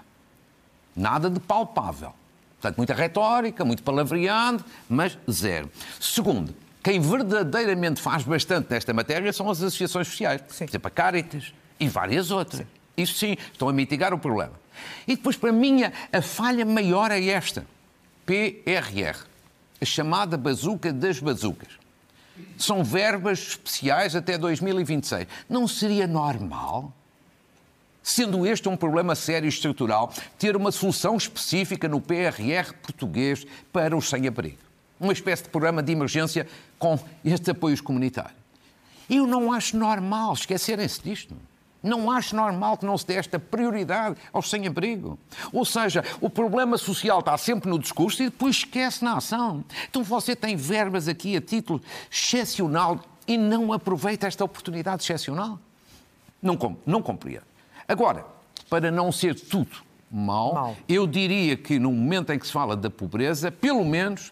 Nada 0.95 1.31
de 1.31 1.41
palpável. 1.41 2.13
Portanto, 2.61 2.77
muita 2.77 2.95
retórica, 2.95 3.65
muito 3.65 3.83
palavreado, 3.83 4.65
mas 4.89 5.17
zero. 5.31 5.71
Segundo, 6.01 6.55
quem 6.83 7.01
verdadeiramente 7.01 8.01
faz 8.01 8.25
bastante 8.25 8.69
nesta 8.71 8.93
matéria 8.93 9.33
são 9.33 9.49
as 9.49 9.63
associações 9.63 10.09
sociais. 10.09 10.43
Sim. 10.49 10.65
Por 10.65 10.71
exemplo, 10.71 10.89
a 10.89 10.91
Caritas 10.91 11.53
e 11.79 11.89
várias 11.89 12.31
outras. 12.31 12.67
Isso 12.97 13.15
sim, 13.15 13.37
estão 13.53 13.69
a 13.69 13.73
mitigar 13.73 14.13
o 14.13 14.19
problema. 14.19 14.55
E 15.07 15.15
depois, 15.15 15.37
para 15.37 15.53
mim, 15.53 15.83
a 15.85 16.23
falha 16.23 16.65
maior 16.65 17.11
é 17.13 17.25
esta. 17.27 17.65
PRR. 18.27 19.25
A 19.81 19.85
chamada 19.85 20.37
bazuca 20.37 20.93
das 20.93 21.21
bazucas. 21.21 21.69
São 22.57 22.83
verbas 22.83 23.39
especiais 23.39 24.17
até 24.17 24.37
2026. 24.37 25.27
Não 25.49 25.69
seria 25.69 26.07
normal 26.07 26.93
Sendo 28.09 28.47
este 28.47 28.67
um 28.71 28.77
problema 28.77 29.15
sério 29.15 29.45
e 29.45 29.51
estrutural, 29.51 30.11
ter 30.39 30.57
uma 30.57 30.73
solução 30.73 31.15
específica 31.15 31.87
no 31.87 32.01
PRR 32.01 32.73
português 32.83 33.47
para 33.71 33.95
os 33.95 34.09
sem-abrigo. 34.09 34.57
Uma 34.99 35.13
espécie 35.13 35.43
de 35.43 35.51
programa 35.51 35.83
de 35.83 35.93
emergência 35.93 36.49
com 36.79 36.99
estes 37.23 37.51
apoios 37.51 37.83
comunitários. 37.83 38.33
Eu 39.11 39.27
não 39.27 39.53
acho 39.53 39.77
normal 39.77 40.33
esquecerem-se 40.33 41.03
disto. 41.03 41.37
Não 41.83 42.11
acho 42.11 42.35
normal 42.35 42.79
que 42.79 42.87
não 42.87 42.97
se 42.97 43.07
dê 43.07 43.13
esta 43.13 43.39
prioridade 43.39 44.17
aos 44.33 44.49
sem-abrigo. 44.49 45.19
Ou 45.53 45.67
seja, 45.67 46.03
o 46.19 46.31
problema 46.31 46.79
social 46.79 47.19
está 47.19 47.37
sempre 47.37 47.69
no 47.69 47.79
discurso 47.79 48.23
e 48.23 48.31
depois 48.31 48.57
esquece 48.57 49.05
na 49.05 49.19
ação. 49.19 49.63
Então 49.91 50.03
você 50.03 50.35
tem 50.35 50.57
verbas 50.57 51.09
aqui 51.09 51.37
a 51.37 51.43
título 51.43 51.79
excepcional 52.11 53.05
e 53.27 53.37
não 53.37 53.71
aproveita 53.71 54.27
esta 54.27 54.43
oportunidade 54.43 55.03
excepcional. 55.03 55.61
Não, 56.41 56.57
não 56.87 57.03
compreendo. 57.03 57.48
Agora, 57.89 58.27
para 58.69 58.91
não 58.91 59.11
ser 59.11 59.35
tudo 59.35 59.79
mau, 60.11 60.53
Mau. 60.53 60.77
eu 60.87 61.07
diria 61.07 61.57
que 61.57 61.79
no 61.79 61.91
momento 61.91 62.31
em 62.33 62.39
que 62.39 62.47
se 62.47 62.53
fala 62.53 62.77
da 62.77 62.91
pobreza, 62.91 63.51
pelo 63.51 63.83
menos 63.83 64.31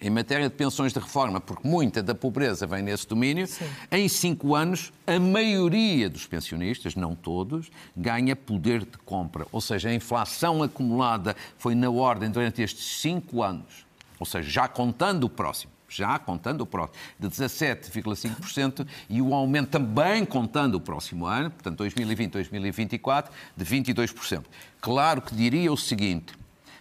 em 0.00 0.10
matéria 0.10 0.48
de 0.48 0.54
pensões 0.54 0.92
de 0.92 1.00
reforma, 1.00 1.40
porque 1.40 1.66
muita 1.66 2.00
da 2.00 2.14
pobreza 2.14 2.68
vem 2.68 2.82
nesse 2.82 3.06
domínio, 3.08 3.48
em 3.90 4.08
cinco 4.08 4.54
anos, 4.54 4.92
a 5.04 5.18
maioria 5.18 6.08
dos 6.08 6.24
pensionistas, 6.24 6.94
não 6.94 7.16
todos, 7.16 7.68
ganha 7.96 8.36
poder 8.36 8.84
de 8.84 8.96
compra. 9.04 9.44
Ou 9.50 9.60
seja, 9.60 9.88
a 9.88 9.94
inflação 9.94 10.62
acumulada 10.62 11.34
foi 11.58 11.74
na 11.74 11.90
ordem 11.90 12.30
durante 12.30 12.62
estes 12.62 13.00
cinco 13.00 13.42
anos, 13.42 13.84
ou 14.20 14.26
seja, 14.26 14.48
já 14.48 14.68
contando 14.68 15.24
o 15.24 15.28
próximo, 15.28 15.72
já 15.88 16.18
contando 16.18 16.60
o 16.60 16.66
próximo, 16.66 16.98
de 17.18 17.28
17,5% 17.28 18.86
e 19.08 19.22
o 19.22 19.34
aumento 19.34 19.70
também 19.70 20.24
contando 20.24 20.74
o 20.74 20.80
próximo 20.80 21.26
ano, 21.26 21.50
portanto 21.50 21.78
2020, 21.78 22.32
2024, 22.32 23.32
de 23.56 23.64
22%. 23.64 24.44
Claro 24.80 25.22
que 25.22 25.34
diria 25.34 25.72
o 25.72 25.76
seguinte, 25.76 26.34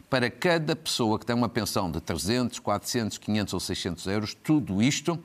para 0.10 0.30
cada 0.30 0.76
pessoa 0.76 1.20
que 1.20 1.26
tem 1.26 1.36
uma 1.36 1.50
pensão 1.50 1.92
de 1.92 2.00
300, 2.00 2.60
400, 2.60 3.18
500 3.18 3.54
ou 3.54 3.60
600 3.60 4.08
euros, 4.08 4.34
tudo 4.34 4.82
isto 4.82 5.22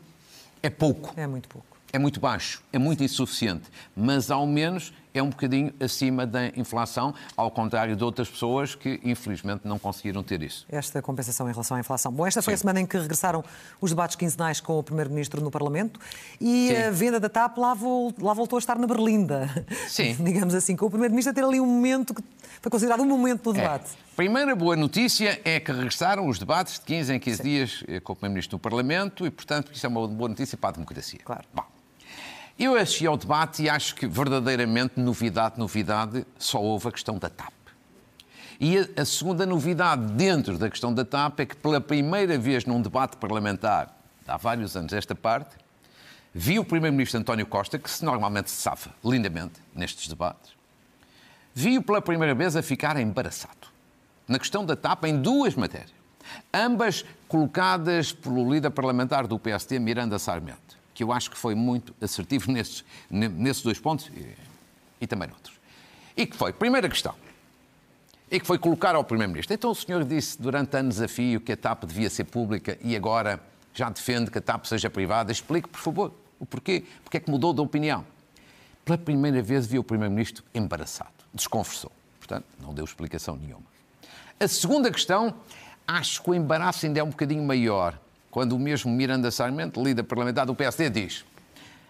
é 0.63 0.71
pouco. 0.71 1.13
É 1.17 1.27
muito 1.27 1.49
pouco. 1.49 1.72
É 1.93 1.99
muito 1.99 2.19
baixo, 2.21 2.63
é 2.73 2.79
muito 2.79 3.05
insuficiente, 3.05 3.65
mas 3.95 4.31
ao 4.31 4.47
menos 4.47 4.95
é 5.13 5.23
um 5.23 5.29
bocadinho 5.29 5.75
acima 5.79 6.27
da 6.27 6.47
inflação, 6.57 7.13
ao 7.37 7.51
contrário 7.51 7.95
de 7.95 8.03
outras 8.03 8.31
pessoas 8.31 8.75
que 8.75 8.99
infelizmente 9.05 9.61
não 9.69 9.79
conseguiram 9.79 10.23
ter 10.23 10.43
isso. 10.43 10.65
Esta 10.71 11.03
compensação 11.03 11.47
em 11.51 11.53
relação 11.53 11.77
à 11.77 11.81
inflação. 11.81 12.11
Bom, 12.11 12.27
esta 12.27 12.41
foi 12.41 12.55
a 12.55 12.57
Sim. 12.57 12.63
semana 12.63 12.81
em 12.81 12.87
que 12.87 12.97
regressaram 12.97 13.45
os 13.79 13.91
debates 13.91 14.17
quinzenais 14.17 14.59
com 14.59 14.79
o 14.79 14.83
Primeiro-Ministro 14.83 15.43
no 15.43 15.51
Parlamento 15.51 16.01
e 16.41 16.69
Sim. 16.69 16.77
a 16.85 16.91
venda 16.91 17.21
da 17.21 17.29
TAP 17.29 17.59
lá, 17.59 17.75
vol- 17.75 18.15
lá 18.19 18.33
voltou 18.33 18.57
a 18.57 18.61
estar 18.61 18.79
na 18.79 18.87
berlinda. 18.87 19.51
Sim. 19.87 20.15
Digamos 20.25 20.55
assim, 20.55 20.75
com 20.75 20.87
o 20.87 20.91
Primeiro-Ministro 20.91 21.33
a 21.33 21.35
ter 21.35 21.45
ali 21.45 21.61
um 21.61 21.67
momento 21.67 22.15
que 22.15 22.23
foi 22.63 22.71
considerado 22.71 23.01
um 23.03 23.07
momento 23.07 23.53
no 23.53 23.59
É. 23.59 23.61
debate. 23.61 23.91
Primeira 24.17 24.57
boa 24.57 24.77
notícia 24.77 25.39
é 25.45 25.61
que 25.61 25.71
regressaram 25.71 26.27
os 26.27 26.39
debates 26.39 26.75
de 26.79 26.87
15 26.87 27.13
em 27.13 27.21
15 27.21 27.43
dias 27.43 27.85
eh, 27.87 28.01
com 28.01 28.15
o 28.15 28.17
Primeiro-Ministro 28.17 28.55
no 28.57 28.61
Parlamento 28.61 29.27
e, 29.27 29.31
portanto, 29.31 29.71
isso 29.75 29.85
é 29.85 29.89
uma 29.91 30.09
boa 30.09 30.31
notícia 30.31 30.57
para 30.57 30.71
a 30.71 30.73
democracia. 30.73 31.21
Claro. 31.23 31.45
Bom, 31.53 31.65
eu 32.59 32.77
assisti 32.77 33.07
ao 33.07 33.17
debate 33.17 33.63
e 33.63 33.69
acho 33.69 33.95
que 33.95 34.07
verdadeiramente 34.07 35.01
novidade, 35.01 35.59
novidade, 35.59 36.27
só 36.39 36.61
houve 36.61 36.89
a 36.89 36.93
questão 36.93 37.19
da 37.19 37.29
TAP. 37.29 37.53
E 38.61 38.79
a, 38.79 39.03
a 39.03 39.05
segunda 39.05 39.45
novidade 39.45 40.13
dentro 40.13 40.57
da 40.57 40.71
questão 40.71 40.93
da 40.95 41.05
TAP 41.05 41.41
é 41.41 41.47
que 41.47 41.57
pela 41.57 41.81
primeira 41.81 42.39
vez 42.39 42.65
num 42.65 42.81
debate 42.81 43.17
parlamentar, 43.17 43.97
há 44.27 44.37
vários 44.37 44.77
anos 44.77 44.93
esta 44.93 45.15
parte, 45.15 45.57
vi 46.33 46.59
o 46.59 46.65
Primeiro-Ministro 46.65 47.21
António 47.21 47.47
Costa, 47.47 47.79
que 47.79 47.91
se 47.91 48.05
normalmente 48.05 48.51
se 48.51 48.57
safa 48.57 48.91
lindamente 49.05 49.61
nestes 49.75 50.09
debates, 50.09 50.53
vi-o 51.55 51.83
pela 51.83 52.01
primeira 52.01 52.35
vez 52.35 52.57
a 52.57 52.63
ficar 52.63 52.97
embaraçado. 52.97 53.69
Na 54.29 54.39
questão 54.39 54.65
da 54.65 54.77
TAP, 54.77 55.05
em 55.05 55.21
duas 55.21 55.55
matérias. 55.55 55.91
Ambas 56.55 57.05
colocadas 57.29 58.13
pelo 58.13 58.51
líder 58.51 58.71
parlamentar 58.71 59.27
do 59.27 59.39
PSD, 59.39 59.79
Miranda 59.79 60.19
Sarmento, 60.19 60.79
que 60.95 61.03
eu 61.03 61.13
acho 61.13 61.31
que 61.31 61.37
foi 61.37 61.55
muito 61.55 61.95
assertivo 62.01 62.51
nesses, 62.53 62.85
ne- 63.11 63.29
nesses 63.29 63.63
dois 63.63 63.79
pontos 63.79 64.07
e, 64.15 64.35
e 65.01 65.07
também 65.07 65.29
noutros. 65.29 65.57
E 66.17 66.27
que 66.27 66.37
foi, 66.37 66.53
primeira 66.53 66.89
questão, 66.89 67.15
e 68.31 68.41
que 68.41 68.47
foi 68.47 68.59
colocar 68.59 68.95
ao 68.95 69.05
Primeiro-Ministro. 69.05 69.55
Então 69.55 69.71
o 69.71 69.75
senhor 69.75 70.05
disse 70.05 70.41
durante 70.41 70.77
anos 70.77 71.01
a 71.01 71.09
fio 71.09 71.41
que 71.41 71.53
a 71.53 71.57
TAP 71.57 71.85
devia 71.85 72.09
ser 72.09 72.25
pública 72.25 72.79
e 72.83 72.97
agora 72.97 73.41
já 73.75 73.89
defende 73.91 74.31
que 74.31 74.39
a 74.39 74.41
TAP 74.41 74.65
seja 74.67 74.89
privada. 74.89 75.31
Explique, 75.33 75.69
por 75.69 75.81
favor, 75.81 76.13
o 76.39 76.47
porquê. 76.47 76.85
Porque 77.05 77.19
é 77.19 77.21
que 77.21 77.31
mudou 77.31 77.53
de 77.53 77.61
opinião? 77.61 78.07
Pela 78.85 78.97
primeira 78.99 79.43
vez 79.43 79.67
viu 79.67 79.81
o 79.83 79.85
Primeiro-Ministro 79.85 80.43
embaraçado, 80.55 81.13
desconversou. 81.33 81.93
Portanto, 82.19 82.45
não 82.61 82.73
deu 82.75 82.85
explicação 82.85 83.37
nenhuma. 83.37 83.65
A 84.41 84.49
segunda 84.49 84.91
questão, 84.91 85.35
acho 85.87 86.23
que 86.23 86.31
o 86.31 86.35
embaraço 86.35 86.87
ainda 86.87 87.01
é 87.01 87.03
um 87.03 87.11
bocadinho 87.11 87.43
maior, 87.45 87.99
quando 88.33 88.55
o 88.55 88.59
mesmo 88.59 88.91
Miranda 88.91 89.31
Sarmento, 89.31 89.81
líder 89.81 90.03
parlamentar 90.03 90.45
do 90.45 90.55
PSD, 90.55 90.91
diz: 90.91 91.25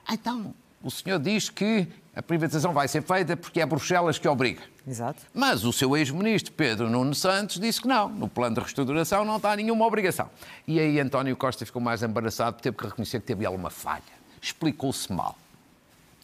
"Ah, 0.07 0.12
então, 0.12 0.52
o 0.83 0.90
senhor 0.90 1.18
diz 1.18 1.48
que 1.48 1.88
a 2.14 2.20
privatização 2.20 2.72
vai 2.74 2.87
ser 2.88 3.02
feita 3.02 3.37
porque 3.37 3.61
é 3.61 3.64
Bruxelas 3.64 4.18
que 4.18 4.28
obriga. 4.28 4.61
Exato. 4.87 5.22
Mas 5.33 5.64
o 5.64 5.72
seu 5.72 5.96
ex-ministro, 5.96 6.52
Pedro 6.52 6.90
Nuno 6.90 7.14
Santos, 7.14 7.59
disse 7.59 7.81
que 7.81 7.88
não. 7.88 8.09
No 8.09 8.28
plano 8.28 8.57
de 8.57 8.61
restauração 8.61 9.24
não 9.24 9.37
está 9.37 9.57
nenhuma 9.57 9.87
obrigação. 9.87 10.28
E 10.66 10.78
aí 10.78 11.00
António 11.00 11.35
Costa 11.37 11.64
ficou 11.64 11.81
mais 11.81 12.02
embaraçado, 12.02 12.61
teve 12.61 12.76
que 12.76 12.85
reconhecer 12.85 13.20
que 13.20 13.26
teve 13.26 13.46
alguma 13.46 13.70
falha. 13.70 14.02
Explicou-se 14.42 15.11
mal. 15.11 15.38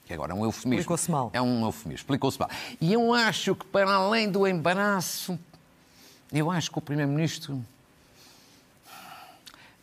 Que 0.05 0.13
agora 0.13 0.33
é 0.33 0.35
um 0.35 0.45
eufemismo. 0.45 0.81
Explicou-se 0.81 1.11
mal. 1.11 1.31
É 1.33 1.41
um 1.41 1.65
eufemismo. 1.65 2.01
Explicou-se 2.01 2.39
mal. 2.39 2.51
E 2.81 2.93
eu 2.93 3.15
acho 3.15 3.55
que, 3.55 3.65
para 3.65 3.91
além 3.91 4.31
do 4.31 4.47
embaraço, 4.47 5.39
eu 6.33 6.51
acho 6.51 6.71
que 6.71 6.79
o 6.79 6.83
Primeiro-Ministro 6.83 7.65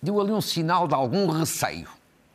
deu 0.05 0.21
ali 0.21 0.31
um 0.31 0.41
sinal 0.41 0.87
de 0.87 0.93
algum 0.93 1.27
receio 1.27 1.89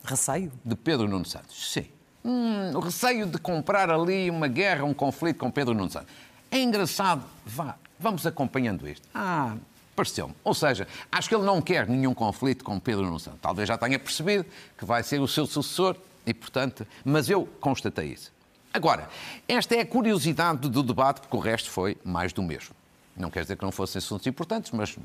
Receio? 0.05 0.53
de 0.65 0.75
Pedro 0.75 1.09
Nuno 1.09 1.25
Santos. 1.25 1.73
Sim. 1.73 1.87
Hum, 2.25 2.73
o 2.75 2.81
receio 2.81 3.27
de 3.27 3.39
comprar 3.39 3.91
ali 3.91 4.29
uma 4.29 4.49
guerra, 4.49 4.85
um 4.85 4.93
conflito 4.93 5.39
com 5.39 5.51
Pedro 5.51 5.73
Nuno 5.73 5.91
Santos. 5.91 6.13
É 6.51 6.59
engraçado. 6.59 7.23
Vá, 7.47 7.77
vamos 7.99 8.27
acompanhando 8.27 8.89
isto. 8.89 9.09
Ah, 9.15 9.57
pareceu-me. 9.95 10.35
Ou 10.43 10.53
seja, 10.53 10.87
acho 11.13 11.29
que 11.29 11.35
ele 11.35 11.45
não 11.45 11.63
quer 11.63 11.89
nenhum 11.89 12.13
conflito 12.13 12.65
com 12.65 12.79
Pedro 12.81 13.05
Nuno 13.05 13.21
Santos. 13.21 13.41
Talvez 13.41 13.69
já 13.69 13.79
tenha 13.79 13.99
percebido 13.99 14.45
que 14.77 14.85
vai 14.85 15.03
ser 15.03 15.21
o 15.21 15.29
seu 15.29 15.47
sucessor 15.47 15.97
e, 16.27 16.35
portanto, 16.35 16.87
mas 17.05 17.31
eu 17.31 17.47
constatei 17.61 18.09
isso. 18.09 18.33
Agora, 18.73 19.09
esta 19.49 19.75
é 19.75 19.81
a 19.81 19.87
curiosidade 19.87 20.69
do 20.69 20.83
debate, 20.83 21.21
porque 21.21 21.37
o 21.37 21.41
resto 21.41 21.71
foi 21.71 21.97
mais 22.05 22.33
do 22.33 22.43
mesmo. 22.43 22.75
Não 23.17 23.31
quer 23.31 23.43
dizer 23.43 23.57
que 23.57 23.65
não 23.65 23.73
fossem 23.73 23.99
assuntos 23.99 24.27
importantes, 24.27 24.71
mas, 24.73 24.97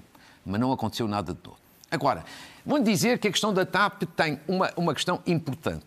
mas 0.45 0.59
não 0.59 0.71
aconteceu 0.71 1.07
nada 1.07 1.33
de 1.33 1.39
novo. 1.43 1.64
Agora, 1.89 2.25
vou 2.65 2.81
dizer 2.81 3.19
que 3.19 3.27
a 3.27 3.31
questão 3.31 3.53
da 3.53 3.65
TAP 3.65 4.03
tem 4.15 4.39
uma, 4.47 4.71
uma 4.75 4.93
questão 4.93 5.21
importante, 5.25 5.85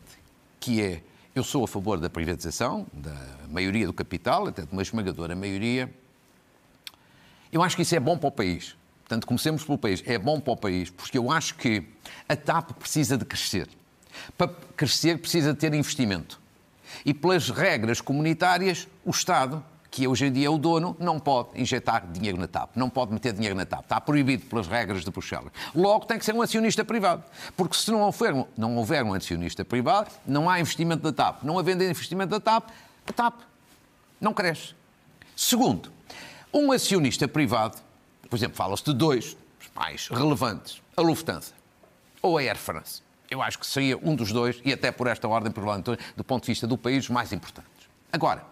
que 0.61 0.81
é, 0.81 1.03
eu 1.35 1.43
sou 1.43 1.65
a 1.65 1.69
favor 1.69 1.99
da 1.99 2.09
privatização, 2.09 2.87
da 2.93 3.17
maioria 3.51 3.87
do 3.87 3.93
capital, 3.93 4.47
até 4.47 4.63
de 4.63 4.73
uma 4.73 4.83
esmagadora 4.83 5.35
maioria. 5.35 5.93
Eu 7.53 7.63
acho 7.63 7.77
que 7.77 7.83
isso 7.83 7.95
é 7.95 8.01
bom 8.01 8.17
para 8.17 8.29
o 8.29 8.33
país. 8.33 8.77
Portanto, 9.01 9.27
comecemos 9.27 9.65
pelo 9.65 9.79
país. 9.79 10.03
É 10.07 10.19
bom 10.19 10.39
para 10.39 10.53
o 10.53 10.57
país, 10.57 10.91
porque 10.91 11.17
eu 11.17 11.33
acho 11.33 11.55
que 11.55 11.83
a 12.29 12.37
TAP 12.37 12.73
precisa 12.73 13.17
de 13.17 13.25
crescer. 13.25 13.69
Para 14.37 14.49
crescer, 14.77 15.19
precisa 15.19 15.53
de 15.53 15.59
ter 15.59 15.73
investimento. 15.73 16.41
E 17.05 17.15
pelas 17.15 17.51
regras 17.51 18.01
comunitárias, 18.01 18.87
o 19.05 19.11
Estado, 19.11 19.65
que 19.99 20.07
hoje 20.07 20.27
em 20.27 20.33
dia 20.33 20.47
é 20.47 20.51
o 20.51 20.57
dono, 20.57 20.97
não 21.01 21.19
pode 21.19 21.61
injetar 21.61 22.07
dinheiro 22.07 22.39
na 22.39 22.47
TAP, 22.47 22.77
não 22.77 22.89
pode 22.89 23.13
meter 23.13 23.33
dinheiro 23.33 23.57
na 23.57 23.67
TAP. 23.67 23.83
Está 23.83 24.01
proibido 24.01 24.47
pelas 24.47 24.69
regras 24.69 25.05
de 25.05 25.11
Bruxelas. 25.11 25.53
Logo, 25.75 26.07
tem 26.07 26.17
que 26.17 26.25
ser 26.25 26.33
um 26.33 26.41
acionista 26.41 26.85
privado. 26.85 27.25
Porque 27.57 27.77
se 27.77 27.91
não 27.91 28.03
houver, 28.03 28.47
não 28.57 28.77
houver 28.77 29.03
um 29.03 29.13
acionista 29.13 29.65
privado, 29.65 30.09
não 30.25 30.49
há 30.49 30.61
investimento 30.61 31.03
da 31.03 31.13
TAP. 31.13 31.43
Não 31.43 31.59
havendo 31.59 31.83
investimento 31.83 32.31
da 32.31 32.39
TAP, 32.39 32.71
a 33.09 33.13
TAP 33.13 33.41
não 34.21 34.33
cresce. 34.33 34.73
Segundo, 35.35 35.91
um 36.55 36.71
acionista 36.71 37.27
privado, 37.27 37.77
por 38.31 38.37
exemplo, 38.37 38.57
fala-se 38.57 38.85
de 38.85 38.95
dois 38.95 39.37
mais 39.75 40.07
relevantes, 40.07 40.81
a 40.97 41.03
Lufthansa 41.03 41.55
ou 42.23 42.39
a 42.39 42.41
Air 42.41 42.57
France. 42.57 43.03
Eu 43.29 43.43
acho 43.43 43.59
que 43.59 43.67
seria 43.67 43.99
um 43.99 44.15
dos 44.15 44.31
dois, 44.31 44.61
e 44.65 44.73
até 44.73 44.93
por 44.93 45.09
esta 45.09 45.27
ordem, 45.27 45.51
provavelmente, 45.51 46.01
do 46.17 46.23
ponto 46.23 46.45
de 46.45 46.53
vista 46.53 46.69
do 46.69 46.79
país, 46.79 47.09
mais 47.09 47.33
importantes. 47.33 47.89
Agora, 48.13 48.45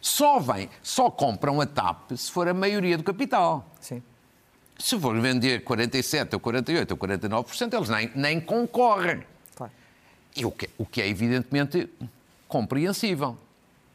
só 0.00 0.38
vem, 0.38 0.68
só 0.82 1.10
compram 1.10 1.60
a 1.60 1.66
TAP 1.66 2.12
se 2.12 2.30
for 2.30 2.48
a 2.48 2.54
maioria 2.54 2.96
do 2.96 3.04
capital. 3.04 3.68
Sim. 3.80 4.02
Se 4.78 4.98
for 4.98 5.18
vender 5.20 5.64
47 5.64 6.34
ou 6.34 6.40
48 6.40 6.90
ou 6.92 6.96
49%, 6.96 7.74
eles 7.74 7.88
nem, 7.88 8.10
nem 8.14 8.40
concorrem. 8.40 9.24
Claro. 9.56 9.72
E 10.36 10.44
o 10.44 10.50
que, 10.52 10.70
o 10.78 10.86
que 10.86 11.02
é 11.02 11.08
evidentemente 11.08 11.88
compreensível. 12.46 13.36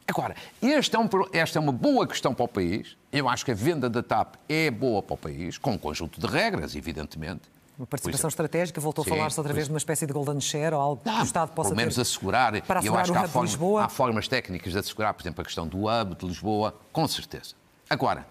Agora, 0.06 0.36
este 0.60 0.94
é 0.94 0.98
um 0.98 1.08
esta 1.32 1.58
é 1.58 1.60
uma 1.60 1.72
boa 1.72 2.06
questão 2.06 2.34
para 2.34 2.44
o 2.44 2.48
país. 2.48 2.96
Eu 3.10 3.28
acho 3.28 3.44
que 3.44 3.50
a 3.50 3.54
venda 3.54 3.88
da 3.88 4.02
TAP 4.02 4.34
é 4.48 4.70
boa 4.70 5.02
para 5.02 5.14
o 5.14 5.16
país, 5.16 5.56
com 5.56 5.72
um 5.72 5.78
conjunto 5.78 6.20
de 6.20 6.26
regras, 6.26 6.76
evidentemente. 6.76 7.53
Uma 7.76 7.86
participação 7.88 8.28
exemplo, 8.28 8.44
estratégica, 8.44 8.80
voltou 8.80 9.02
a 9.02 9.04
Sim, 9.04 9.10
falar-se 9.10 9.40
outra 9.40 9.52
vez 9.52 9.66
de 9.66 9.72
uma 9.72 9.78
espécie 9.78 10.06
de 10.06 10.12
golden 10.12 10.40
share 10.40 10.74
ou 10.74 10.80
algo 10.80 11.02
que 11.02 11.08
Não, 11.08 11.20
o 11.20 11.24
Estado 11.24 11.50
possa 11.52 11.70
pelo 11.70 11.76
menos 11.76 11.98
assegurar. 11.98 12.52
para 12.62 12.76
eu 12.78 12.78
assegurar 12.78 13.02
acho 13.02 13.12
o 13.12 13.32
que 13.32 13.38
há, 13.38 13.40
Lisboa. 13.42 13.84
há 13.84 13.88
formas 13.88 14.28
técnicas 14.28 14.72
de 14.72 14.78
assegurar, 14.78 15.12
por 15.12 15.22
exemplo, 15.22 15.42
a 15.42 15.44
questão 15.44 15.66
do 15.66 15.86
hub 15.88 16.14
de 16.14 16.24
Lisboa, 16.26 16.74
com 16.92 17.06
certeza. 17.08 17.54
Agora, 17.90 18.26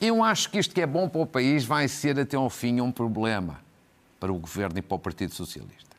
eu 0.00 0.22
acho 0.24 0.50
que 0.50 0.58
isto 0.58 0.74
que 0.74 0.80
é 0.80 0.86
bom 0.86 1.08
para 1.08 1.20
o 1.20 1.26
país 1.26 1.64
vai 1.64 1.86
ser 1.86 2.18
até 2.18 2.36
ao 2.36 2.50
fim 2.50 2.80
um 2.80 2.90
problema 2.90 3.60
para 4.18 4.32
o 4.32 4.38
Governo 4.38 4.78
e 4.78 4.82
para 4.82 4.96
o 4.96 4.98
Partido 4.98 5.32
Socialista. 5.32 5.96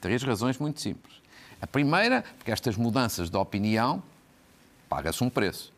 Três 0.00 0.22
razões 0.22 0.56
muito 0.58 0.80
simples. 0.80 1.16
A 1.60 1.66
primeira, 1.66 2.22
porque 2.38 2.52
estas 2.52 2.76
mudanças 2.76 3.28
de 3.28 3.36
opinião 3.36 4.00
paga-se 4.88 5.24
um 5.24 5.28
preço. 5.28 5.72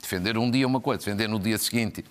Defender 0.00 0.36
um 0.36 0.50
dia 0.50 0.66
uma 0.66 0.80
coisa, 0.80 0.98
defender 0.98 1.28
no 1.28 1.38
dia 1.38 1.56
seguinte 1.56 2.04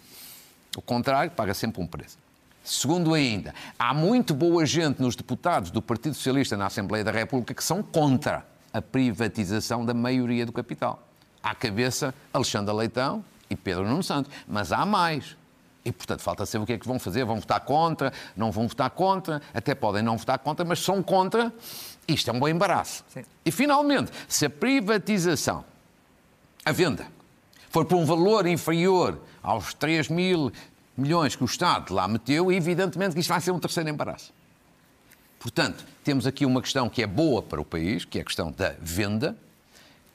o 0.77 0.81
contrário, 0.81 1.31
paga 1.31 1.53
sempre 1.53 1.81
um 1.81 1.85
preço. 1.87 2.22
Segundo 2.63 3.13
ainda, 3.13 3.53
há 3.77 3.93
muito 3.93 4.33
boa 4.33 4.65
gente 4.65 5.01
nos 5.01 5.15
deputados 5.17 5.69
do 5.69 5.81
Partido 5.81 6.15
Socialista 6.15 6.55
na 6.55 6.67
Assembleia 6.67 7.03
da 7.03 7.11
República 7.11 7.53
que 7.53 7.63
são 7.63 7.83
contra 7.83 8.45
a 8.71 8.81
privatização 8.81 9.85
da 9.85 9.93
maioria 9.93 10.45
do 10.45 10.53
capital. 10.53 11.05
À 11.43 11.53
cabeça, 11.53 12.15
Alexandre 12.31 12.73
Leitão 12.73 13.23
e 13.49 13.55
Pedro 13.55 13.85
Nuno 13.85 14.01
Santos. 14.01 14.31
Mas 14.47 14.71
há 14.71 14.85
mais. 14.85 15.35
E, 15.83 15.91
portanto, 15.91 16.21
falta 16.21 16.45
saber 16.45 16.63
o 16.63 16.65
que 16.65 16.73
é 16.73 16.77
que 16.77 16.87
vão 16.87 16.97
fazer. 16.97 17.25
Vão 17.25 17.39
votar 17.39 17.59
contra, 17.59 18.13
não 18.35 18.49
vão 18.49 18.65
votar 18.65 18.89
contra, 18.89 19.41
até 19.53 19.75
podem 19.75 20.01
não 20.01 20.17
votar 20.17 20.39
contra, 20.39 20.63
mas 20.63 20.79
são 20.79 21.03
contra. 21.03 21.53
Isto 22.07 22.29
é 22.29 22.33
um 22.33 22.39
bom 22.39 22.47
embaraço. 22.47 23.03
Sim. 23.09 23.23
E, 23.45 23.51
finalmente, 23.51 24.11
se 24.27 24.45
a 24.45 24.49
privatização 24.49 25.65
a 26.65 26.71
venda 26.71 27.05
for 27.69 27.83
por 27.83 27.97
um 27.97 28.05
valor 28.05 28.47
inferior 28.47 29.19
aos 29.41 29.73
3 29.73 30.07
mil 30.07 30.51
milhões 30.95 31.35
que 31.35 31.43
o 31.43 31.45
Estado 31.45 31.93
lá 31.93 32.07
meteu, 32.07 32.51
evidentemente 32.51 33.13
que 33.13 33.19
isto 33.19 33.29
vai 33.29 33.41
ser 33.41 33.51
um 33.51 33.59
terceiro 33.59 33.89
embaraço. 33.89 34.33
Portanto, 35.39 35.85
temos 36.03 36.25
aqui 36.25 36.45
uma 36.45 36.61
questão 36.61 36.89
que 36.89 37.03
é 37.03 37.07
boa 37.07 37.41
para 37.41 37.59
o 37.59 37.65
país, 37.65 38.05
que 38.05 38.17
é 38.17 38.21
a 38.21 38.25
questão 38.25 38.51
da 38.51 38.75
venda 38.79 39.37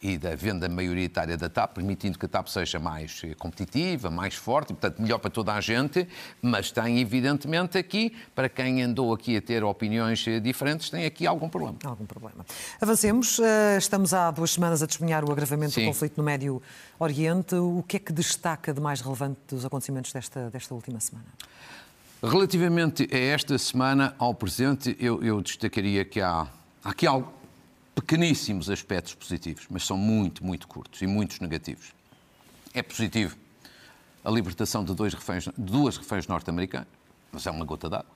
e 0.00 0.16
da 0.16 0.34
venda 0.34 0.68
maioritária 0.68 1.36
da 1.36 1.48
TAP, 1.48 1.74
permitindo 1.74 2.18
que 2.18 2.26
a 2.26 2.28
TAP 2.28 2.48
seja 2.48 2.78
mais 2.78 3.20
eh, 3.24 3.34
competitiva, 3.34 4.10
mais 4.10 4.34
forte, 4.34 4.70
e, 4.70 4.74
portanto, 4.74 5.02
melhor 5.02 5.18
para 5.18 5.30
toda 5.30 5.52
a 5.52 5.60
gente, 5.60 6.06
mas 6.40 6.70
tem, 6.70 7.00
evidentemente, 7.00 7.76
aqui, 7.76 8.14
para 8.34 8.48
quem 8.48 8.82
andou 8.82 9.12
aqui 9.12 9.36
a 9.36 9.42
ter 9.42 9.64
opiniões 9.64 10.26
eh, 10.26 10.38
diferentes, 10.40 10.88
tem 10.90 11.04
aqui 11.04 11.26
algum 11.26 11.48
problema. 11.48 11.76
Algum 11.84 12.06
problema. 12.06 12.46
Avancemos. 12.80 13.38
Eh, 13.38 13.78
Estamos 13.78 14.12
há 14.14 14.30
duas 14.30 14.52
semanas 14.52 14.82
a 14.82 14.86
testemunhar 14.86 15.24
o 15.24 15.32
agravamento 15.32 15.72
Sim. 15.72 15.82
do 15.82 15.86
conflito 15.88 16.18
no 16.18 16.24
Médio 16.24 16.62
Oriente. 16.98 17.54
O 17.54 17.82
que 17.86 17.96
é 17.96 18.00
que 18.00 18.12
destaca 18.12 18.72
de 18.72 18.80
mais 18.80 19.00
relevante 19.00 19.38
dos 19.48 19.64
acontecimentos 19.64 20.12
desta, 20.12 20.50
desta 20.50 20.74
última 20.74 21.00
semana? 21.00 21.26
Relativamente 22.22 23.08
a 23.12 23.16
esta 23.16 23.56
semana, 23.58 24.14
ao 24.18 24.34
presente, 24.34 24.96
eu, 24.98 25.22
eu 25.22 25.40
destacaria 25.40 26.04
que 26.04 26.20
há, 26.20 26.48
há 26.84 26.90
aqui 26.90 27.06
algo, 27.06 27.32
pequeníssimos 28.00 28.70
aspectos 28.70 29.12
positivos, 29.12 29.66
mas 29.68 29.84
são 29.84 29.96
muito, 29.96 30.44
muito 30.44 30.68
curtos 30.68 31.02
e 31.02 31.06
muitos 31.06 31.40
negativos. 31.40 31.92
É 32.72 32.80
positivo 32.80 33.36
a 34.24 34.30
libertação 34.30 34.84
de, 34.84 34.94
dois 34.94 35.12
reféns, 35.14 35.44
de 35.44 35.52
duas 35.56 35.96
reféns 35.96 36.28
norte-americanas, 36.28 36.86
mas 37.32 37.44
é 37.44 37.50
uma 37.50 37.64
gota 37.64 37.90
d'água. 37.90 38.10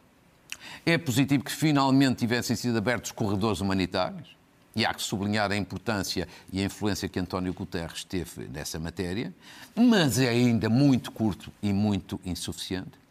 É 0.86 0.96
positivo 0.96 1.42
que 1.42 1.50
finalmente 1.50 2.18
tivessem 2.18 2.54
sido 2.54 2.78
abertos 2.78 3.10
corredores 3.10 3.60
humanitários, 3.60 4.36
e 4.74 4.86
há 4.86 4.94
que 4.94 5.02
sublinhar 5.02 5.50
a 5.50 5.56
importância 5.56 6.28
e 6.52 6.60
a 6.60 6.64
influência 6.64 7.08
que 7.08 7.18
António 7.18 7.52
Guterres 7.52 8.04
teve 8.04 8.46
nessa 8.48 8.78
matéria, 8.78 9.34
mas 9.74 10.20
é 10.20 10.28
ainda 10.28 10.70
muito 10.70 11.10
curto 11.10 11.52
e 11.60 11.72
muito 11.72 12.20
insuficiente. 12.24 13.01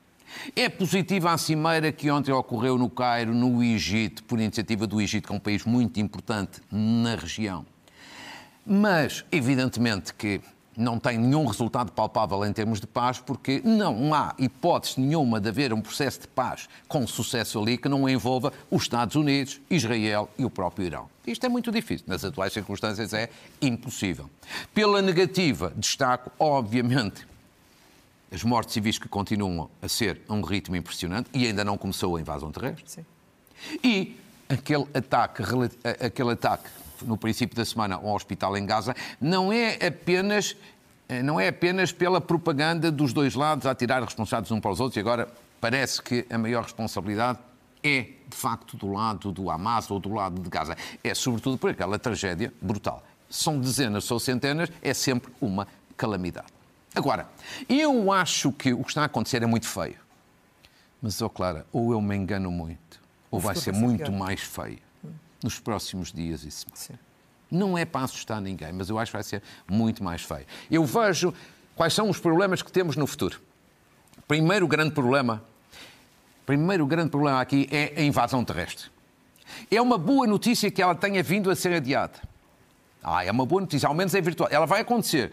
É 0.56 0.70
positiva 0.70 1.32
a 1.32 1.38
cimeira 1.38 1.92
que 1.92 2.10
ontem 2.10 2.32
ocorreu 2.32 2.78
no 2.78 2.90
Cairo, 2.90 3.34
no 3.34 3.64
Egito, 3.64 4.24
por 4.24 4.40
iniciativa 4.40 4.88
do 4.88 5.02
Egito, 5.02 5.28
que 5.28 5.34
é 5.34 5.36
um 5.36 5.40
país 5.40 5.66
muito 5.66 6.00
importante 6.00 6.62
na 6.72 7.16
região. 7.16 7.66
Mas, 8.66 9.26
evidentemente, 9.32 10.14
que 10.14 10.42
não 10.76 10.98
tem 10.98 11.18
nenhum 11.18 11.46
resultado 11.46 11.92
palpável 11.92 12.46
em 12.46 12.54
termos 12.54 12.80
de 12.80 12.88
paz, 12.88 13.20
porque 13.20 13.62
não 13.64 14.14
há 14.14 14.34
hipótese 14.38 15.00
nenhuma 15.00 15.40
de 15.40 15.50
haver 15.50 15.74
um 15.74 15.82
processo 15.82 16.22
de 16.22 16.28
paz 16.28 16.68
com 16.88 17.06
sucesso 17.06 17.62
ali 17.62 17.78
que 17.78 17.90
não 17.90 18.08
envolva 18.08 18.54
os 18.70 18.84
Estados 18.84 19.16
Unidos, 19.16 19.60
Israel 19.70 20.30
e 20.38 20.46
o 20.46 20.50
próprio 20.50 20.86
Irão. 20.86 21.10
Isto 21.26 21.46
é 21.46 21.50
muito 21.50 21.72
difícil. 21.72 22.06
Nas 22.08 22.24
atuais 22.24 22.54
circunstâncias 22.54 23.14
é 23.14 23.30
impossível. 23.62 24.30
Pela 24.74 25.02
negativa, 25.02 25.74
destaco, 25.76 26.32
obviamente, 26.40 27.28
as 28.32 28.44
mortes 28.44 28.74
civis 28.74 28.98
que 28.98 29.10
continuam 29.10 29.70
a 29.82 29.88
ser 29.88 30.22
a 30.28 30.34
um 30.34 30.42
ritmo 30.42 30.76
impressionante 30.76 31.30
e 31.34 31.46
ainda 31.46 31.66
não 31.66 31.78
começou 31.78 32.16
a 32.16 32.22
invasão 32.22 32.52
terrestre. 32.52 32.84
Sim. 32.90 33.06
E 33.84 34.18
aquele 34.48 34.88
ataque, 34.94 35.44
aquele 36.00 36.32
ataque 36.32 36.70
no 37.04 37.18
princípio 37.18 37.56
da 37.56 37.66
semana 37.66 37.96
ao 37.96 38.16
hospital 38.16 38.56
em 38.56 38.66
Gaza 38.66 38.96
não 39.20 39.52
é 39.52 39.86
apenas 39.86 40.56
eh, 41.10 41.22
não 41.22 41.40
é 41.40 41.50
apenas 41.50 41.92
pela 41.92 42.22
propaganda 42.22 42.92
dos 42.92 43.12
dois 43.12 43.36
lados 43.36 43.66
a 43.66 43.76
tirar 43.76 44.02
responsáveis 44.02 44.50
uns 44.50 44.62
para 44.62 44.72
os 44.72 44.80
outros 44.80 44.96
e 44.96 45.00
agora 45.00 45.28
parece 45.60 46.02
que 46.02 46.26
a 46.30 46.38
maior 46.38 46.64
responsabilidade 46.64 47.40
é 47.84 48.02
de 48.28 48.38
facto 48.38 48.78
do 48.78 48.92
lado 48.92 49.32
do 49.32 49.50
Hamas 49.50 49.92
ou 49.92 50.00
do 50.00 50.14
lado 50.14 50.42
de 50.42 50.50
Gaza. 50.50 50.78
É 51.04 51.14
sobretudo 51.14 51.58
por 51.58 51.72
aquela 51.72 52.00
tragédia 52.00 52.54
brutal. 52.62 53.04
são 53.30 53.60
dezenas 53.60 54.10
ou 54.12 54.20
centenas, 54.20 54.70
é 54.82 54.94
sempre 54.94 55.32
uma 55.42 55.68
calamidade. 55.98 56.61
Agora, 56.94 57.28
eu 57.70 58.12
acho 58.12 58.52
que 58.52 58.74
o 58.74 58.84
que 58.84 58.90
está 58.90 59.04
a 59.04 59.06
acontecer 59.06 59.42
é 59.42 59.46
muito 59.46 59.68
feio. 59.68 59.96
Mas, 61.02 61.22
ó 61.22 61.26
oh 61.26 61.30
Clara, 61.30 61.66
ou 61.72 61.92
eu 61.92 62.02
me 62.02 62.16
engano 62.16 62.52
muito, 62.52 63.02
ou 63.30 63.40
vai 63.40 63.56
ser 63.56 63.74
muito 63.74 64.12
mais 64.12 64.42
feio 64.42 64.80
nos 65.44 65.60
próximos 65.60 66.12
dias 66.12 66.44
e 66.44 66.52
semanas. 66.52 66.80
Sim. 66.80 66.94
Não 67.50 67.78
é 67.78 67.84
para 67.84 68.06
assustar 68.06 68.40
ninguém, 68.40 68.72
mas 68.72 68.90
eu 68.90 69.00
acho 69.00 69.12
que 69.12 69.18
vai 69.18 69.24
ser 69.24 69.42
muito 69.68 70.04
mais 70.04 70.22
feio. 70.22 70.46
Eu 70.70 70.86
vejo 70.86 71.34
quais 71.76 71.94
são 71.94 72.10
os 72.10 72.20
problemas 72.20 72.62
que 72.62 72.72
temos 72.72 72.96
no 72.96 73.08
futuro. 73.08 73.42
Primeiro 74.28 74.68
grande 74.68 74.92
problema, 74.92 75.44
primeiro 76.46 76.86
grande 76.86 77.10
problema 77.10 77.42
aqui 77.42 77.68
é 77.72 77.94
a 77.98 78.04
invasão 78.04 78.46
terrestre. 78.46 78.90
É 79.70 79.82
uma 79.82 79.98
boa 79.98 80.28
notícia 80.28 80.72
que 80.72 80.82
ela 80.82 80.96
tenha 80.96 81.22
vindo 81.22 81.50
a 81.50 81.56
ser 81.56 81.74
adiada. 81.74 82.20
Ah, 83.04 83.26
é 83.26 83.32
uma 83.32 83.46
boa 83.46 83.62
notícia, 83.62 83.88
ao 83.88 83.94
menos 83.94 84.14
é 84.14 84.22
virtual. 84.22 84.48
Ela 84.52 84.66
vai 84.66 84.82
acontecer, 84.82 85.32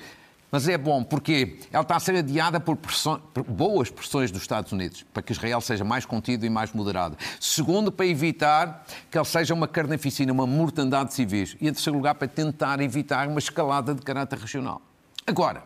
mas 0.51 0.67
é 0.69 0.79
bom 0.79 1.05
porque 1.05 1.59
ela 1.71 1.83
está 1.83 1.97
a 1.97 2.01
ser 2.01 2.17
adiada 2.17 2.59
por, 2.59 2.77
por, 2.77 3.45
boas 3.45 3.91
pressões 3.91 4.31
dos 4.31 4.43
Estados 4.43 4.73
Unidos, 4.73 5.05
para 5.13 5.23
que 5.23 5.33
Israel 5.33 5.61
seja 5.61 5.85
mais 5.85 6.07
contido 6.07 6.47
e 6.47 6.51
mais 6.51 6.73
moderado. 6.73 7.17
Segundo, 7.39 7.93
para 7.93 8.07
evitar 8.07 8.87
que 9.11 9.19
ele 9.19 9.25
seja 9.25 9.53
uma 9.53 9.69
carnificina, 9.69 10.33
uma 10.33 10.47
mortandade 10.47 11.11
de 11.11 11.15
civis. 11.15 11.57
E, 11.61 11.69
em 11.69 11.73
terceiro 11.73 11.97
lugar, 11.97 12.15
para 12.15 12.29
tentar 12.29 12.81
evitar 12.81 13.29
uma 13.29 13.39
escalada 13.39 13.95
de 13.95 14.01
caráter 14.03 14.39
regional. 14.39 14.81
Agora, 15.27 15.63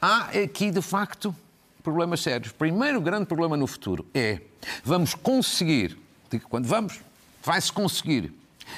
há 0.00 0.28
aqui, 0.42 0.70
de 0.70 0.80
facto, 0.80 1.34
problemas 1.82 2.20
sérios. 2.20 2.52
Primeiro 2.52 3.00
grande 3.00 3.26
problema 3.26 3.56
no 3.56 3.66
futuro 3.66 4.06
é 4.14 4.40
vamos 4.82 5.14
conseguir, 5.14 5.98
quando 6.48 6.66
vamos, 6.66 7.00
vai-se 7.42 7.70
conseguir 7.70 8.32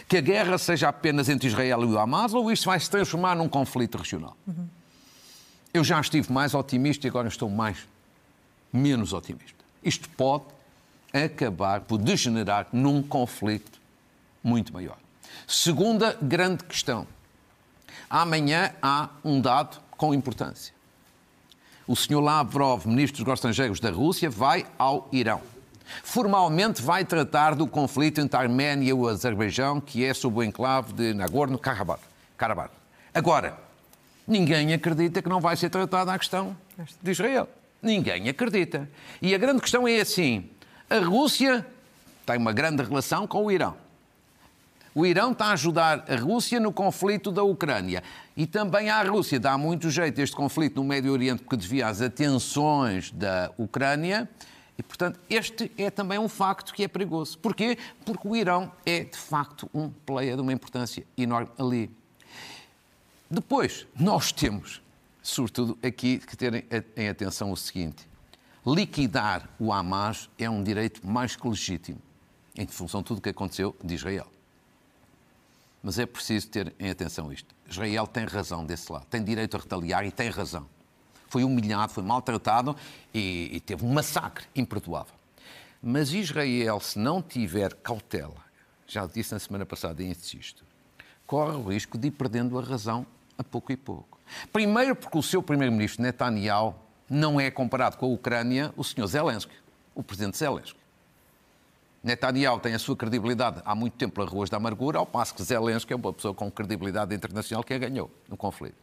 que 0.09 0.17
a 0.17 0.21
guerra 0.21 0.59
seja 0.59 0.89
apenas 0.89 1.29
entre 1.29 1.47
Israel 1.47 1.83
e 1.83 1.87
o 1.87 1.99
Hamas 1.99 2.35
ou 2.35 2.51
isto 2.51 2.67
vai 2.67 2.81
se 2.81 2.91
transformar 2.91 3.37
num 3.37 3.49
conflito 3.49 3.99
regional? 3.99 4.37
Uhum. 4.47 4.67
Eu 5.75 5.83
já 5.83 6.01
estive 6.01 6.33
mais 6.33 6.55
otimista 6.55 7.05
e 7.05 7.11
agora 7.11 7.27
estou 7.27 7.51
mais 7.51 7.79
menos 8.73 9.13
otimista. 9.13 9.65
Isto 9.83 10.09
pode 10.11 10.45
acabar 11.13 11.81
por 11.81 11.99
degenerar 11.99 12.69
num 12.73 13.03
conflito 13.03 13.81
muito 14.41 14.73
maior. 14.73 14.97
Segunda 15.49 16.17
grande 16.23 16.63
questão. 16.63 17.09
Amanhã 18.09 18.73
há 18.81 19.09
um 19.25 19.41
dado 19.41 19.81
com 19.97 20.15
importância. 20.15 20.73
O 21.89 21.97
senhor 21.97 22.21
Lavrov, 22.21 22.87
ministro 22.87 23.25
dos 23.25 23.35
Estrangeiros 23.35 23.81
da 23.81 23.91
Rússia, 23.91 24.31
vai 24.31 24.65
ao 24.79 25.09
Irão. 25.11 25.43
Formalmente 26.05 26.81
vai 26.83 27.05
tratar 27.05 27.57
do 27.57 27.67
conflito 27.67 28.21
entre 28.21 28.37
a 28.37 28.43
Arménia 28.43 28.91
e 28.91 28.93
o 28.93 29.09
Azerbaijão, 29.09 29.81
que 29.81 30.05
é 30.05 30.15
sob 30.15 30.39
o 30.39 30.43
enclave 30.45 30.93
de 30.93 31.13
Nagorno-Karabakh. 31.13 32.71
Agora, 33.13 33.59
Ninguém 34.27 34.73
acredita 34.73 35.21
que 35.21 35.29
não 35.29 35.41
vai 35.41 35.57
ser 35.57 35.69
tratada 35.69 36.13
a 36.13 36.19
questão 36.19 36.57
de 37.03 37.11
Israel. 37.11 37.49
Ninguém 37.83 38.29
acredita. 38.29 38.89
E 39.21 39.35
a 39.35 39.39
grande 39.39 39.61
questão 39.61 39.87
é 39.87 40.01
assim: 40.01 40.49
a 40.89 40.99
Rússia 40.99 41.67
tem 42.25 42.39
uma 42.39 42.53
grande 42.53 42.83
relação 42.83 43.27
com 43.27 43.45
o 43.45 43.53
Irão. 43.53 43.77
O 44.95 45.05
Irão 45.05 45.33
está 45.33 45.47
a 45.47 45.53
ajudar 45.53 46.05
a 46.09 46.17
Rússia 46.17 46.61
no 46.61 46.73
conflito 46.73 47.33
da 47.33 47.43
Ucrânia. 47.43 48.03
E 48.37 48.47
também 48.47 48.89
a 48.89 49.03
Rússia 49.03 49.41
dá 49.41 49.59
muito 49.59 49.91
jeito 49.91 50.21
este 50.21 50.37
conflito 50.37 50.77
no 50.77 50.85
Médio 50.85 51.13
Oriente 51.13 51.43
porque 51.43 51.57
desvia 51.57 51.89
as 51.89 52.01
atenções 52.01 53.11
da 53.11 53.51
Ucrânia. 53.59 54.29
E, 54.79 54.83
portanto, 54.83 55.19
este 55.29 55.71
é 55.77 55.91
também 55.91 56.19
um 56.19 56.29
facto 56.29 56.73
que 56.73 56.85
é 56.85 56.89
perigoso. 56.89 57.39
Porquê? 57.39 57.77
Porque 58.05 58.27
o 58.27 58.37
Irão 58.37 58.71
é, 58.87 59.05
de 59.05 59.17
facto, 59.17 59.69
um 59.75 59.91
player 59.91 60.37
de 60.37 60.43
uma 60.43 60.53
importância 60.53 61.05
enorme 61.19 61.51
ali. 61.59 61.91
Depois, 63.35 63.85
nós 63.99 64.31
temos, 64.31 64.81
sobretudo 65.21 65.77
aqui, 65.83 66.19
que 66.19 66.37
ter 66.37 66.65
em 66.97 67.09
atenção 67.09 67.51
o 67.51 67.57
seguinte: 67.57 68.09
liquidar 68.65 69.51
o 69.59 69.73
Hamas 69.73 70.31
é 70.39 70.49
um 70.49 70.63
direito 70.63 71.05
mais 71.05 71.35
que 71.35 71.49
legítimo, 71.49 72.01
em 72.57 72.65
função 72.67 73.01
de 73.01 73.07
tudo 73.07 73.19
o 73.19 73.21
que 73.21 73.31
aconteceu 73.31 73.75
de 73.83 73.95
Israel. 73.95 74.29
Mas 75.83 75.99
é 75.99 76.07
preciso 76.07 76.49
ter 76.49 76.73
em 76.79 76.89
atenção 76.89 77.33
isto. 77.33 77.53
Israel 77.69 78.07
tem 78.07 78.25
razão 78.25 78.65
desse 78.65 78.91
lado, 78.91 79.05
tem 79.07 79.23
direito 79.23 79.57
a 79.57 79.61
retaliar 79.61 80.07
e 80.07 80.13
tem 80.13 80.31
razão. 80.31 80.67
Foi 81.29 81.43
humilhado, 81.43 81.93
foi 81.93 82.05
maltratado 82.05 82.77
e, 83.13 83.51
e 83.53 83.61
teve 83.61 83.85
um 83.85 83.93
massacre 83.93 84.47
imperdoável. 84.55 85.15
Mas 85.83 86.13
Israel, 86.13 86.79
se 86.79 87.01
não 87.01 87.21
tiver 87.21 87.75
cautela, 87.75 88.45
já 88.87 89.07
disse 89.07 89.33
na 89.33 89.41
semana 89.41 89.67
passada 89.67 90.03
e 90.03 90.07
insisto, 90.07 90.65
corre 91.27 91.57
o 91.57 91.69
risco 91.69 91.99
de 91.99 92.09
ir 92.09 92.13
perdendo 92.13 92.57
a 92.57 92.63
razão 92.63 93.05
a 93.39 93.45
pouco 93.45 93.73
e 93.73 93.77
pouco. 93.77 94.19
Primeiro, 94.53 94.97
porque 94.97 95.19
o 95.19 95.23
seu 95.23 95.43
primeiro-ministro 95.43 96.03
Netanyahu 96.03 96.75
não 97.09 97.41
é 97.41 97.51
comparado 97.51 97.97
com 97.97 98.07
a 98.07 98.09
Ucrânia 98.09 98.73
o 98.77 98.85
senhor 98.85 99.07
Zelensky, 99.07 99.55
o 99.95 100.03
presidente 100.03 100.37
Zelensky. 100.37 100.79
Netanyahu 102.03 102.61
tem 102.61 102.75
a 102.75 102.79
sua 102.79 102.95
credibilidade 102.95 103.63
há 103.65 103.75
muito 103.75 103.95
tempo 103.95 104.15
pelas 104.15 104.31
ruas 104.31 104.51
da 104.51 104.59
amargura, 104.59 104.99
ao 104.99 105.07
passo 105.07 105.35
que 105.35 105.43
Zelensky 105.43 105.93
é 105.93 105.97
uma 105.97 106.13
pessoa 106.13 106.35
com 106.35 106.51
credibilidade 106.51 107.15
internacional 107.15 107.65
que 107.65 107.73
a 107.73 107.79
ganhou 107.79 108.11
no 108.29 108.37
conflito. 108.37 108.77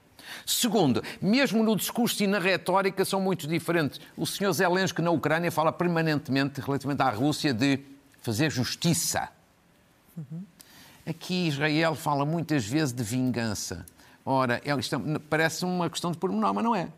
Segundo, 0.45 1.03
mesmo 1.21 1.63
no 1.63 1.75
discurso 1.75 2.23
e 2.23 2.27
na 2.27 2.39
retórica 2.39 3.03
são 3.05 3.19
muito 3.19 3.47
diferentes. 3.47 3.99
O 4.17 4.25
senhor 4.25 4.51
Zelensky 4.53 5.01
na 5.01 5.11
Ucrânia 5.11 5.51
fala 5.51 5.71
permanentemente, 5.71 6.61
relativamente 6.61 7.01
à 7.01 7.09
Rússia, 7.09 7.53
de 7.53 7.79
fazer 8.21 8.51
justiça. 8.51 9.29
Uhum. 10.17 10.43
Aqui 11.05 11.47
Israel 11.47 11.95
fala 11.95 12.25
muitas 12.25 12.65
vezes 12.65 12.93
de 12.93 13.03
vingança. 13.03 13.85
Ora, 14.25 14.61
é, 14.63 14.77
isto 14.77 14.95
é, 14.95 15.19
parece 15.29 15.65
uma 15.65 15.89
questão 15.89 16.11
de 16.11 16.17
pormenor, 16.17 16.53
mas 16.53 16.63
não 16.63 16.75
é. 16.75 16.89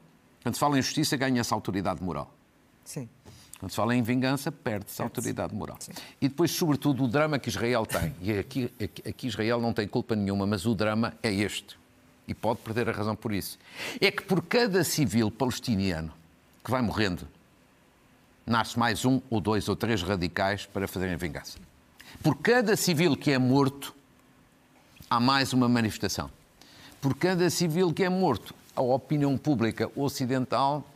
Quando 0.42 0.56
se 0.56 0.60
fala 0.60 0.78
em 0.78 0.82
justiça, 0.82 1.16
ganha-se 1.16 1.54
autoridade 1.54 2.04
moral. 2.04 2.34
Sim. 2.84 3.08
Quando 3.60 3.72
se 3.72 3.78
fala 3.78 3.96
em 3.96 4.02
vingança, 4.02 4.52
perde-se 4.52 5.02
a 5.02 5.06
autoridade 5.06 5.56
moral. 5.56 5.78
Sim. 5.80 5.94
E 6.22 6.28
depois, 6.28 6.52
sobretudo, 6.52 7.06
o 7.06 7.08
drama 7.08 7.40
que 7.40 7.48
Israel 7.48 7.86
tem. 7.86 8.14
E 8.22 8.38
aqui, 8.38 8.70
aqui 9.08 9.28
Israel 9.28 9.62
não 9.62 9.72
tem 9.72 9.88
culpa 9.88 10.16
nenhuma, 10.16 10.46
mas 10.46 10.66
o 10.66 10.76
drama 10.76 11.14
é 11.24 11.34
este. 11.34 11.80
E 12.28 12.34
pode 12.34 12.60
perder 12.60 12.90
a 12.90 12.92
razão 12.92 13.16
por 13.16 13.34
isso. 13.34 13.58
É 14.02 14.12
que 14.12 14.24
por 14.24 14.44
cada 14.44 14.84
civil 14.84 15.32
palestiniano 15.32 16.12
que 16.64 16.72
vai 16.72 16.82
morrendo, 16.82 17.28
nasce 18.46 18.78
mais 18.78 19.06
um 19.06 19.22
ou 19.30 19.40
dois 19.40 19.70
ou 19.70 19.76
três 19.76 20.02
radicais 20.02 20.66
para 20.66 20.88
fazerem 20.88 21.16
vingança. 21.16 21.58
Por 22.22 22.38
cada 22.38 22.76
civil 22.76 23.16
que 23.16 23.32
é 23.32 23.38
morto, 23.38 23.96
há 25.10 25.20
mais 25.20 25.54
uma 25.54 25.68
manifestação. 25.68 26.30
Por 27.04 27.18
cada 27.18 27.50
civil 27.50 27.94
que 27.94 28.02
é 28.02 28.08
morto, 28.08 28.56
a 28.74 28.82
opinião 28.82 29.38
pública 29.38 29.92
ocidental 29.94 30.90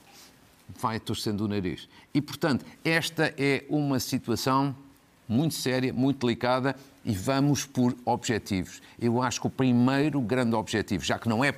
vai 0.80 1.02
torcendo 1.02 1.42
o 1.42 1.50
nariz. 1.50 1.90
E, 2.14 2.22
portanto, 2.22 2.64
esta 2.82 3.34
é 3.38 3.66
uma 3.68 4.00
situação 4.00 4.74
muito 5.28 5.56
séria, 5.56 5.92
muito 5.92 6.26
delicada 6.26 6.78
e 7.04 7.12
vamos 7.12 7.66
por 7.66 7.94
objetivos. 8.06 8.82
Eu 8.98 9.22
acho 9.22 9.42
que 9.42 9.48
o 9.48 9.50
primeiro 9.50 10.22
grande 10.22 10.56
objetivo, 10.56 11.04
já 11.04 11.20
que, 11.20 11.28
não 11.28 11.44
é, 11.44 11.54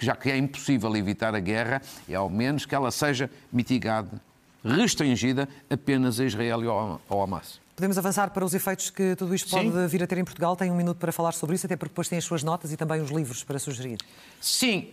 já 0.00 0.16
que 0.16 0.30
é 0.30 0.38
impossível 0.38 0.96
evitar 0.96 1.34
a 1.34 1.38
guerra, 1.38 1.82
é 2.08 2.14
ao 2.14 2.30
menos 2.30 2.64
que 2.64 2.74
ela 2.74 2.90
seja 2.90 3.30
mitigada, 3.52 4.18
restringida 4.64 5.46
apenas 5.68 6.18
a 6.18 6.24
Israel 6.24 6.64
e 6.64 6.66
ao 6.66 7.22
Hamas. 7.22 7.60
Podemos 7.78 7.96
avançar 7.96 8.30
para 8.30 8.44
os 8.44 8.54
efeitos 8.54 8.90
que 8.90 9.14
tudo 9.14 9.32
isto 9.32 9.48
pode 9.50 9.70
Sim. 9.70 9.86
vir 9.86 10.02
a 10.02 10.06
ter 10.08 10.18
em 10.18 10.24
Portugal. 10.24 10.56
Tem 10.56 10.68
um 10.68 10.74
minuto 10.74 10.96
para 10.96 11.12
falar 11.12 11.30
sobre 11.30 11.54
isso, 11.54 11.64
até 11.64 11.76
porque 11.76 11.92
depois 11.92 12.08
tem 12.08 12.18
as 12.18 12.24
suas 12.24 12.42
notas 12.42 12.72
e 12.72 12.76
também 12.76 13.00
os 13.00 13.08
livros 13.08 13.44
para 13.44 13.56
sugerir. 13.56 13.98
Sim, 14.40 14.88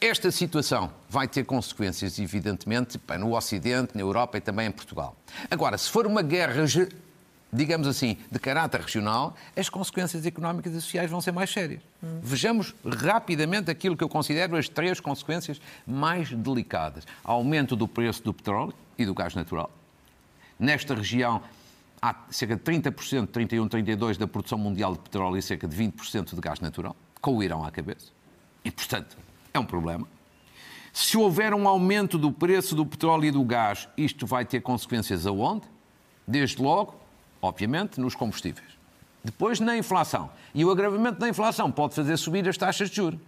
esta 0.00 0.32
situação 0.32 0.90
vai 1.08 1.28
ter 1.28 1.44
consequências, 1.44 2.18
evidentemente, 2.18 3.00
no 3.20 3.36
Ocidente, 3.36 3.92
na 3.94 4.00
Europa 4.00 4.38
e 4.38 4.40
também 4.40 4.66
em 4.66 4.72
Portugal. 4.72 5.14
Agora, 5.48 5.78
se 5.78 5.88
for 5.88 6.08
uma 6.08 6.22
guerra, 6.22 6.64
digamos 7.52 7.86
assim, 7.86 8.18
de 8.28 8.38
caráter 8.40 8.80
regional, 8.80 9.36
as 9.56 9.68
consequências 9.68 10.26
económicas 10.26 10.72
e 10.72 10.80
sociais 10.80 11.08
vão 11.08 11.20
ser 11.20 11.30
mais 11.30 11.50
sérias. 11.50 11.82
Hum. 12.02 12.18
Vejamos 12.20 12.74
rapidamente 12.84 13.70
aquilo 13.70 13.96
que 13.96 14.02
eu 14.02 14.08
considero 14.08 14.56
as 14.56 14.68
três 14.68 14.98
consequências 14.98 15.60
mais 15.86 16.32
delicadas: 16.32 17.06
aumento 17.22 17.76
do 17.76 17.86
preço 17.86 18.24
do 18.24 18.34
petróleo 18.34 18.74
e 18.98 19.06
do 19.06 19.14
gás 19.14 19.36
natural. 19.36 19.70
Nesta 20.58 20.96
região, 20.96 21.40
há 22.04 22.14
cerca 22.28 22.54
de 22.54 22.62
30%, 22.62 23.28
31, 23.28 23.66
32% 23.66 24.18
da 24.18 24.26
produção 24.26 24.58
mundial 24.58 24.92
de 24.92 24.98
petróleo 24.98 25.38
e 25.38 25.42
cerca 25.42 25.66
de 25.66 25.74
20% 25.74 26.34
de 26.34 26.40
gás 26.40 26.60
natural, 26.60 26.94
com 27.18 27.38
o 27.38 27.42
Irão 27.42 27.64
à 27.64 27.70
cabeça. 27.70 28.12
E, 28.62 28.70
portanto, 28.70 29.16
é 29.54 29.58
um 29.58 29.64
problema. 29.64 30.06
Se 30.92 31.16
houver 31.16 31.54
um 31.54 31.66
aumento 31.66 32.18
do 32.18 32.30
preço 32.30 32.74
do 32.74 32.84
petróleo 32.84 33.24
e 33.24 33.30
do 33.30 33.42
gás, 33.42 33.88
isto 33.96 34.26
vai 34.26 34.44
ter 34.44 34.60
consequências 34.60 35.26
aonde? 35.26 35.66
Desde 36.28 36.60
logo, 36.60 36.94
obviamente, 37.40 37.98
nos 37.98 38.14
combustíveis. 38.14 38.68
Depois, 39.24 39.58
na 39.58 39.74
inflação. 39.74 40.30
E 40.54 40.62
o 40.62 40.70
agravamento 40.70 41.18
da 41.18 41.28
inflação 41.28 41.72
pode 41.72 41.94
fazer 41.94 42.18
subir 42.18 42.46
as 42.46 42.58
taxas 42.58 42.90
de 42.90 42.96
juros. 42.96 43.18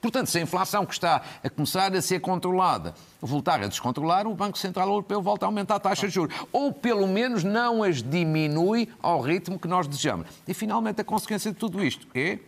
Portanto, 0.00 0.28
se 0.28 0.38
a 0.38 0.42
inflação 0.42 0.84
que 0.84 0.92
está 0.92 1.22
a 1.42 1.50
começar 1.50 1.94
a 1.94 2.02
ser 2.02 2.20
controlada 2.20 2.94
voltar 3.20 3.62
a 3.62 3.66
descontrolar, 3.66 4.26
o 4.26 4.34
Banco 4.34 4.58
Central 4.58 4.88
Europeu 4.88 5.20
volta 5.20 5.46
a 5.46 5.48
aumentar 5.48 5.76
a 5.76 5.80
taxa 5.80 6.06
de 6.06 6.14
juros. 6.14 6.36
Ou, 6.52 6.72
pelo 6.72 7.06
menos, 7.08 7.42
não 7.42 7.82
as 7.82 8.02
diminui 8.02 8.88
ao 9.02 9.20
ritmo 9.20 9.58
que 9.58 9.66
nós 9.66 9.86
desejamos. 9.86 10.28
E, 10.46 10.54
finalmente, 10.54 11.00
a 11.00 11.04
consequência 11.04 11.50
de 11.50 11.56
tudo 11.56 11.82
isto 11.82 12.06
é 12.14 12.38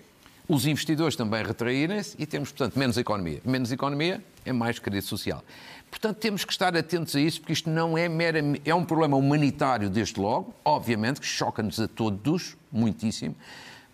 os 0.49 0.67
investidores 0.67 1.15
também 1.15 1.45
retraírem-se 1.45 2.17
e 2.19 2.25
temos, 2.25 2.51
portanto, 2.51 2.79
menos 2.79 2.97
economia. 2.97 3.41
Menos 3.45 3.71
economia 3.71 4.25
é 4.47 4.53
mais 4.53 4.79
crise 4.79 5.07
social. 5.07 5.45
Portanto, 5.91 6.17
temos 6.17 6.45
que 6.45 6.53
estar 6.53 6.75
atentos 6.77 7.15
a 7.17 7.21
isso, 7.21 7.41
porque 7.41 7.53
isto 7.53 7.69
não 7.69 7.99
é 7.99 8.09
meramente. 8.09 8.63
É 8.65 8.75
um 8.75 8.85
problema 8.85 9.17
humanitário, 9.17 9.91
desde 9.91 10.19
logo, 10.19 10.55
obviamente, 10.65 11.21
que 11.21 11.27
choca-nos 11.27 11.79
a 11.81 11.87
todos, 11.87 12.57
muitíssimo, 12.73 13.35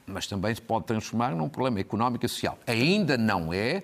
mas 0.06 0.26
também 0.26 0.54
se 0.54 0.62
pode 0.62 0.86
transformar 0.86 1.34
num 1.34 1.48
problema 1.48 1.80
económico 1.80 2.24
e 2.24 2.28
social. 2.28 2.58
Ainda 2.66 3.16
não 3.16 3.52
é, 3.52 3.82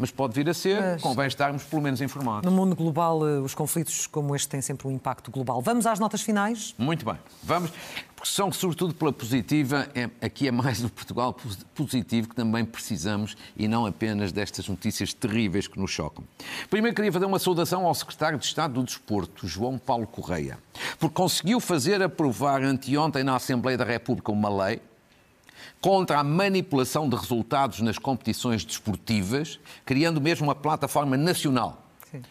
mas 0.00 0.10
pode 0.10 0.34
vir 0.34 0.48
a 0.48 0.54
ser, 0.54 0.80
mas, 0.80 1.02
convém 1.02 1.26
estarmos 1.26 1.62
pelo 1.64 1.82
menos 1.82 2.00
informados. 2.00 2.50
No 2.50 2.56
mundo 2.56 2.74
global, 2.74 3.26
eh, 3.28 3.38
os 3.38 3.54
conflitos 3.54 4.06
como 4.06 4.34
este 4.34 4.48
têm 4.48 4.62
sempre 4.62 4.88
um 4.88 4.90
impacto 4.90 5.30
global. 5.30 5.60
Vamos 5.60 5.86
às 5.86 5.98
notas 5.98 6.22
finais? 6.22 6.74
Muito 6.78 7.04
bem, 7.04 7.18
vamos, 7.42 7.70
porque 8.16 8.30
são 8.30 8.50
sobretudo 8.50 8.94
pela 8.94 9.12
positiva, 9.12 9.88
é, 9.94 10.08
aqui 10.24 10.48
é 10.48 10.50
mais 10.50 10.82
o 10.82 10.88
Portugal 10.88 11.36
positivo 11.74 12.30
que 12.30 12.34
também 12.34 12.64
precisamos 12.64 13.36
e 13.54 13.68
não 13.68 13.84
apenas 13.84 14.32
destas 14.32 14.66
notícias 14.68 15.12
terríveis 15.12 15.68
que 15.68 15.78
nos 15.78 15.90
chocam. 15.90 16.24
Primeiro 16.70 16.96
queria 16.96 17.12
fazer 17.12 17.26
uma 17.26 17.38
saudação 17.38 17.84
ao 17.84 17.94
secretário 17.94 18.38
de 18.38 18.46
Estado 18.46 18.74
do 18.74 18.82
Desporto, 18.82 19.46
João 19.46 19.76
Paulo 19.76 20.06
Correia, 20.06 20.58
porque 20.98 21.14
conseguiu 21.14 21.60
fazer 21.60 22.02
aprovar 22.02 22.62
anteontem 22.62 23.22
na 23.22 23.36
Assembleia 23.36 23.76
da 23.76 23.84
República 23.84 24.32
uma 24.32 24.64
lei 24.64 24.80
contra 25.80 26.18
a 26.18 26.24
manipulação 26.24 27.08
de 27.08 27.16
resultados 27.16 27.80
nas 27.80 27.98
competições 27.98 28.64
desportivas, 28.64 29.58
criando 29.84 30.20
mesmo 30.20 30.46
uma 30.46 30.54
plataforma 30.54 31.16
nacional. 31.16 31.82
Sim. 32.10 32.22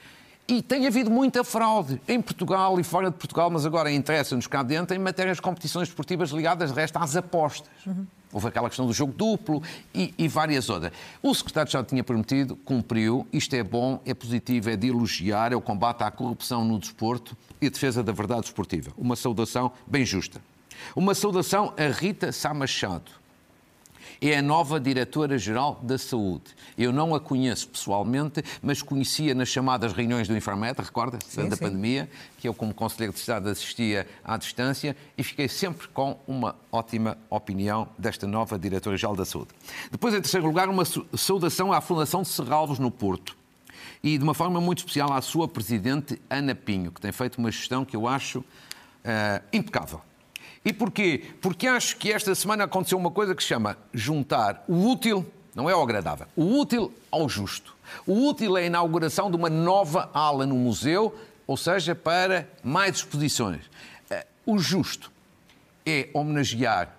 E 0.47 0.63
tem 0.63 0.87
havido 0.87 1.11
muita 1.11 1.43
fraude 1.43 2.01
em 2.07 2.19
Portugal 2.19 2.79
e 2.79 2.83
fora 2.83 3.11
de 3.11 3.17
Portugal, 3.17 3.51
mas 3.51 3.67
agora 3.67 3.91
interessa-nos 3.91 4.47
cá 4.47 4.63
dentro 4.63 4.95
em 4.95 4.99
matérias 4.99 5.37
de 5.37 5.43
competições 5.43 5.87
desportivas 5.87 6.31
ligadas, 6.31 6.71
de 6.71 6.75
resto, 6.75 6.97
às 6.97 7.15
apostas. 7.15 7.69
Uhum. 7.85 8.07
Houve 8.33 8.47
aquela 8.47 8.67
questão 8.67 8.87
do 8.87 8.93
jogo 8.93 9.13
duplo 9.13 9.61
e, 9.93 10.11
e, 10.17 10.27
várias 10.27 10.69
outras. 10.69 10.91
O 11.21 11.33
secretário 11.35 11.67
Estado 11.67 11.85
tinha 11.85 12.03
prometido, 12.03 12.55
cumpriu. 12.55 13.27
Isto 13.31 13.55
é 13.55 13.63
bom, 13.63 14.01
é 14.05 14.13
positivo, 14.13 14.71
é 14.71 14.75
de 14.75 14.87
elogiar, 14.87 15.51
é 15.51 15.55
o 15.55 15.61
combate 15.61 16.03
à 16.03 16.09
corrupção 16.09 16.63
no 16.63 16.79
desporto 16.79 17.37
e 17.61 17.67
a 17.67 17.69
defesa 17.69 18.03
da 18.03 18.11
verdade 18.11 18.41
desportiva. 18.41 18.91
Uma 18.97 19.15
saudação 19.15 19.71
bem 19.85 20.03
justa. 20.03 20.41
Uma 20.95 21.13
saudação 21.13 21.73
a 21.77 21.91
Rita 21.91 22.31
Sá 22.31 22.53
Machado, 22.53 23.11
é 24.21 24.37
a 24.37 24.41
nova 24.41 24.79
diretora-geral 24.79 25.79
da 25.81 25.97
Saúde. 25.97 26.55
Eu 26.77 26.91
não 26.91 27.15
a 27.15 27.19
conheço 27.19 27.67
pessoalmente, 27.67 28.43
mas 28.61 28.81
conhecia 28.81 29.33
nas 29.33 29.49
chamadas 29.49 29.93
reuniões 29.93 30.27
do 30.27 30.35
Infarmed, 30.35 30.79
recorda-se, 30.81 31.41
da 31.43 31.55
sim. 31.55 31.63
pandemia, 31.63 32.09
que 32.37 32.47
eu, 32.47 32.53
como 32.53 32.73
Conselheiro 32.73 33.13
de 33.13 33.19
Estado, 33.19 33.49
assistia 33.49 34.07
à 34.23 34.37
distância 34.37 34.95
e 35.17 35.23
fiquei 35.23 35.47
sempre 35.47 35.87
com 35.87 36.19
uma 36.27 36.55
ótima 36.71 37.17
opinião 37.29 37.87
desta 37.97 38.27
nova 38.27 38.57
diretora-geral 38.59 39.15
da 39.15 39.25
Saúde. 39.25 39.49
Depois, 39.91 40.13
em 40.13 40.21
terceiro 40.21 40.45
lugar, 40.45 40.69
uma 40.69 40.83
saudação 41.17 41.71
à 41.71 41.81
Fundação 41.81 42.21
de 42.21 42.29
Serralvos 42.29 42.79
no 42.79 42.91
Porto 42.91 43.37
e 44.03 44.17
de 44.17 44.23
uma 44.23 44.33
forma 44.33 44.61
muito 44.61 44.79
especial 44.79 45.11
à 45.13 45.21
sua 45.21 45.47
presidente 45.47 46.21
Ana 46.29 46.55
Pinho, 46.55 46.91
que 46.91 47.01
tem 47.01 47.11
feito 47.11 47.37
uma 47.37 47.51
gestão 47.51 47.83
que 47.83 47.95
eu 47.95 48.07
acho 48.07 48.39
uh, 48.39 49.43
impecável. 49.51 50.01
E 50.63 50.73
porquê? 50.73 51.23
Porque 51.41 51.67
acho 51.67 51.97
que 51.97 52.11
esta 52.11 52.33
semana 52.35 52.65
aconteceu 52.65 52.97
uma 52.97 53.11
coisa 53.11 53.33
que 53.33 53.41
se 53.41 53.49
chama 53.49 53.77
juntar 53.93 54.63
o 54.67 54.89
útil, 54.89 55.25
não 55.55 55.69
é 55.69 55.75
o 55.75 55.81
agradável, 55.81 56.27
o 56.35 56.59
útil 56.59 56.93
ao 57.11 57.27
justo. 57.29 57.75
O 58.05 58.27
útil 58.27 58.57
é 58.57 58.63
a 58.63 58.65
inauguração 58.65 59.31
de 59.31 59.37
uma 59.37 59.49
nova 59.49 60.09
ala 60.13 60.45
no 60.45 60.55
museu, 60.55 61.15
ou 61.47 61.57
seja, 61.57 61.95
para 61.95 62.47
mais 62.63 62.97
exposições. 62.97 63.61
Eh, 64.09 64.25
o 64.45 64.59
justo 64.59 65.11
é 65.85 66.09
homenagear 66.13 66.93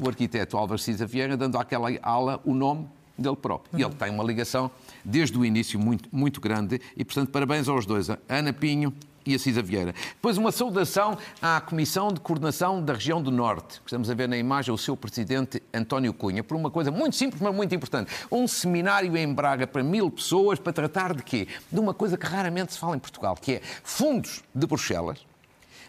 o 0.00 0.08
arquiteto 0.08 0.56
Álvaro 0.56 0.78
Cisa 0.78 1.06
Vieira, 1.06 1.36
dando 1.36 1.58
àquela 1.58 1.88
ala 2.02 2.40
o 2.44 2.54
nome 2.54 2.88
dele 3.16 3.36
próprio. 3.36 3.78
E 3.78 3.84
ele 3.84 3.94
tem 3.94 4.10
uma 4.10 4.24
ligação 4.24 4.70
desde 5.04 5.36
o 5.38 5.44
início 5.44 5.78
muito, 5.78 6.08
muito 6.10 6.40
grande 6.40 6.80
e, 6.96 7.04
portanto, 7.04 7.30
parabéns 7.30 7.68
aos 7.68 7.86
dois, 7.86 8.08
Ana 8.28 8.52
Pinho 8.52 8.92
e 9.24 9.34
a 9.34 9.38
Cisa 9.38 9.62
Vieira. 9.62 9.94
Depois 10.14 10.36
uma 10.38 10.52
saudação 10.52 11.16
à 11.40 11.60
Comissão 11.60 12.12
de 12.12 12.20
Coordenação 12.20 12.82
da 12.82 12.94
Região 12.94 13.22
do 13.22 13.30
Norte. 13.30 13.80
Estamos 13.84 14.10
a 14.10 14.14
ver 14.14 14.28
na 14.28 14.36
imagem 14.36 14.72
o 14.74 14.78
seu 14.78 14.96
presidente 14.96 15.62
António 15.72 16.12
Cunha, 16.12 16.42
por 16.42 16.56
uma 16.56 16.70
coisa 16.70 16.90
muito 16.90 17.16
simples, 17.16 17.40
mas 17.40 17.54
muito 17.54 17.74
importante. 17.74 18.10
Um 18.30 18.46
seminário 18.46 19.16
em 19.16 19.32
Braga 19.32 19.66
para 19.66 19.82
mil 19.82 20.10
pessoas 20.10 20.58
para 20.58 20.72
tratar 20.72 21.14
de 21.14 21.22
quê? 21.22 21.48
De 21.70 21.78
uma 21.78 21.94
coisa 21.94 22.16
que 22.16 22.26
raramente 22.26 22.72
se 22.72 22.78
fala 22.78 22.96
em 22.96 22.98
Portugal, 22.98 23.34
que 23.34 23.54
é 23.54 23.62
fundos 23.82 24.42
de 24.54 24.66
Bruxelas, 24.66 25.24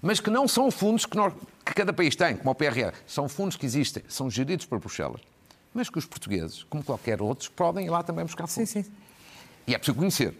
mas 0.02 0.20
que 0.20 0.30
não 0.30 0.48
são 0.48 0.70
fundos 0.70 1.06
que, 1.06 1.16
nós, 1.16 1.34
que 1.66 1.74
cada 1.74 1.94
país 1.94 2.16
tem, 2.16 2.36
como 2.36 2.52
o 2.52 2.56
PRR. 2.56 2.94
São 3.08 3.30
fundos 3.30 3.56
que 3.56 3.66
existem, 3.66 4.04
são 4.08 4.30
geridos 4.30 4.66
por 4.66 4.80
Bruxelas, 4.80 5.22
mas 5.74 5.90
que 5.90 5.98
os 5.98 6.06
portugueses, 6.06 6.64
como 6.64 6.84
qualquer 6.84 7.22
outros, 7.22 7.48
podem 7.50 7.86
ir 7.86 7.90
lá 7.90 8.04
também 8.04 8.26
buscar 8.26 8.48
fundos. 8.48 8.70
Sim, 8.70 8.84
sim. 8.84 8.92
E 9.66 9.74
é 9.74 9.78
preciso 9.78 9.98
conhecer. 9.98 10.36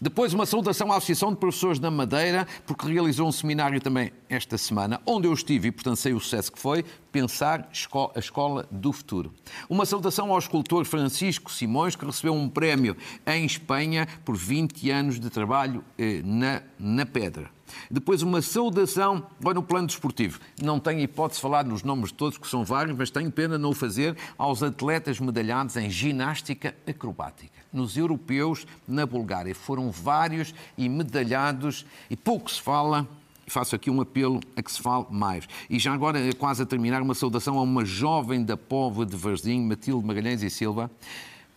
Depois, 0.00 0.32
uma 0.32 0.46
saudação 0.46 0.92
à 0.92 0.96
Associação 0.96 1.30
de 1.30 1.38
Professores 1.38 1.78
da 1.78 1.90
Madeira, 1.90 2.46
porque 2.66 2.88
realizou 2.88 3.28
um 3.28 3.32
seminário 3.32 3.80
também 3.80 4.12
esta 4.28 4.58
semana, 4.58 5.00
onde 5.06 5.26
eu 5.26 5.32
estive 5.32 5.68
e, 5.68 5.72
portanto, 5.72 5.96
sei 5.96 6.12
o 6.12 6.20
sucesso 6.20 6.52
que 6.52 6.58
foi, 6.58 6.84
Pensar 7.12 7.68
a 8.14 8.18
Escola 8.18 8.66
do 8.72 8.92
Futuro. 8.92 9.32
Uma 9.68 9.86
saudação 9.86 10.32
ao 10.32 10.38
escultor 10.38 10.84
Francisco 10.84 11.52
Simões, 11.52 11.94
que 11.94 12.04
recebeu 12.04 12.34
um 12.34 12.48
prémio 12.48 12.96
em 13.24 13.46
Espanha 13.46 14.08
por 14.24 14.36
20 14.36 14.90
anos 14.90 15.20
de 15.20 15.30
trabalho 15.30 15.84
eh, 15.96 16.22
na, 16.24 16.60
na 16.76 17.06
pedra. 17.06 17.48
Depois, 17.90 18.22
uma 18.22 18.42
saudação 18.42 19.26
agora 19.40 19.54
no 19.54 19.62
plano 19.62 19.86
desportivo. 19.86 20.40
Não 20.60 20.80
tenho 20.80 21.00
hipótese 21.00 21.38
de 21.38 21.42
falar 21.42 21.64
nos 21.64 21.82
nomes 21.82 22.08
de 22.08 22.14
todos, 22.14 22.38
que 22.38 22.48
são 22.48 22.64
vários, 22.64 22.96
mas 22.96 23.10
tenho 23.10 23.30
pena 23.30 23.56
não 23.56 23.70
o 23.70 23.74
fazer, 23.74 24.16
aos 24.36 24.62
atletas 24.62 25.20
medalhados 25.20 25.76
em 25.76 25.88
ginástica 25.88 26.74
acrobática. 26.86 27.63
Nos 27.74 27.96
europeus, 27.96 28.66
na 28.88 29.04
Bulgária. 29.04 29.54
Foram 29.54 29.90
vários 29.90 30.54
e 30.78 30.88
medalhados, 30.88 31.84
e 32.08 32.16
pouco 32.16 32.50
se 32.50 32.62
fala 32.62 33.06
faço 33.46 33.74
aqui 33.74 33.90
um 33.90 34.00
apelo 34.00 34.40
a 34.56 34.62
que 34.62 34.72
se 34.72 34.80
fale 34.80 35.06
mais. 35.10 35.46
E 35.68 35.78
já 35.78 35.92
agora, 35.92 36.18
quase 36.38 36.62
a 36.62 36.66
terminar, 36.66 37.02
uma 37.02 37.14
saudação 37.14 37.58
a 37.58 37.62
uma 37.62 37.84
jovem 37.84 38.42
da 38.42 38.56
Póvoa 38.56 39.04
de 39.04 39.16
Varzim, 39.16 39.60
Matilde 39.60 40.06
Magalhães 40.06 40.42
e 40.42 40.48
Silva, 40.48 40.90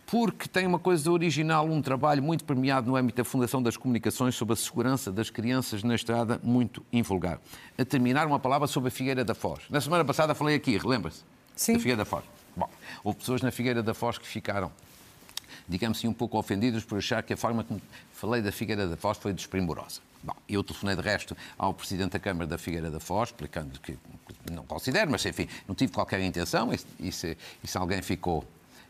porque 0.06 0.48
tem 0.48 0.66
uma 0.66 0.78
coisa 0.78 1.10
original, 1.12 1.66
um 1.66 1.82
trabalho 1.82 2.22
muito 2.22 2.44
premiado 2.44 2.90
no 2.90 2.96
âmbito 2.96 3.18
da 3.18 3.24
Fundação 3.24 3.62
das 3.62 3.76
Comunicações 3.76 4.34
sobre 4.34 4.54
a 4.54 4.56
segurança 4.56 5.12
das 5.12 5.28
crianças 5.28 5.82
na 5.82 5.94
estrada, 5.94 6.40
muito 6.42 6.82
invulgar. 6.90 7.38
A 7.76 7.84
terminar, 7.84 8.26
uma 8.26 8.38
palavra 8.38 8.66
sobre 8.66 8.88
a 8.88 8.90
Figueira 8.90 9.22
da 9.22 9.34
Foz. 9.34 9.60
Na 9.68 9.80
semana 9.80 10.04
passada 10.04 10.34
falei 10.34 10.56
aqui, 10.56 10.78
relembra-se? 10.78 11.22
Sim. 11.54 11.74
Da 11.74 11.78
Figueira 11.78 11.98
da 11.98 12.04
Foz. 12.06 12.24
Bom, 12.56 12.68
houve 13.04 13.18
pessoas 13.18 13.42
na 13.42 13.50
Figueira 13.50 13.82
da 13.82 13.92
Foz 13.92 14.16
que 14.16 14.26
ficaram, 14.26 14.72
digamos 15.68 15.98
assim, 15.98 16.08
um 16.08 16.12
pouco 16.12 16.38
ofendidas 16.38 16.82
por 16.84 16.98
achar 16.98 17.22
que 17.22 17.32
a 17.32 17.36
forma 17.36 17.62
como 17.62 17.80
falei 18.12 18.40
da 18.40 18.50
Figueira 18.50 18.86
da 18.86 18.96
Foz 18.96 19.18
foi 19.18 19.32
desprimorosa. 19.32 20.00
Bom, 20.22 20.34
eu 20.48 20.64
telefonei 20.64 20.96
de 20.96 21.02
resto 21.02 21.36
ao 21.56 21.72
Presidente 21.72 22.12
da 22.12 22.18
Câmara 22.18 22.46
da 22.46 22.58
Figueira 22.58 22.90
da 22.90 22.98
Foz, 22.98 23.28
explicando 23.28 23.78
que 23.80 23.96
não 24.50 24.64
considero, 24.64 25.10
mas 25.10 25.24
enfim, 25.24 25.46
não 25.66 25.74
tive 25.74 25.92
qualquer 25.92 26.20
intenção 26.20 26.72
e, 26.72 26.78
e, 26.98 27.12
se, 27.12 27.36
e 27.62 27.68
se 27.68 27.78
alguém 27.78 28.02
ficou 28.02 28.44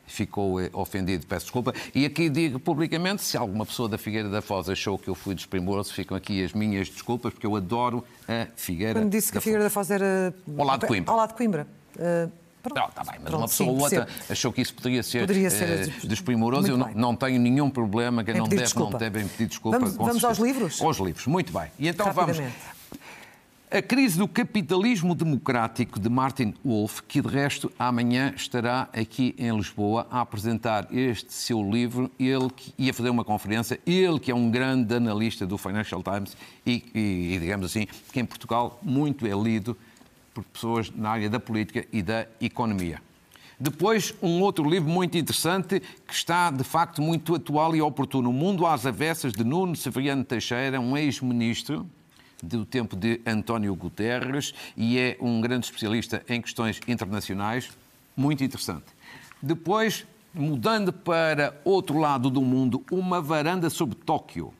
ficou 0.06 0.58
eh, 0.58 0.70
ofendido, 0.72 1.26
peço 1.26 1.44
desculpa. 1.44 1.74
E 1.94 2.06
aqui 2.06 2.30
digo 2.30 2.58
publicamente, 2.58 3.20
se 3.20 3.36
alguma 3.36 3.66
pessoa 3.66 3.90
da 3.90 3.98
Figueira 3.98 4.30
da 4.30 4.40
Foz 4.40 4.70
achou 4.70 4.98
que 4.98 5.08
eu 5.08 5.14
fui 5.14 5.34
desprimoroso, 5.34 5.92
ficam 5.92 6.16
aqui 6.16 6.42
as 6.42 6.54
minhas 6.54 6.88
desculpas, 6.88 7.34
porque 7.34 7.46
eu 7.46 7.54
adoro 7.54 8.02
a 8.26 8.46
Figueira 8.56 9.00
Quando 9.00 9.10
disse 9.10 9.30
que 9.30 9.36
a 9.36 9.40
Figueira 9.42 9.64
da 9.64 9.70
Foz 9.70 9.90
era... 9.90 10.34
Ao 10.56 10.64
lado 10.64 10.80
de 10.80 10.86
Coimbra. 10.86 11.12
Ao 11.12 11.18
lado 11.18 11.28
de 11.28 11.34
Coimbra. 11.34 11.66
Uh... 11.94 12.47
Pronto, 12.62 12.78
não, 12.78 12.90
tá 12.90 13.02
bem, 13.04 13.20
mas 13.20 13.30
Pronto, 13.30 13.38
uma 13.38 13.48
pessoa 13.48 13.70
ou 13.70 13.80
outra 13.80 14.08
achou 14.28 14.52
que 14.52 14.60
isso 14.60 14.74
poderia 14.74 15.02
ser, 15.02 15.20
poderia 15.20 15.50
ser 15.50 15.88
uh, 15.88 16.06
desprimoroso. 16.06 16.68
Eu 16.68 16.76
não, 16.76 16.92
não, 16.92 17.16
tenho 17.16 17.40
nenhum 17.40 17.70
problema, 17.70 18.24
quem 18.24 18.34
não 18.34 18.48
deve, 18.48 18.62
desculpa. 18.62 18.92
não 18.92 18.98
deve 18.98 19.24
pedir 19.24 19.46
desculpa. 19.46 19.78
Vamos, 19.78 19.96
vamos 19.96 20.24
aos 20.24 20.38
livros? 20.38 20.80
Aos 20.80 20.98
livros, 20.98 21.26
muito 21.26 21.52
bem. 21.52 21.70
E 21.78 21.88
então 21.88 22.12
vamos 22.12 22.38
a 23.70 23.82
crise 23.82 24.16
do 24.18 24.26
capitalismo 24.26 25.14
democrático 25.14 26.00
de 26.00 26.08
Martin 26.08 26.54
Wolf, 26.64 27.00
que 27.06 27.20
de 27.20 27.28
resto 27.28 27.70
amanhã 27.78 28.32
estará 28.34 28.88
aqui 28.94 29.34
em 29.38 29.54
Lisboa 29.54 30.06
a 30.10 30.22
apresentar 30.22 30.88
este 30.90 31.34
seu 31.34 31.62
livro, 31.62 32.10
ele 32.18 32.48
que 32.48 32.72
ia 32.78 32.94
fazer 32.94 33.10
uma 33.10 33.24
conferência, 33.24 33.78
ele 33.86 34.18
que 34.18 34.30
é 34.30 34.34
um 34.34 34.50
grande 34.50 34.94
analista 34.94 35.46
do 35.46 35.58
Financial 35.58 36.02
Times 36.02 36.34
e, 36.64 36.82
e, 36.94 37.34
e 37.34 37.38
digamos 37.40 37.66
assim, 37.66 37.86
que 38.10 38.18
em 38.18 38.24
Portugal 38.24 38.78
muito 38.82 39.26
é 39.26 39.32
lido 39.32 39.76
por 40.38 40.44
pessoas 40.44 40.90
na 40.94 41.10
área 41.10 41.28
da 41.28 41.40
política 41.40 41.84
e 41.92 42.00
da 42.00 42.26
economia. 42.40 43.02
Depois, 43.58 44.14
um 44.22 44.40
outro 44.40 44.68
livro 44.70 44.88
muito 44.88 45.18
interessante 45.18 45.80
que 46.06 46.14
está, 46.14 46.48
de 46.48 46.62
facto, 46.62 47.02
muito 47.02 47.34
atual 47.34 47.74
e 47.74 47.82
oportuno. 47.82 48.30
O 48.30 48.32
Mundo 48.32 48.64
às 48.64 48.86
Avessas, 48.86 49.32
de 49.32 49.42
Nuno 49.42 49.74
Severiano 49.74 50.22
Teixeira, 50.22 50.80
um 50.80 50.96
ex-ministro 50.96 51.84
do 52.40 52.64
tempo 52.64 52.94
de 52.94 53.20
António 53.26 53.74
Guterres 53.74 54.54
e 54.76 54.96
é 54.96 55.16
um 55.20 55.40
grande 55.40 55.66
especialista 55.66 56.22
em 56.28 56.40
questões 56.40 56.80
internacionais, 56.86 57.68
muito 58.16 58.44
interessante. 58.44 58.86
Depois, 59.42 60.06
mudando 60.32 60.92
para 60.92 61.60
outro 61.64 61.98
lado 61.98 62.30
do 62.30 62.40
mundo, 62.40 62.84
uma 62.92 63.20
varanda 63.20 63.68
sobre 63.68 63.96
Tóquio, 63.96 64.54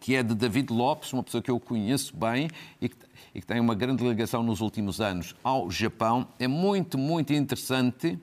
que 0.00 0.14
é 0.14 0.22
de 0.22 0.34
David 0.34 0.70
Lopes, 0.70 1.14
uma 1.14 1.22
pessoa 1.22 1.42
que 1.42 1.50
eu 1.50 1.58
conheço 1.58 2.14
bem 2.14 2.50
e 2.78 2.90
que, 2.90 3.07
e 3.38 3.40
que 3.40 3.46
tem 3.46 3.60
uma 3.60 3.74
grande 3.74 4.02
ligação 4.06 4.42
nos 4.42 4.60
últimos 4.60 5.00
anos 5.00 5.34
ao 5.44 5.70
Japão. 5.70 6.26
É 6.40 6.48
muito, 6.48 6.98
muito 6.98 7.32
interessante 7.32 8.18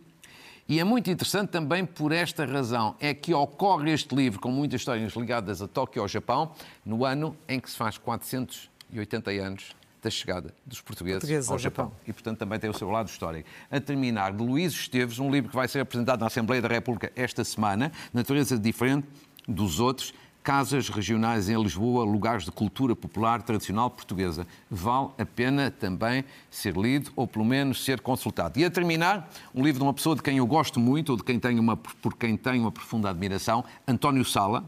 E 0.67 0.79
é 0.79 0.83
muito 0.83 1.09
interessante 1.09 1.49
também 1.49 1.85
por 1.85 2.11
esta 2.11 2.43
razão, 2.43 2.95
é 2.99 3.13
que 3.13 3.33
ocorre 3.33 3.91
este 3.91 4.13
livro 4.13 4.39
com 4.39 4.51
muitas 4.51 4.81
histórias 4.81 5.13
ligadas 5.13 5.61
a 5.61 5.67
Tóquio 5.67 6.01
ao 6.01 6.07
Japão, 6.07 6.51
no 6.83 7.05
ano 7.05 7.37
em 7.47 7.59
que 7.59 7.69
se 7.69 7.77
faz 7.77 7.97
480 7.99 9.31
anos 9.31 9.75
da 10.01 10.09
chegada 10.09 10.53
dos 10.65 10.81
portugueses, 10.81 11.19
Portugueses 11.19 11.49
ao 11.49 11.59
Japão. 11.59 11.85
Japão. 11.85 11.99
E, 12.07 12.11
portanto, 12.11 12.39
também 12.39 12.59
tem 12.59 12.69
o 12.69 12.73
seu 12.73 12.89
lado 12.89 13.07
histórico. 13.07 13.47
A 13.71 13.79
terminar, 13.79 14.33
de 14.33 14.43
Luís 14.43 14.73
Esteves, 14.73 15.19
um 15.19 15.31
livro 15.31 15.49
que 15.49 15.55
vai 15.55 15.67
ser 15.67 15.79
apresentado 15.79 16.19
na 16.19 16.27
Assembleia 16.27 16.61
da 16.61 16.67
República 16.67 17.11
esta 17.15 17.43
semana, 17.43 17.91
natureza 18.11 18.57
diferente 18.57 19.07
dos 19.47 19.79
outros, 19.79 20.13
casas 20.45 20.89
regionais 20.89 21.49
em 21.49 21.59
Lisboa, 21.59 22.05
lugares 22.05 22.45
de 22.45 22.51
cultura 22.51 22.95
popular 22.95 23.41
tradicional 23.41 23.89
portuguesa. 23.89 24.45
Vale 24.69 25.09
a 25.17 25.25
pena 25.25 25.71
também 25.71 26.23
ser 26.51 26.77
lido 26.77 27.11
ou 27.15 27.25
pelo 27.25 27.43
menos 27.43 27.83
ser 27.83 27.99
consultado. 27.99 28.59
E 28.59 28.63
a 28.63 28.69
terminar, 28.69 29.27
um 29.55 29.63
livro 29.63 29.79
de 29.79 29.83
uma 29.83 29.93
pessoa 29.93 30.15
de 30.15 30.21
quem 30.21 30.37
eu 30.37 30.45
gosto 30.45 30.79
muito, 30.79 31.09
ou 31.09 31.17
de 31.17 31.23
quem 31.23 31.39
tenho 31.39 31.59
uma, 31.59 31.75
por 31.75 32.15
quem 32.15 32.37
tenho 32.37 32.61
uma 32.61 32.71
profunda 32.71 33.09
admiração, 33.09 33.65
António 33.87 34.23
Sala, 34.23 34.63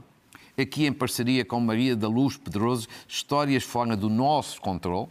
aqui 0.58 0.88
em 0.88 0.92
parceria 0.92 1.46
com 1.46 1.60
Maria 1.60 1.96
da 1.96 2.08
Luz 2.08 2.38
Pedroso, 2.38 2.88
Histórias 3.08 3.64
fora 3.64 3.96
do 3.96 4.10
nosso 4.10 4.60
controle, 4.60 5.08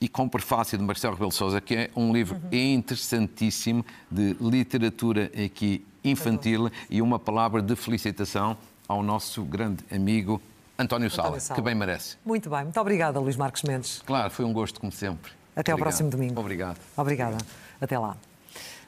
e 0.00 0.08
com 0.08 0.26
prefácio 0.30 0.78
de 0.78 0.82
Marcelo 0.82 1.12
Rebelo 1.12 1.30
Sousa, 1.30 1.60
que 1.60 1.74
é 1.74 1.90
um 1.94 2.10
livro 2.10 2.40
interessantíssimo 2.50 3.84
de 4.10 4.34
literatura 4.40 5.30
aqui 5.44 5.84
infantil 6.02 6.70
e 6.90 7.02
uma 7.02 7.18
palavra 7.18 7.62
de 7.62 7.76
felicitação 7.76 8.56
ao 8.92 9.02
nosso 9.02 9.42
grande 9.44 9.84
amigo 9.90 10.40
António 10.78 11.10
Sala, 11.10 11.28
António 11.28 11.40
Sala. 11.42 11.56
que 11.56 11.62
bem 11.64 11.74
merece. 11.74 12.16
Muito 12.24 12.48
bem. 12.50 12.64
Muito 12.64 12.80
obrigada, 12.80 13.18
Luís 13.20 13.36
Marcos 13.36 13.62
Mendes. 13.62 14.02
Claro, 14.06 14.30
foi 14.30 14.44
um 14.44 14.52
gosto, 14.52 14.80
como 14.80 14.92
sempre. 14.92 15.32
Até 15.54 15.70
ao 15.70 15.76
Obrigado. 15.76 15.78
próximo 15.78 16.10
domingo. 16.10 16.40
Obrigado. 16.40 16.78
Obrigada. 16.96 17.36
Até 17.80 17.98
lá. 17.98 18.16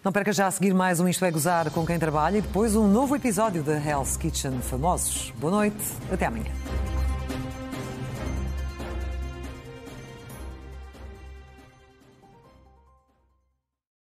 Não 0.02 0.12
perca 0.12 0.32
já 0.32 0.46
a 0.46 0.50
seguir 0.50 0.74
mais 0.74 1.00
um 1.00 1.08
Isto 1.08 1.24
é 1.24 1.30
Gozar 1.30 1.70
com 1.70 1.84
quem 1.86 1.98
trabalha 1.98 2.38
e 2.38 2.42
depois 2.42 2.76
um 2.76 2.86
novo 2.86 3.16
episódio 3.16 3.62
da 3.62 3.78
Hell's 3.78 4.16
Kitchen 4.16 4.60
Famosos. 4.60 5.32
Boa 5.38 5.50
noite. 5.50 5.82
Até 6.12 6.26
amanhã. 6.26 6.93